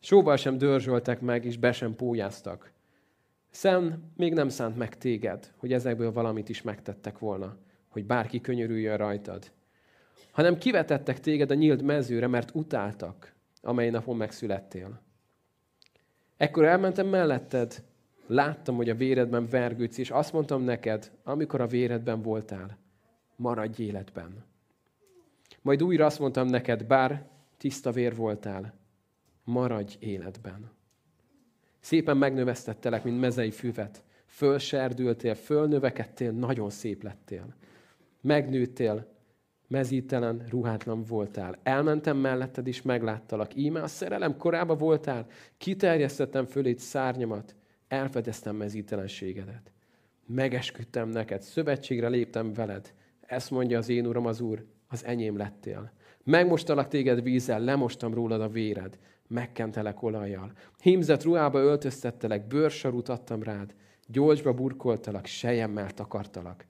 Sóval 0.00 0.36
sem 0.36 0.58
dörzsöltek 0.58 1.20
meg, 1.20 1.44
és 1.44 1.56
be 1.56 1.72
sem 1.72 1.94
pójáztak. 1.94 2.72
Szem 3.50 4.12
még 4.16 4.32
nem 4.32 4.48
szánt 4.48 4.76
meg 4.76 4.98
téged, 4.98 5.52
hogy 5.56 5.72
ezekből 5.72 6.12
valamit 6.12 6.48
is 6.48 6.62
megtettek 6.62 7.18
volna, 7.18 7.56
hogy 7.88 8.06
bárki 8.06 8.40
könyörüljön 8.40 8.96
rajtad. 8.96 9.50
Hanem 10.30 10.58
kivetettek 10.58 11.20
téged 11.20 11.50
a 11.50 11.54
nyílt 11.54 11.82
mezőre, 11.82 12.26
mert 12.26 12.54
utáltak, 12.54 13.34
amely 13.62 13.90
napon 13.90 14.16
megszülettél. 14.16 15.00
Ekkor 16.36 16.64
elmentem 16.64 17.06
melletted, 17.06 17.82
láttam, 18.30 18.76
hogy 18.76 18.88
a 18.88 18.94
véredben 18.94 19.48
vergődsz, 19.48 19.98
és 19.98 20.10
azt 20.10 20.32
mondtam 20.32 20.62
neked, 20.62 21.10
amikor 21.24 21.60
a 21.60 21.66
véredben 21.66 22.22
voltál, 22.22 22.78
maradj 23.36 23.82
életben. 23.82 24.44
Majd 25.62 25.82
újra 25.82 26.06
azt 26.06 26.18
mondtam 26.18 26.46
neked, 26.46 26.86
bár 26.86 27.28
tiszta 27.56 27.90
vér 27.90 28.14
voltál, 28.14 28.74
maradj 29.44 29.96
életben. 29.98 30.70
Szépen 31.80 32.16
megnövesztettelek, 32.16 33.04
mint 33.04 33.20
mezei 33.20 33.50
füvet. 33.50 34.02
Fölserdültél, 34.26 35.34
fölnövekedtél, 35.34 36.30
nagyon 36.30 36.70
szép 36.70 37.02
lettél. 37.02 37.54
Megnőttél, 38.20 39.06
mezítelen, 39.66 40.46
ruhátlan 40.48 41.04
voltál. 41.04 41.58
Elmentem 41.62 42.16
melletted 42.16 42.66
is, 42.66 42.82
megláttalak. 42.82 43.56
Íme 43.56 43.82
a 43.82 43.86
szerelem 43.86 44.36
korába 44.36 44.74
voltál, 44.74 45.26
kiterjesztettem 45.56 46.46
fölét 46.46 46.78
szárnyamat, 46.78 47.54
elfedeztem 47.90 48.56
mezítelenségedet. 48.56 49.72
Megesküdtem 50.26 51.08
neked, 51.08 51.42
szövetségre 51.42 52.08
léptem 52.08 52.52
veled. 52.52 52.92
Ezt 53.20 53.50
mondja 53.50 53.78
az 53.78 53.88
én 53.88 54.06
uram 54.06 54.26
az 54.26 54.40
úr, 54.40 54.66
az 54.88 55.04
enyém 55.04 55.36
lettél. 55.36 55.92
Megmostalak 56.24 56.88
téged 56.88 57.22
vízzel, 57.22 57.60
lemostam 57.60 58.14
rólad 58.14 58.40
a 58.40 58.48
véred, 58.48 58.98
megkentelek 59.28 60.02
olajjal. 60.02 60.52
Hímzett 60.82 61.22
ruhába 61.22 61.58
öltöztettelek, 61.58 62.46
bőrsarút 62.46 63.08
adtam 63.08 63.42
rád, 63.42 63.74
gyolcsba 64.06 64.52
burkoltalak, 64.52 65.26
sejemmel 65.26 65.90
takartalak. 65.90 66.64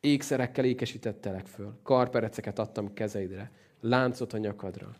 Ékszerekkel 0.00 0.64
ékesítettelek 0.64 1.46
föl, 1.46 1.78
karpereceket 1.82 2.58
adtam 2.58 2.92
kezeidre, 2.92 3.50
láncot 3.80 4.32
a 4.32 4.38
nyakadra. 4.38 4.96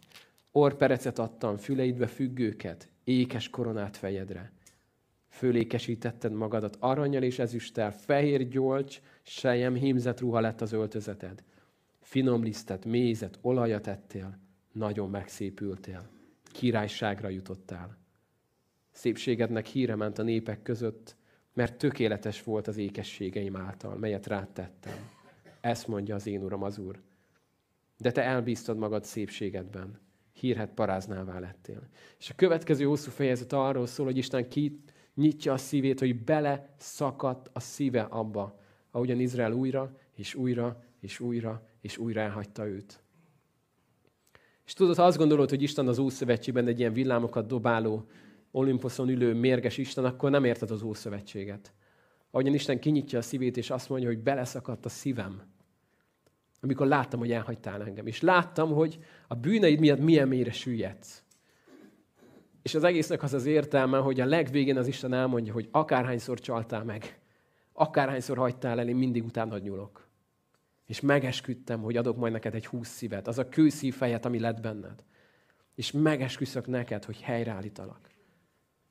Orperecet 0.53 1.19
adtam, 1.19 1.57
füleidbe 1.57 2.07
függőket, 2.07 2.89
ékes 3.05 3.51
koronát 3.51 3.97
fejedre. 3.97 4.55
Fölékesítetted 5.37 6.33
magadat 6.33 6.77
aranyjal 6.81 7.23
és 7.23 7.39
ezüsttel, 7.39 7.93
fehér 7.93 8.49
gyolcs, 8.49 9.01
sejem, 9.23 9.75
hímzett 9.75 10.21
ruha 10.21 10.41
lett 10.41 10.61
az 10.61 10.73
öltözeted 10.73 11.43
finom 12.07 12.43
lisztet, 12.43 12.85
mézet, 12.85 13.39
olajat 13.41 13.87
ettél, 13.87 14.39
nagyon 14.73 15.11
megszépültél, 15.11 16.09
királyságra 16.53 17.29
jutottál. 17.29 17.97
Szépségednek 18.91 19.67
híre 19.67 19.95
ment 19.95 20.19
a 20.19 20.23
népek 20.23 20.63
között, 20.63 21.17
mert 21.53 21.79
tökéletes 21.79 22.43
volt 22.43 22.67
az 22.67 22.77
ékességeim 22.77 23.57
által, 23.57 23.97
melyet 23.97 24.27
rád 24.27 24.49
tettem. 24.49 25.11
Ezt 25.61 25.87
mondja 25.87 26.15
az 26.15 26.27
én 26.27 26.43
Uram, 26.43 26.63
az 26.63 26.79
Úr. 26.79 27.01
De 27.99 28.13
te 28.13 28.23
elbíztad 28.23 28.77
magad 28.77 29.05
szépségedben. 29.05 30.01
Hírhet 30.33 30.71
paráznává 30.75 31.39
lettél. 31.39 31.89
És 32.19 32.31
a 32.31 32.35
következő 32.35 32.85
hosszú 32.85 33.11
fejezet 33.11 33.53
arról 33.53 33.87
szól, 33.87 34.07
hogy 34.07 34.17
Isten 34.17 34.49
ki 34.49 34.81
nyitja 35.17 35.53
a 35.53 35.57
szívét, 35.57 35.99
hogy 35.99 36.25
bele 36.25 36.75
szakadt 36.79 37.51
a 37.53 37.61
szíve 37.61 38.03
abba, 38.03 38.59
ahogyan 38.91 39.21
Izrael 39.21 39.53
újra, 39.53 39.97
és 40.15 40.35
újra, 40.35 40.85
és 41.01 41.21
újra, 41.21 41.67
és 41.81 41.99
újra 41.99 42.21
elhagyta 42.21 42.67
őt. 42.67 43.01
És 44.67 44.73
tudod, 44.73 44.97
ha 44.97 45.05
azt 45.05 45.19
gondolod, 45.19 45.51
hogy 45.51 45.63
Isten 45.63 45.89
az 45.89 45.99
Ószövetségben 45.99 46.67
egy 46.67 46.79
ilyen 46.79 46.93
villámokat 46.93 47.47
dobáló, 47.47 48.09
Olimposzon 48.51 49.09
ülő, 49.09 49.35
mérges 49.35 49.79
Isten, 49.79 50.05
akkor 50.05 50.31
nem 50.31 50.45
érted 50.45 50.71
az 50.71 50.83
Ószövetséget. 50.83 51.73
Ahogyan 52.31 52.55
Isten 52.55 52.79
kinyitja 52.79 53.19
a 53.19 53.23
szívét, 53.23 53.57
és 53.57 53.71
azt 53.71 53.89
mondja, 53.89 54.09
hogy 54.09 54.19
beleszakadt 54.19 54.85
a 54.85 54.89
szívem. 54.89 55.43
Amikor 56.61 56.87
láttam, 56.87 57.19
hogy 57.19 57.33
elhagytál 57.33 57.83
engem. 57.83 58.07
És 58.07 58.21
láttam, 58.21 58.73
hogy 58.73 58.99
a 59.29 59.35
bűneid 59.35 59.81
miatt 59.81 59.99
milyen 59.99 60.29
mélyre 60.29 60.53
süllyedsz. 60.53 61.23
És 62.67 62.75
az 62.75 62.85
egésznek 62.85 63.23
az 63.23 63.33
az 63.33 63.47
értelme, 63.47 63.99
hogy 63.99 64.21
a 64.21 64.25
legvégén 64.25 64.77
az 64.77 64.87
Isten 64.87 65.13
elmondja, 65.13 65.53
hogy 65.53 65.69
akárhányszor 65.71 66.41
csaltál 66.41 66.85
meg, 66.85 67.21
akárhányszor 67.73 68.37
hagytál 68.37 68.79
el, 68.79 68.89
én 68.89 68.97
mindig 68.97 69.25
utánad 69.25 69.63
nyúlok. 69.63 70.09
És 70.87 71.01
megesküdtem, 71.01 71.81
hogy 71.81 71.97
adok 71.97 72.17
majd 72.17 72.33
neked 72.33 72.55
egy 72.55 72.67
húsz 72.67 72.89
szívet, 72.89 73.29
az 73.29 73.39
a 73.39 73.49
kőszív 73.49 73.95
fejet, 73.95 74.25
ami 74.25 74.39
lett 74.39 74.61
benned. 74.61 75.05
És 75.75 75.93
megesküszök 75.93 76.67
neked, 76.67 77.05
hogy 77.05 77.21
helyreállítalak. 77.21 78.11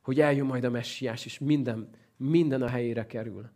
Hogy 0.01 0.19
eljön 0.19 0.45
majd 0.45 0.63
a 0.63 0.69
messiás, 0.69 1.25
és 1.25 1.39
minden, 1.39 1.89
minden 2.17 2.61
a 2.61 2.69
helyére 2.69 3.05
kerül. 3.05 3.49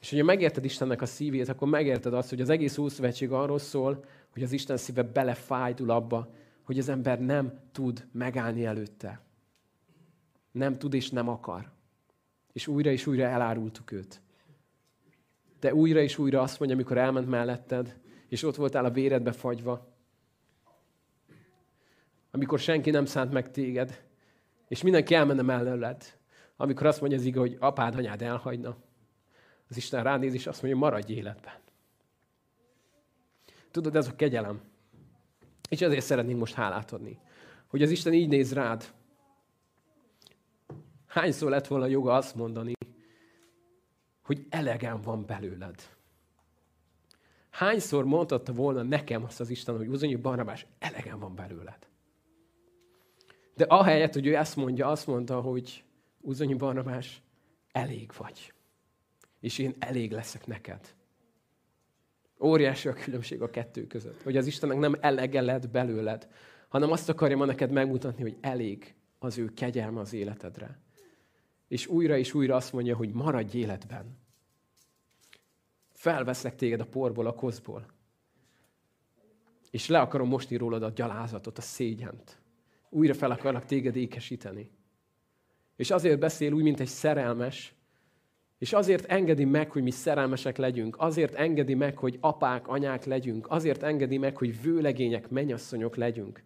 És 0.00 0.10
hogyha 0.10 0.24
megérted 0.24 0.64
Istennek 0.64 1.02
a 1.02 1.06
szívét, 1.06 1.48
akkor 1.48 1.68
megérted 1.68 2.14
azt, 2.14 2.28
hogy 2.28 2.40
az 2.40 2.48
egész 2.48 2.78
Ószövetség 2.78 3.32
arról 3.32 3.58
szól, 3.58 4.04
hogy 4.30 4.42
az 4.42 4.52
Isten 4.52 4.76
szíve 4.76 5.02
belefájdul 5.02 5.90
abba, 5.90 6.34
hogy 6.62 6.78
az 6.78 6.88
ember 6.88 7.20
nem 7.20 7.60
tud 7.72 8.06
megállni 8.12 8.64
előtte. 8.64 9.20
Nem 10.50 10.78
tud 10.78 10.94
és 10.94 11.10
nem 11.10 11.28
akar. 11.28 11.70
És 12.52 12.66
újra 12.66 12.90
és 12.90 13.06
újra 13.06 13.24
elárultuk 13.24 13.92
őt. 13.92 14.20
De 15.60 15.74
újra 15.74 16.00
és 16.00 16.18
újra 16.18 16.42
azt 16.42 16.58
mondja, 16.58 16.76
amikor 16.76 16.98
elment 16.98 17.28
melletted, 17.28 18.00
és 18.28 18.42
ott 18.42 18.56
voltál 18.56 18.84
a 18.84 18.90
véredbe 18.90 19.32
fagyva, 19.32 19.90
amikor 22.30 22.58
senki 22.58 22.90
nem 22.90 23.04
szánt 23.04 23.32
meg 23.32 23.50
téged, 23.50 24.04
és 24.68 24.82
mindenki 24.82 25.14
elmenne 25.14 25.42
mellőled, 25.42 26.18
amikor 26.56 26.86
azt 26.86 27.00
mondja 27.00 27.18
az 27.18 27.24
ige, 27.24 27.38
hogy 27.38 27.56
apád, 27.60 27.94
anyád 27.94 28.22
elhagyna, 28.22 28.76
az 29.68 29.76
Isten 29.76 30.02
ránéz, 30.02 30.34
és 30.34 30.46
azt 30.46 30.62
mondja, 30.62 30.80
maradj 30.80 31.12
életben. 31.12 31.54
Tudod, 33.70 33.96
ez 33.96 34.08
a 34.08 34.16
kegyelem. 34.16 34.60
És 35.70 35.80
ezért 35.80 36.04
szeretnénk 36.04 36.38
most 36.38 36.54
hálát 36.54 36.92
adni. 36.92 37.18
Hogy 37.66 37.82
az 37.82 37.90
Isten 37.90 38.12
így 38.12 38.28
néz 38.28 38.52
rád. 38.52 38.92
Hányszor 41.06 41.50
lett 41.50 41.66
volna 41.66 41.86
joga 41.86 42.14
azt 42.14 42.34
mondani, 42.34 42.72
hogy 44.22 44.46
elegem 44.48 45.00
van 45.00 45.26
belőled. 45.26 45.96
Hányszor 47.50 48.04
mondhatta 48.04 48.52
volna 48.52 48.82
nekem 48.82 49.24
azt 49.24 49.40
az 49.40 49.50
Isten, 49.50 49.76
hogy 49.76 49.88
Uzonyi 49.88 50.16
Barnabás, 50.16 50.66
elegem 50.78 51.18
van 51.18 51.34
belőled. 51.34 51.88
De 53.54 53.64
ahelyett, 53.64 54.12
hogy 54.12 54.26
ő 54.26 54.36
ezt 54.36 54.56
mondja, 54.56 54.88
azt 54.88 55.06
mondta, 55.06 55.40
hogy 55.40 55.84
Uzonyi 56.20 56.54
Barnabás, 56.54 57.22
elég 57.72 58.10
vagy. 58.18 58.52
És 59.40 59.58
én 59.58 59.74
elég 59.78 60.12
leszek 60.12 60.46
neked. 60.46 60.94
Óriási 62.40 62.88
a 62.88 62.92
különbség 62.92 63.42
a 63.42 63.50
kettő 63.50 63.86
között. 63.86 64.22
Hogy 64.22 64.36
az 64.36 64.46
Istennek 64.46 64.78
nem 64.78 64.96
elege 65.00 65.40
lett 65.40 65.70
belőled, 65.70 66.28
hanem 66.68 66.92
azt 66.92 67.08
akarja 67.08 67.36
ma 67.36 67.44
neked 67.44 67.70
megmutatni, 67.70 68.22
hogy 68.22 68.36
elég 68.40 68.94
az 69.18 69.38
ő 69.38 69.52
kegyelme 69.54 70.00
az 70.00 70.12
életedre. 70.12 70.78
És 71.68 71.86
újra 71.86 72.16
és 72.16 72.34
újra 72.34 72.56
azt 72.56 72.72
mondja, 72.72 72.96
hogy 72.96 73.12
maradj 73.12 73.58
életben. 73.58 74.18
Felveszlek 75.92 76.54
téged 76.54 76.80
a 76.80 76.86
porból, 76.86 77.26
a 77.26 77.34
kozból. 77.34 77.86
És 79.70 79.88
le 79.88 80.00
akarom 80.00 80.28
mosni 80.28 80.56
rólad 80.56 80.82
a 80.82 80.90
gyalázatot, 80.90 81.58
a 81.58 81.60
szégyent. 81.60 82.40
Újra 82.88 83.14
fel 83.14 83.30
akarlak 83.30 83.64
téged 83.64 83.96
ékesíteni. 83.96 84.70
És 85.76 85.90
azért 85.90 86.18
beszél 86.18 86.52
úgy, 86.52 86.62
mint 86.62 86.80
egy 86.80 86.86
szerelmes, 86.88 87.74
és 88.60 88.72
azért 88.72 89.04
engedi 89.04 89.44
meg, 89.44 89.70
hogy 89.70 89.82
mi 89.82 89.90
szerelmesek 89.90 90.56
legyünk, 90.56 90.96
azért 90.98 91.34
engedi 91.34 91.74
meg, 91.74 91.96
hogy 91.96 92.18
apák, 92.20 92.68
anyák 92.68 93.04
legyünk, 93.04 93.46
azért 93.50 93.82
engedi 93.82 94.18
meg, 94.18 94.36
hogy 94.36 94.62
vőlegények, 94.62 95.28
menyasszonyok 95.28 95.96
legyünk, 95.96 96.42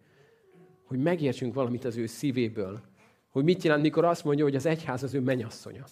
hogy 0.83 0.99
megértsünk 0.99 1.53
valamit 1.53 1.85
az 1.85 1.97
ő 1.97 2.05
szívéből, 2.05 2.81
hogy 3.29 3.43
mit 3.43 3.63
jelent, 3.63 3.83
mikor 3.83 4.05
azt 4.05 4.23
mondja, 4.23 4.43
hogy 4.43 4.55
az 4.55 4.65
egyház 4.65 5.03
az 5.03 5.13
ő 5.13 5.19
menyasszonya. 5.19 5.83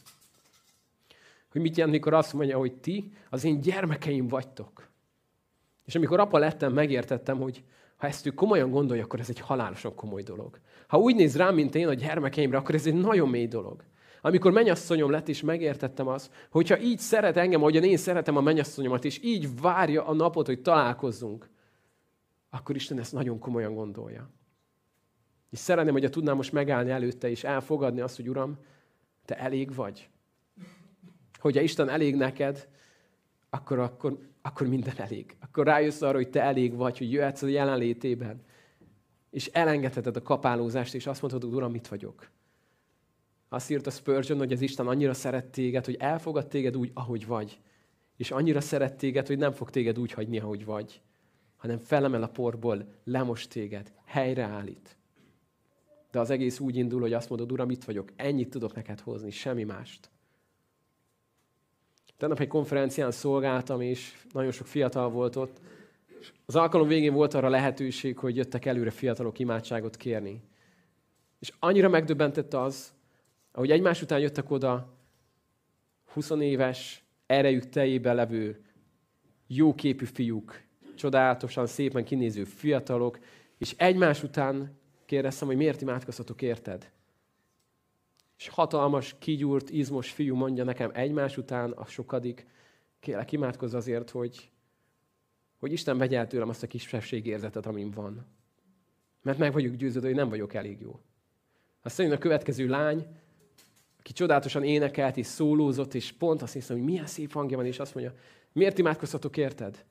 Hogy 1.51 1.61
mit 1.61 1.75
jelent, 1.75 1.95
mikor 1.95 2.13
azt 2.13 2.33
mondja, 2.33 2.57
hogy 2.57 2.73
ti 2.73 3.11
az 3.29 3.43
én 3.43 3.61
gyermekeim 3.61 4.27
vagytok. 4.27 4.87
És 5.85 5.95
amikor 5.95 6.19
apa 6.19 6.37
lettem, 6.37 6.73
megértettem, 6.73 7.37
hogy 7.37 7.63
ha 7.95 8.07
ezt 8.07 8.25
ő 8.25 8.29
komolyan 8.29 8.69
gondolja, 8.69 9.03
akkor 9.03 9.19
ez 9.19 9.29
egy 9.29 9.39
halálosan 9.39 9.95
komoly 9.95 10.21
dolog. 10.21 10.59
Ha 10.87 10.97
úgy 10.97 11.15
néz 11.15 11.37
rám, 11.37 11.55
mint 11.55 11.75
én 11.75 11.87
a 11.87 11.93
gyermekeimre, 11.93 12.57
akkor 12.57 12.75
ez 12.75 12.87
egy 12.87 12.95
nagyon 12.95 13.29
mély 13.29 13.47
dolog. 13.47 13.83
Amikor 14.25 14.51
mennyasszonyom 14.51 15.11
lett, 15.11 15.27
és 15.27 15.41
megértettem 15.41 16.07
azt, 16.07 16.31
hogyha 16.49 16.79
így 16.79 16.99
szeret 16.99 17.37
engem, 17.37 17.61
ahogyan 17.61 17.83
én 17.83 17.97
szeretem 17.97 18.37
a 18.37 18.41
mennyasszonyomat, 18.41 19.05
és 19.05 19.19
így 19.23 19.61
várja 19.61 20.05
a 20.05 20.13
napot, 20.13 20.45
hogy 20.45 20.61
találkozzunk, 20.61 21.49
akkor 22.49 22.75
Isten 22.75 22.99
ezt 22.99 23.13
nagyon 23.13 23.39
komolyan 23.39 23.73
gondolja. 23.73 24.29
És 25.49 25.59
szeretném, 25.59 25.93
hogyha 25.93 26.09
tudnám 26.09 26.35
most 26.35 26.51
megállni 26.51 26.89
előtte, 26.89 27.29
és 27.29 27.43
elfogadni 27.43 28.01
azt, 28.01 28.15
hogy 28.15 28.29
Uram, 28.29 28.57
te 29.25 29.37
elég 29.37 29.75
vagy. 29.75 30.09
Hogyha 31.39 31.61
Isten 31.61 31.89
elég 31.89 32.15
neked, 32.15 32.67
akkor, 33.49 33.79
akkor, 33.79 34.17
akkor 34.41 34.67
minden 34.67 34.97
elég. 34.97 35.35
Akkor 35.39 35.65
rájössz 35.65 36.01
arra, 36.01 36.15
hogy 36.15 36.29
te 36.29 36.41
elég 36.41 36.75
vagy, 36.75 36.97
hogy 36.97 37.11
jöhetsz 37.11 37.41
a 37.41 37.47
jelenlétében, 37.47 38.43
és 39.29 39.47
elengedheted 39.47 40.15
a 40.15 40.21
kapálózást, 40.21 40.93
és 40.93 41.07
azt 41.07 41.21
mondhatod, 41.21 41.53
Uram, 41.53 41.71
mit 41.71 41.87
vagyok. 41.87 42.31
Azt 43.53 43.71
írta 43.71 43.89
Spurgeon, 43.89 44.39
hogy 44.39 44.51
az 44.51 44.61
Isten 44.61 44.87
annyira 44.87 45.13
szeret 45.13 45.45
téged, 45.45 45.85
hogy 45.85 45.95
elfogad 45.99 46.47
téged 46.47 46.77
úgy, 46.77 46.91
ahogy 46.93 47.25
vagy. 47.25 47.59
És 48.17 48.31
annyira 48.31 48.61
szeret 48.61 48.97
téged, 48.97 49.27
hogy 49.27 49.37
nem 49.37 49.51
fog 49.51 49.69
téged 49.69 49.99
úgy 49.99 50.11
hagyni, 50.11 50.39
ahogy 50.39 50.65
vagy, 50.65 51.01
hanem 51.55 51.77
felemel 51.77 52.23
a 52.23 52.27
porból, 52.27 52.93
lemos 53.03 53.47
téged, 53.47 53.93
helyreállít. 54.05 54.97
De 56.11 56.19
az 56.19 56.29
egész 56.29 56.59
úgy 56.59 56.75
indul, 56.75 57.01
hogy 57.01 57.13
azt 57.13 57.29
mondod, 57.29 57.51
Uram, 57.51 57.69
itt 57.69 57.83
vagyok, 57.83 58.11
ennyit 58.15 58.49
tudok 58.49 58.75
neked 58.75 58.99
hozni, 58.99 59.31
semmi 59.31 59.63
mást. 59.63 60.09
Tegnap 62.17 62.39
egy 62.39 62.47
konferencián 62.47 63.11
szolgáltam, 63.11 63.81
és 63.81 64.25
nagyon 64.31 64.51
sok 64.51 64.67
fiatal 64.67 65.09
volt 65.09 65.35
ott. 65.35 65.61
Az 66.45 66.55
alkalom 66.55 66.87
végén 66.87 67.13
volt 67.13 67.33
arra 67.33 67.49
lehetőség, 67.49 68.17
hogy 68.17 68.35
jöttek 68.35 68.65
előre 68.65 68.91
fiatalok 68.91 69.39
imádságot 69.39 69.97
kérni. 69.97 70.43
És 71.39 71.53
annyira 71.59 71.89
megdöbbentett 71.89 72.53
az, 72.53 72.92
ahogy 73.53 73.71
egymás 73.71 74.01
után 74.01 74.19
jöttek 74.19 74.51
oda 74.51 74.93
20 76.13 76.29
éves, 76.29 77.03
erejük 77.25 77.69
teljében 77.69 78.15
levő, 78.15 78.65
jóképű 79.47 80.05
fiúk, 80.05 80.61
csodálatosan, 80.95 81.67
szépen 81.67 82.03
kinéző 82.03 82.43
fiatalok, 82.43 83.19
és 83.57 83.73
egymás 83.77 84.23
után 84.23 84.77
kérdeztem, 85.05 85.47
hogy 85.47 85.57
miért 85.57 85.81
imádkozhatok 85.81 86.41
érted? 86.41 86.91
És 88.37 88.47
hatalmas, 88.47 89.15
kigyúrt, 89.19 89.69
izmos 89.69 90.11
fiú 90.11 90.35
mondja 90.35 90.63
nekem 90.63 90.91
egymás 90.93 91.37
után, 91.37 91.71
a 91.71 91.85
sokadik, 91.85 92.47
kérlek, 92.99 93.31
imádkozz 93.31 93.73
azért, 93.73 94.09
hogy, 94.09 94.51
hogy 95.59 95.71
Isten 95.71 95.97
vegye 95.97 96.17
el 96.17 96.27
tőlem 96.27 96.49
azt 96.49 96.63
a 96.63 96.67
kisebbségérzetet, 96.67 97.65
amin 97.65 97.91
van. 97.91 98.25
Mert 99.21 99.37
meg 99.37 99.53
vagyok 99.53 99.75
győződve, 99.75 100.07
hogy 100.07 100.17
nem 100.17 100.29
vagyok 100.29 100.53
elég 100.53 100.81
jó. 100.81 100.99
Aztán 101.81 102.05
jön 102.05 102.15
a 102.15 102.19
következő 102.19 102.67
lány, 102.67 103.07
aki 104.03 104.13
csodálatosan 104.13 104.63
énekelt 104.63 105.17
és 105.17 105.25
szólózott, 105.25 105.93
és 105.93 106.11
pont 106.11 106.41
azt 106.41 106.53
hiszem, 106.53 106.75
hogy 106.75 106.85
milyen 106.85 107.05
szép 107.05 107.31
hangja 107.31 107.57
van, 107.57 107.65
és 107.65 107.79
azt 107.79 107.95
mondja, 107.95 108.13
miért 108.51 108.77
imádkozhatok 108.77 109.37
érted? 109.37 109.85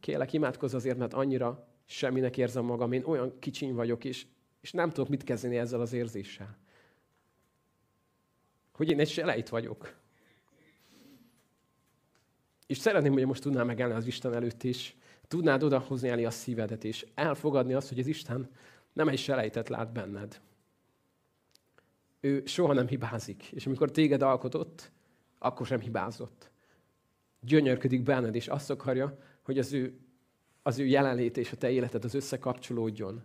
Kérlek, 0.00 0.32
imádkozz 0.32 0.74
azért, 0.74 0.98
mert 0.98 1.14
annyira 1.14 1.68
semminek 1.84 2.36
érzem 2.36 2.64
magam, 2.64 2.92
én 2.92 3.04
olyan 3.04 3.38
kicsiny 3.38 3.74
vagyok, 3.74 4.04
és, 4.04 4.26
és 4.60 4.72
nem 4.72 4.90
tudok 4.90 5.08
mit 5.08 5.24
kezdeni 5.24 5.56
ezzel 5.56 5.80
az 5.80 5.92
érzéssel. 5.92 6.58
Hogy 8.72 8.90
én 8.90 9.00
egy 9.00 9.10
selejt 9.10 9.48
vagyok. 9.48 9.96
És 12.66 12.78
szeretném, 12.78 13.12
hogy 13.12 13.26
most 13.26 13.42
tudnál 13.42 13.64
megállni 13.64 13.94
az 13.94 14.06
Isten 14.06 14.34
előtt 14.34 14.62
is, 14.62 14.96
tudnád 15.28 15.62
odahozni 15.62 16.08
elé 16.08 16.24
a 16.24 16.30
szívedet, 16.30 16.84
és 16.84 17.06
elfogadni 17.14 17.74
azt, 17.74 17.88
hogy 17.88 17.98
az 17.98 18.06
Isten 18.06 18.50
nem 18.92 19.08
egy 19.08 19.18
selejtet 19.18 19.68
lát 19.68 19.92
benned, 19.92 20.40
ő 22.20 22.42
soha 22.46 22.72
nem 22.72 22.86
hibázik. 22.86 23.52
És 23.52 23.66
amikor 23.66 23.90
téged 23.90 24.22
alkotott, 24.22 24.90
akkor 25.38 25.66
sem 25.66 25.80
hibázott. 25.80 26.50
gyönyörködik 27.42 28.02
benned, 28.02 28.34
és 28.34 28.48
azt 28.48 28.70
akarja, 28.70 29.18
hogy 29.42 29.58
az 29.58 29.72
ő, 29.72 29.98
az 30.62 30.78
ő 30.78 30.86
jelenlét 30.86 31.36
és 31.36 31.52
a 31.52 31.56
te 31.56 31.70
életed 31.70 32.04
az 32.04 32.14
összekapcsolódjon. 32.14 33.22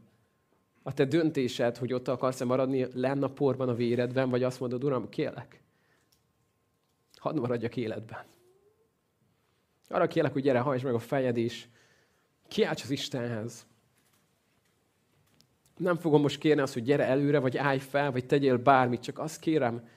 A 0.84 0.94
te 0.94 1.06
döntésed, 1.06 1.78
hogy 1.78 1.94
ott 1.94 2.08
akarsz-e 2.08 2.46
maradni 2.46 2.88
lenne 2.94 3.26
a 3.26 3.30
porban, 3.30 3.70
a 3.70 3.74
véredben, 3.74 4.30
vagy 4.30 4.44
azt 4.44 4.60
mondod, 4.60 4.84
Uram, 4.84 5.10
kérlek, 5.10 5.64
hadd 7.16 7.40
maradjak 7.40 7.78
életben. 7.78 8.26
Arra 9.88 10.08
kérlek, 10.08 10.34
hogy 10.34 10.42
gyere, 10.42 10.60
hajtsd 10.60 10.86
meg 10.86 10.94
a 10.94 11.00
fejed, 11.00 11.38
és 11.38 11.68
kiálts 12.48 12.84
az 12.84 12.90
Istenhez. 12.90 13.68
Nem 15.78 15.98
fogom 15.98 16.22
most 16.22 16.38
kérni 16.38 16.62
azt, 16.62 16.74
hogy 16.74 16.84
gyere 16.84 17.06
előre, 17.06 17.40
vagy 17.40 17.58
állj 17.58 17.80
fel, 17.80 18.12
vagy 18.12 18.26
tegyél 18.26 18.58
bármit, 18.58 19.02
csak 19.02 19.20
azt 19.20 19.40
kérem, 19.40 19.88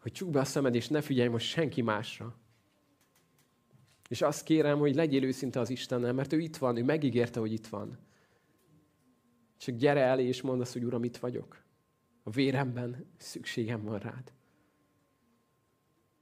hogy 0.00 0.12
csukd 0.12 0.32
be 0.32 0.40
a 0.40 0.44
szemed, 0.44 0.74
és 0.74 0.88
ne 0.88 1.00
figyelj 1.00 1.28
most 1.28 1.46
senki 1.46 1.82
másra. 1.82 2.36
És 4.08 4.22
azt 4.22 4.44
kérem, 4.44 4.78
hogy 4.78 4.94
legyél 4.94 5.24
őszinte 5.24 5.60
az 5.60 5.70
Istennel, 5.70 6.12
mert 6.12 6.32
ő 6.32 6.38
itt 6.38 6.56
van, 6.56 6.76
ő 6.76 6.84
megígérte, 6.84 7.40
hogy 7.40 7.52
itt 7.52 7.66
van. 7.66 7.98
Csak 9.56 9.76
gyere 9.76 10.00
elé, 10.00 10.24
és 10.24 10.42
mondd 10.42 10.60
azt, 10.60 10.72
hogy 10.72 10.84
Uram, 10.84 11.04
itt 11.04 11.16
vagyok. 11.16 11.62
A 12.22 12.30
véremben 12.30 13.06
szükségem 13.16 13.84
van 13.84 13.98
rád. 13.98 14.32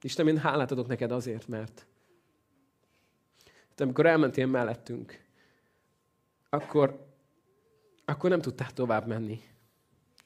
Isten, 0.02 0.28
én 0.28 0.38
hálát 0.38 0.70
adok 0.70 0.86
neked 0.86 1.12
azért, 1.12 1.48
mert 1.48 1.86
te 3.74 3.84
amikor 3.84 4.06
elmentél 4.06 4.46
mellettünk, 4.46 5.24
akkor, 6.48 7.09
akkor 8.11 8.30
nem 8.30 8.40
tudtál 8.40 8.72
tovább 8.72 9.06
menni. 9.06 9.40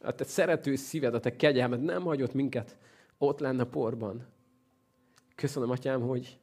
A 0.01 0.14
te 0.14 0.24
szerető 0.24 0.76
szíved, 0.76 1.14
a 1.14 1.20
te 1.20 1.37
kegyelmed 1.37 1.80
nem 1.82 2.03
hagyott 2.03 2.35
minket 2.35 2.76
ott 3.18 3.39
lenne 3.39 3.62
a 3.62 3.66
porban. 3.66 4.26
Köszönöm, 5.35 5.70
Atyám, 5.70 6.01
hogy 6.01 6.39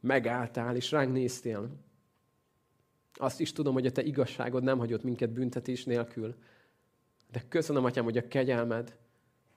megálltál 0.00 0.76
és 0.76 0.90
ránk 0.90 1.12
néztél. 1.12 1.70
Azt 3.14 3.40
is 3.40 3.52
tudom, 3.52 3.74
hogy 3.74 3.86
a 3.86 3.92
te 3.92 4.02
igazságod 4.02 4.62
nem 4.62 4.78
hagyott 4.78 5.02
minket 5.02 5.30
büntetés 5.30 5.84
nélkül. 5.84 6.34
De 7.30 7.42
köszönöm, 7.48 7.84
Atyám, 7.84 8.04
hogy 8.04 8.16
a 8.16 8.28
kegyelmed 8.28 8.96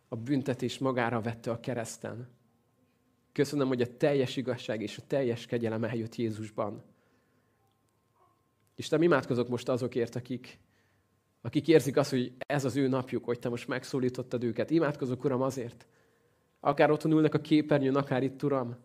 a 0.08 0.16
büntetés 0.16 0.78
magára 0.78 1.22
vette 1.22 1.52
a 1.52 1.60
kereszten. 1.60 2.28
Köszönöm, 3.32 3.68
hogy 3.68 3.82
a 3.82 3.98
teljes 3.98 4.36
igazság 4.36 4.82
és 4.82 4.98
a 4.98 5.02
teljes 5.08 5.46
kegyelem 5.46 5.84
eljött 5.84 6.16
Jézusban. 6.16 6.84
Isten, 8.76 9.02
imádkozok 9.02 9.48
most 9.48 9.70
azokért, 9.70 10.16
akik, 10.16 10.60
akik 11.42 11.68
érzik 11.68 11.98
azt, 11.98 12.10
hogy 12.10 12.34
ez 12.38 12.66
az 12.66 12.76
ő 12.76 12.88
napjuk, 12.88 13.26
hogy 13.26 13.40
te 13.40 13.50
most 13.50 13.68
megszólítottad 13.68 14.44
őket. 14.44 14.70
Imádkozok, 14.70 15.24
Uram, 15.24 15.42
azért. 15.42 15.88
Akár 16.60 16.92
otthon 16.92 17.12
ülnek 17.12 17.34
a 17.34 17.42
képernyőn, 17.42 17.96
akár 17.96 18.24
itt, 18.24 18.44
Uram, 18.44 18.76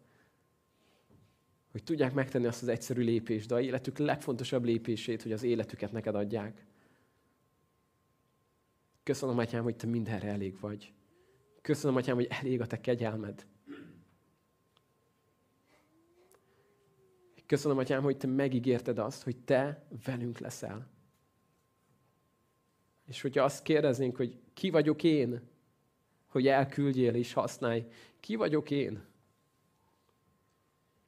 hogy 1.71 1.83
tudják 1.83 2.15
megtenni 2.15 2.47
azt 2.47 2.63
az 2.63 2.69
egyszerű 2.69 3.03
lépést, 3.03 3.49
de 3.49 3.55
a 3.55 3.61
életük 3.61 3.99
legfontosabb 3.99 4.65
lépését, 4.65 5.23
hogy 5.23 5.33
az 5.33 5.43
életüket 5.43 5.93
neked 5.93 6.15
adják. 6.15 6.67
Köszönöm, 9.03 9.39
Atyám, 9.39 9.63
hogy 9.63 9.77
Te 9.77 9.87
mindenre 9.87 10.29
elég 10.29 10.61
vagy. 10.61 10.93
Köszönöm, 11.63 11.97
Atyám, 11.97 12.15
hogy 12.15 12.29
elég 12.31 12.61
a 12.61 12.67
Te 12.67 12.81
kegyelmed. 12.81 13.47
Köszönöm, 17.47 17.79
Atyám, 17.79 18.03
hogy 18.03 18.17
Te 18.17 18.27
megígérted 18.27 18.99
azt, 18.99 19.23
hogy 19.23 19.37
Te 19.37 19.87
velünk 20.05 20.39
leszel. 20.39 20.94
És 23.07 23.21
hogyha 23.23 23.45
azt 23.45 23.63
kérdeznénk, 23.63 24.17
hogy 24.17 24.39
ki 24.55 24.71
vagyok 24.71 25.03
én, 25.03 25.41
hogy 26.27 26.47
elküldjél 26.47 27.15
és 27.15 27.33
használj, 27.33 27.87
ki 28.21 28.37
vagyok 28.37 28.71
én? 28.71 29.05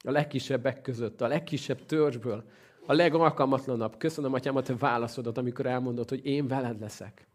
A 0.05 0.11
legkisebbek 0.11 0.81
között, 0.81 1.21
a 1.21 1.27
legkisebb 1.27 1.87
törzsből, 1.87 2.45
a 2.87 2.93
legalkalmatlanabb. 2.93 3.97
Köszönöm, 3.97 4.33
Atyám, 4.33 4.57
a 4.57 4.63
Te 4.63 4.77
válaszodat, 4.77 5.39
amikor 5.39 5.67
elmondod, 5.67 6.09
hogy 6.09 6.27
én 6.27 6.47
veled 6.47 6.81
leszek. 6.81 7.29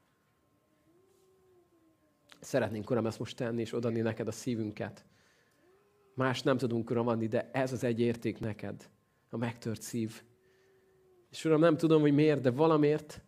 Szeretnénk, 2.39 2.89
Uram, 2.89 3.05
ezt 3.05 3.20
most 3.20 3.36
tenni, 3.36 3.62
és 3.62 3.74
odani 3.74 3.99
neked 3.99 4.28
a 4.28 4.32
szívünket. 4.32 5.05
Más 6.14 6.41
nem 6.41 6.57
tudunk, 6.57 6.89
Uram, 6.89 7.07
adni, 7.07 7.28
de 7.28 7.49
ez 7.53 7.72
az 7.72 7.84
egy 7.84 7.99
érték 7.99 8.39
neked, 8.39 8.89
a 9.30 9.38
megtört 9.38 9.82
szív. 9.82 10.24
És 11.30 11.45
Uram, 11.45 11.59
nem 11.59 11.78
tudom, 11.78 12.01
hogy 12.01 12.14
miért, 12.14 12.41
de 12.41 12.51
valamiért 12.51 13.22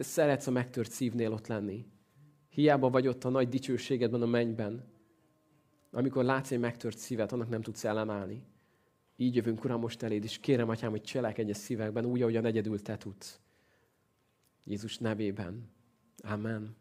te 0.00 0.06
szeretsz 0.06 0.46
a 0.46 0.50
megtört 0.50 0.90
szívnél 0.90 1.32
ott 1.32 1.46
lenni. 1.46 1.86
Hiába 2.48 2.90
vagy 2.90 3.08
ott 3.08 3.24
a 3.24 3.28
nagy 3.28 3.48
dicsőségedben 3.48 4.22
a 4.22 4.26
mennyben. 4.26 4.84
Amikor 5.90 6.24
látsz 6.24 6.50
egy 6.50 6.58
megtört 6.58 6.98
szívet, 6.98 7.32
annak 7.32 7.48
nem 7.48 7.62
tudsz 7.62 7.84
ellenállni. 7.84 8.42
Így 9.16 9.34
jövünk, 9.34 9.64
Uram, 9.64 9.80
most 9.80 10.02
eléd, 10.02 10.24
és 10.24 10.38
kérem, 10.38 10.68
Atyám, 10.68 10.90
hogy 10.90 11.02
cselekedj 11.02 11.50
a 11.50 11.54
szívekben 11.54 12.04
úgy, 12.04 12.22
ahogy 12.22 12.36
a 12.36 12.40
negyedül 12.40 12.82
te 12.82 12.96
tudsz. 12.96 13.40
Jézus 14.64 14.98
nevében. 14.98 15.70
Amen. 16.22 16.76